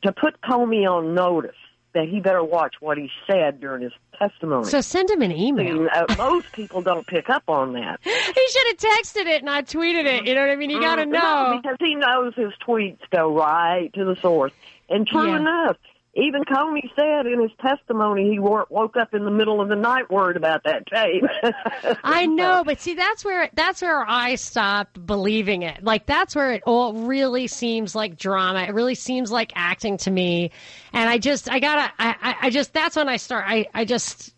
[0.05, 1.57] to put Comey on notice
[1.95, 4.65] that he better watch what he said during his testimony.
[4.69, 5.67] So send him an email.
[5.67, 8.01] And, uh, most people don't pick up on that.
[8.05, 10.27] He should have texted it, and I tweeted it.
[10.27, 10.71] You know what I mean?
[10.71, 11.45] You got to Mm, know.
[11.51, 14.53] no, because he knows his tweets go right to the source.
[14.89, 15.37] And true Yeah.
[15.37, 15.77] enough,
[16.17, 19.77] even Comey said in his testimony he wo- woke up in the middle of the
[19.77, 21.25] night worried about that tape.
[22.05, 25.83] I know, but see, that's where that's where I stopped believing it.
[25.83, 28.63] Like that's where it all really seems like drama.
[28.63, 30.53] It really seems like acting to me,
[30.93, 34.35] and I just I gotta I I, just that's when I start I I just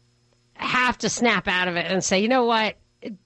[0.55, 2.77] have to snap out of it and say, you know what,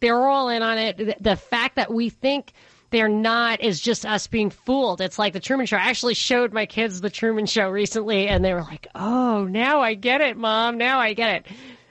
[0.00, 1.22] they're all in on it.
[1.22, 2.52] The fact that we think.
[2.90, 5.00] They're not is just us being fooled.
[5.00, 5.76] It's like the Truman Show.
[5.76, 9.80] I actually showed my kids the Truman Show recently, and they were like, "Oh, now
[9.80, 10.76] I get it, Mom.
[10.76, 11.46] Now I get it."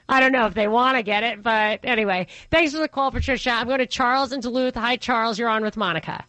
[0.08, 3.12] I don't know if they want to get it, but anyway, thanks for the call,
[3.12, 3.52] Patricia.
[3.52, 4.74] I'm going to Charles in Duluth.
[4.74, 5.38] Hi, Charles.
[5.38, 6.24] You're on with Monica.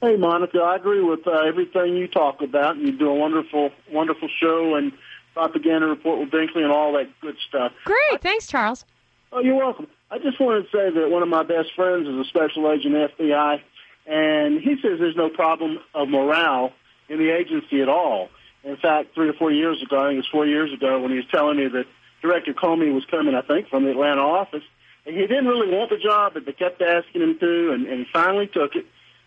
[0.00, 2.76] Hey, Monica, I agree with uh, everything you talk about.
[2.78, 4.92] You do a wonderful, wonderful show and
[5.34, 7.72] propaganda report with Binkley and all that good stuff.
[7.84, 8.22] Great.
[8.22, 8.84] Thanks, Charles.
[9.32, 9.86] Oh, you're welcome.
[10.10, 12.94] I just wanted to say that one of my best friends is a special agent
[12.94, 13.60] FBI,
[14.06, 16.72] and he says there's no problem of morale
[17.08, 18.28] in the agency at all.
[18.64, 21.10] In fact, three or four years ago, I think it was four years ago, when
[21.10, 21.86] he was telling me that
[22.22, 24.64] Director Comey was coming, I think, from the Atlanta office,
[25.06, 28.00] and he didn't really want the job, but they kept asking him to, and, and
[28.00, 28.86] he finally took it.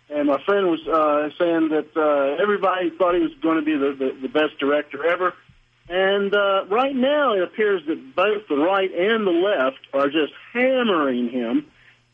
[0.10, 3.77] And my friend was uh, saying that uh, everybody thought he was going to be
[3.77, 5.34] the, the, the best director ever.
[5.88, 10.34] And uh, right now, it appears that both the right and the left are just
[10.51, 11.65] hammering him.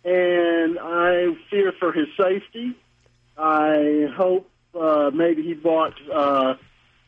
[0.05, 2.75] And I fear for his safety.
[3.37, 4.47] I hope
[4.79, 6.55] uh, maybe he brought uh,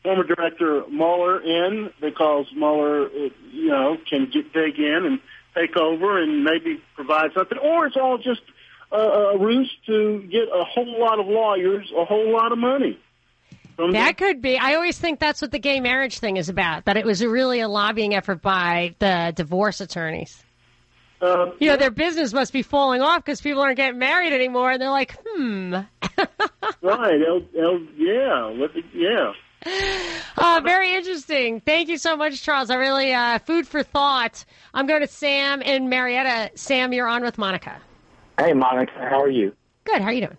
[0.02, 3.08] former director Mueller in because Mueller,
[3.52, 5.20] you know, can get dig in and
[5.54, 8.42] take over and maybe provide something, or it's all just
[8.92, 12.98] a, a ruse to get a whole lot of lawyers a whole lot of money.
[13.76, 14.58] From That could be.
[14.58, 16.86] I always think that's what the gay marriage thing is about.
[16.86, 20.42] That it was really a lobbying effort by the divorce attorneys.
[21.20, 24.70] Uh, you know, their business must be falling off because people aren't getting married anymore,
[24.70, 25.72] and they're like, hmm.
[26.82, 27.20] right?
[27.26, 29.32] L, L, yeah, let the, yeah.
[30.36, 31.60] Uh, very interesting.
[31.60, 32.70] Thank you so much, Charles.
[32.70, 34.44] I really uh, food for thought.
[34.72, 36.52] I'm going to Sam in Marietta.
[36.54, 37.76] Sam, you're on with Monica.
[38.38, 39.52] Hey, Monica, how are you?
[39.84, 40.00] Good.
[40.00, 40.36] How are you doing?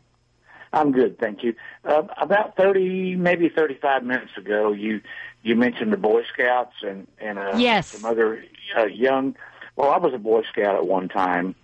[0.72, 1.56] I'm good, thank you.
[1.84, 5.02] Uh, about thirty, maybe thirty-five minutes ago, you
[5.42, 7.88] you mentioned the Boy Scouts and and uh, Yes.
[7.88, 8.44] some other
[8.78, 9.36] uh, young.
[9.80, 11.56] Well, I was a Boy Scout at one time.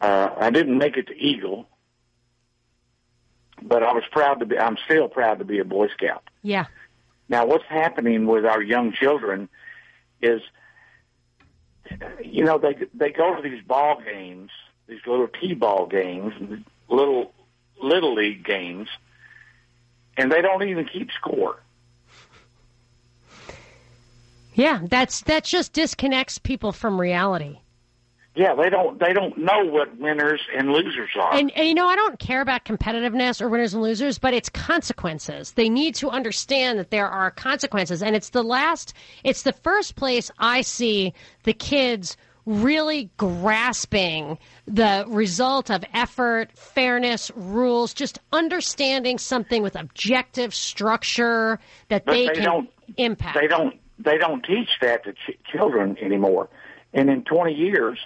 [0.00, 1.66] Uh, I didn't make it to Eagle.
[3.60, 4.56] but I was proud to be.
[4.56, 6.22] I'm still proud to be a Boy Scout.
[6.42, 6.66] Yeah.
[7.28, 9.48] Now, what's happening with our young children
[10.22, 10.40] is,
[12.22, 14.52] you know, they they go to these ball games,
[14.86, 16.32] these little t-ball games,
[16.88, 17.34] little
[17.82, 18.88] little league games,
[20.16, 21.58] and they don't even keep score.
[24.56, 27.58] Yeah, that's that just disconnects people from reality.
[28.34, 31.34] Yeah, they don't they don't know what winners and losers are.
[31.34, 34.48] And, and you know, I don't care about competitiveness or winners and losers, but it's
[34.48, 35.52] consequences.
[35.52, 39.94] They need to understand that there are consequences, and it's the last, it's the first
[39.94, 41.12] place I see
[41.44, 42.16] the kids
[42.46, 51.58] really grasping the result of effort, fairness, rules, just understanding something with objective structure
[51.88, 53.38] that they, they can don't- impact.
[53.38, 56.48] They don't they don't teach that to ch- children anymore.
[56.92, 57.98] And in 20 years,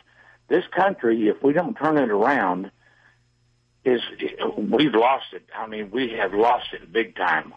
[0.48, 2.70] this country, if we don't turn it around,
[3.84, 4.00] is
[4.56, 5.44] we've lost it.
[5.56, 7.54] I mean, we have lost it big time.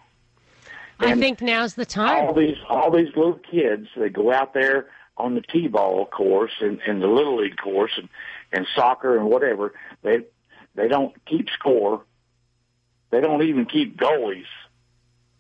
[1.00, 2.28] I think now's the time.
[2.28, 4.88] All these all these little kids, they go out there
[5.18, 8.10] on the t-ball course and, and the little league course and,
[8.52, 9.74] and soccer and whatever.
[10.02, 10.20] They
[10.76, 12.04] they don't keep score.
[13.10, 14.46] They don't even keep goalies.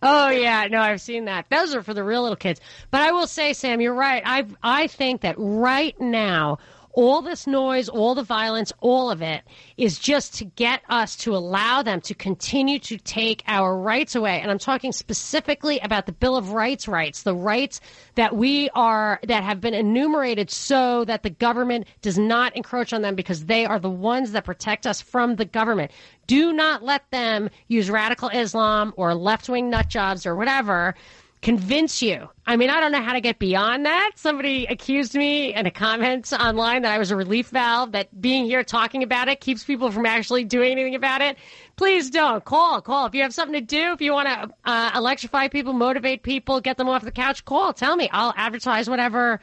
[0.06, 1.46] Oh yeah, no, I've seen that.
[1.50, 2.60] Those are for the real little kids.
[2.92, 4.22] But I will say, Sam, you're right.
[4.26, 6.58] I I think that right now,
[6.94, 9.42] all this noise, all the violence, all of it
[9.78, 14.40] is just to get us to allow them to continue to take our rights away.
[14.40, 17.82] And I'm talking specifically about the Bill of Rights rights, the rights
[18.16, 23.02] that we are that have been enumerated so that the government does not encroach on
[23.02, 25.92] them because they are the ones that protect us from the government.
[26.28, 30.96] Do not let them use radical Islam or left wing nut jobs or whatever
[31.44, 32.30] convince you.
[32.48, 34.12] I mean, I don't know how to get beyond that.
[34.16, 38.46] Somebody accused me in a comment online that I was a relief valve, that being
[38.46, 41.38] here talking about it keeps people from actually doing anything about it.
[41.76, 42.44] Please don't.
[42.46, 43.08] Call, call.
[43.08, 46.62] If you have something to do, if you want to uh, electrify people, motivate people,
[46.62, 47.74] get them off the couch, call.
[47.74, 48.10] Tell me.
[48.12, 49.42] I'll advertise whatever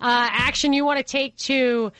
[0.00, 1.92] uh, action you want to take to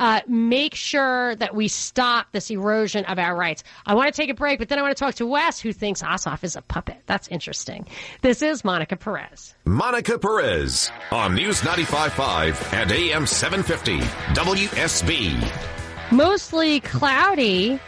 [0.00, 3.62] uh, make sure that we stop this erosion of our rights.
[3.86, 5.72] I want to take a break, but then I want to talk to Wes, who
[5.72, 7.02] thinks Ossoff is a puppet.
[7.06, 7.86] That's interesting.
[8.22, 9.54] This is Monica Perez.
[9.66, 13.98] Monica Perez on News 95.5 and AM 750
[14.34, 16.10] WSB.
[16.10, 17.78] Mostly cloudy.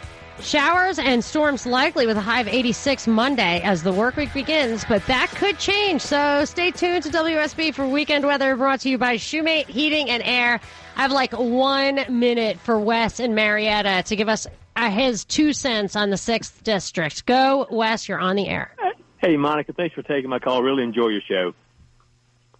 [0.43, 4.83] Showers and storms likely with a high of 86 Monday as the work week begins,
[4.85, 6.01] but that could change.
[6.01, 10.21] So stay tuned to WSB for weekend weather brought to you by Shoemate Heating and
[10.23, 10.59] Air.
[10.97, 14.45] I have like one minute for Wes and Marietta to give us
[14.75, 17.25] uh, his two cents on the 6th District.
[17.25, 18.75] Go, Wes, you're on the air.
[19.19, 20.61] Hey, Monica, thanks for taking my call.
[20.61, 21.53] Really enjoy your show.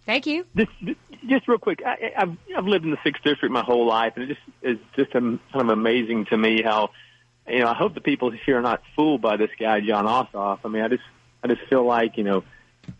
[0.06, 0.46] Thank you.
[0.56, 0.70] Just,
[1.28, 4.24] just real quick, I, I've I've lived in the sixth district my whole life, and
[4.24, 6.90] it just is just um, kind of amazing to me how,
[7.48, 10.60] you know, I hope the people here are not fooled by this guy Jon Ossoff.
[10.64, 11.02] I mean, I just
[11.42, 12.44] I just feel like you know,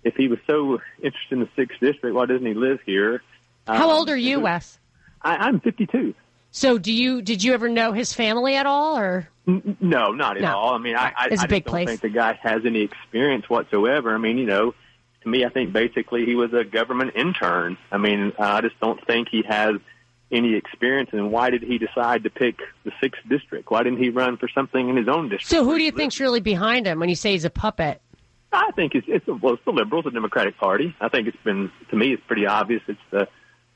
[0.03, 3.23] if he was so interested in the sixth district, why doesn't he live here?
[3.67, 4.79] How Um, old are you, Wes?
[5.23, 6.15] I, I'm 52.
[6.51, 10.37] So do you did you ever know his family at all or N- No, not
[10.37, 10.57] at No.
[10.57, 10.75] all.
[10.75, 11.89] I mean, I, I, It's a I big just don't place.
[11.89, 14.15] think the guy has any experience whatsoever.
[14.15, 14.75] I mean, you know,
[15.23, 17.77] to me, I think basically he was a government intern.
[17.91, 19.77] I mean, I just don't think he has
[20.31, 21.11] any experience.
[21.13, 23.71] And why did he decide to pick the sixth district?
[23.71, 25.51] Why didn't he run for something in his own district?
[25.51, 28.01] So who do you think's really behind him when you say he's a puppet?
[28.53, 30.95] I think it's it's well, it's the Liberals, the Democratic Party.
[31.01, 32.83] I think it's been to me, it's pretty obvious.
[32.87, 33.29] It's the,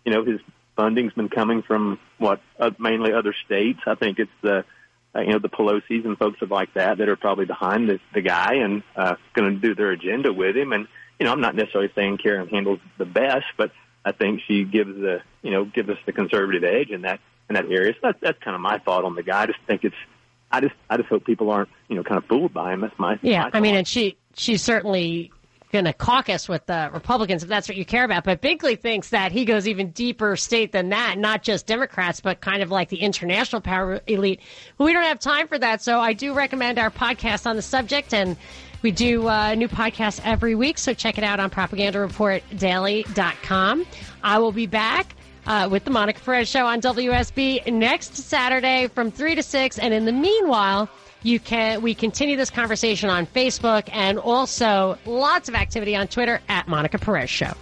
[0.04, 0.40] you know, his
[0.76, 3.80] funding's been coming from what uh, mainly other states.
[3.86, 4.64] I think it's the,
[5.14, 7.98] uh, you know, the Pelosi's and folks of like that that are probably behind the
[8.14, 10.72] the guy and uh, going to do their agenda with him.
[10.72, 10.86] And
[11.18, 13.72] you know, I'm not necessarily saying Karen Handel's the best, but
[14.04, 17.54] I think she gives the, you know, gives us the conservative edge in that in
[17.54, 17.92] that area.
[17.94, 19.42] So that's that's kind of my thought on the guy.
[19.42, 19.96] I just think it's.
[20.50, 22.80] I just, I just hope people aren't, you know, kind of fooled by him.
[22.80, 25.30] That's my, Yeah, my I mean, and she she's certainly
[25.72, 28.24] going to caucus with the Republicans if that's what you care about.
[28.24, 32.40] But Binkley thinks that he goes even deeper state than that, not just Democrats, but
[32.40, 34.40] kind of like the international power elite.
[34.78, 38.14] We don't have time for that, so I do recommend our podcast on the subject
[38.14, 38.36] and.
[38.82, 43.86] We do uh, new podcasts every week, so check it out on propagandareportdaily.com.
[44.22, 45.14] I will be back
[45.46, 49.78] uh, with the Monica Perez Show on WSB next Saturday from 3 to 6.
[49.78, 50.88] And in the meanwhile,
[51.22, 56.40] you can we continue this conversation on Facebook and also lots of activity on Twitter
[56.48, 57.52] at Monica Perez Show.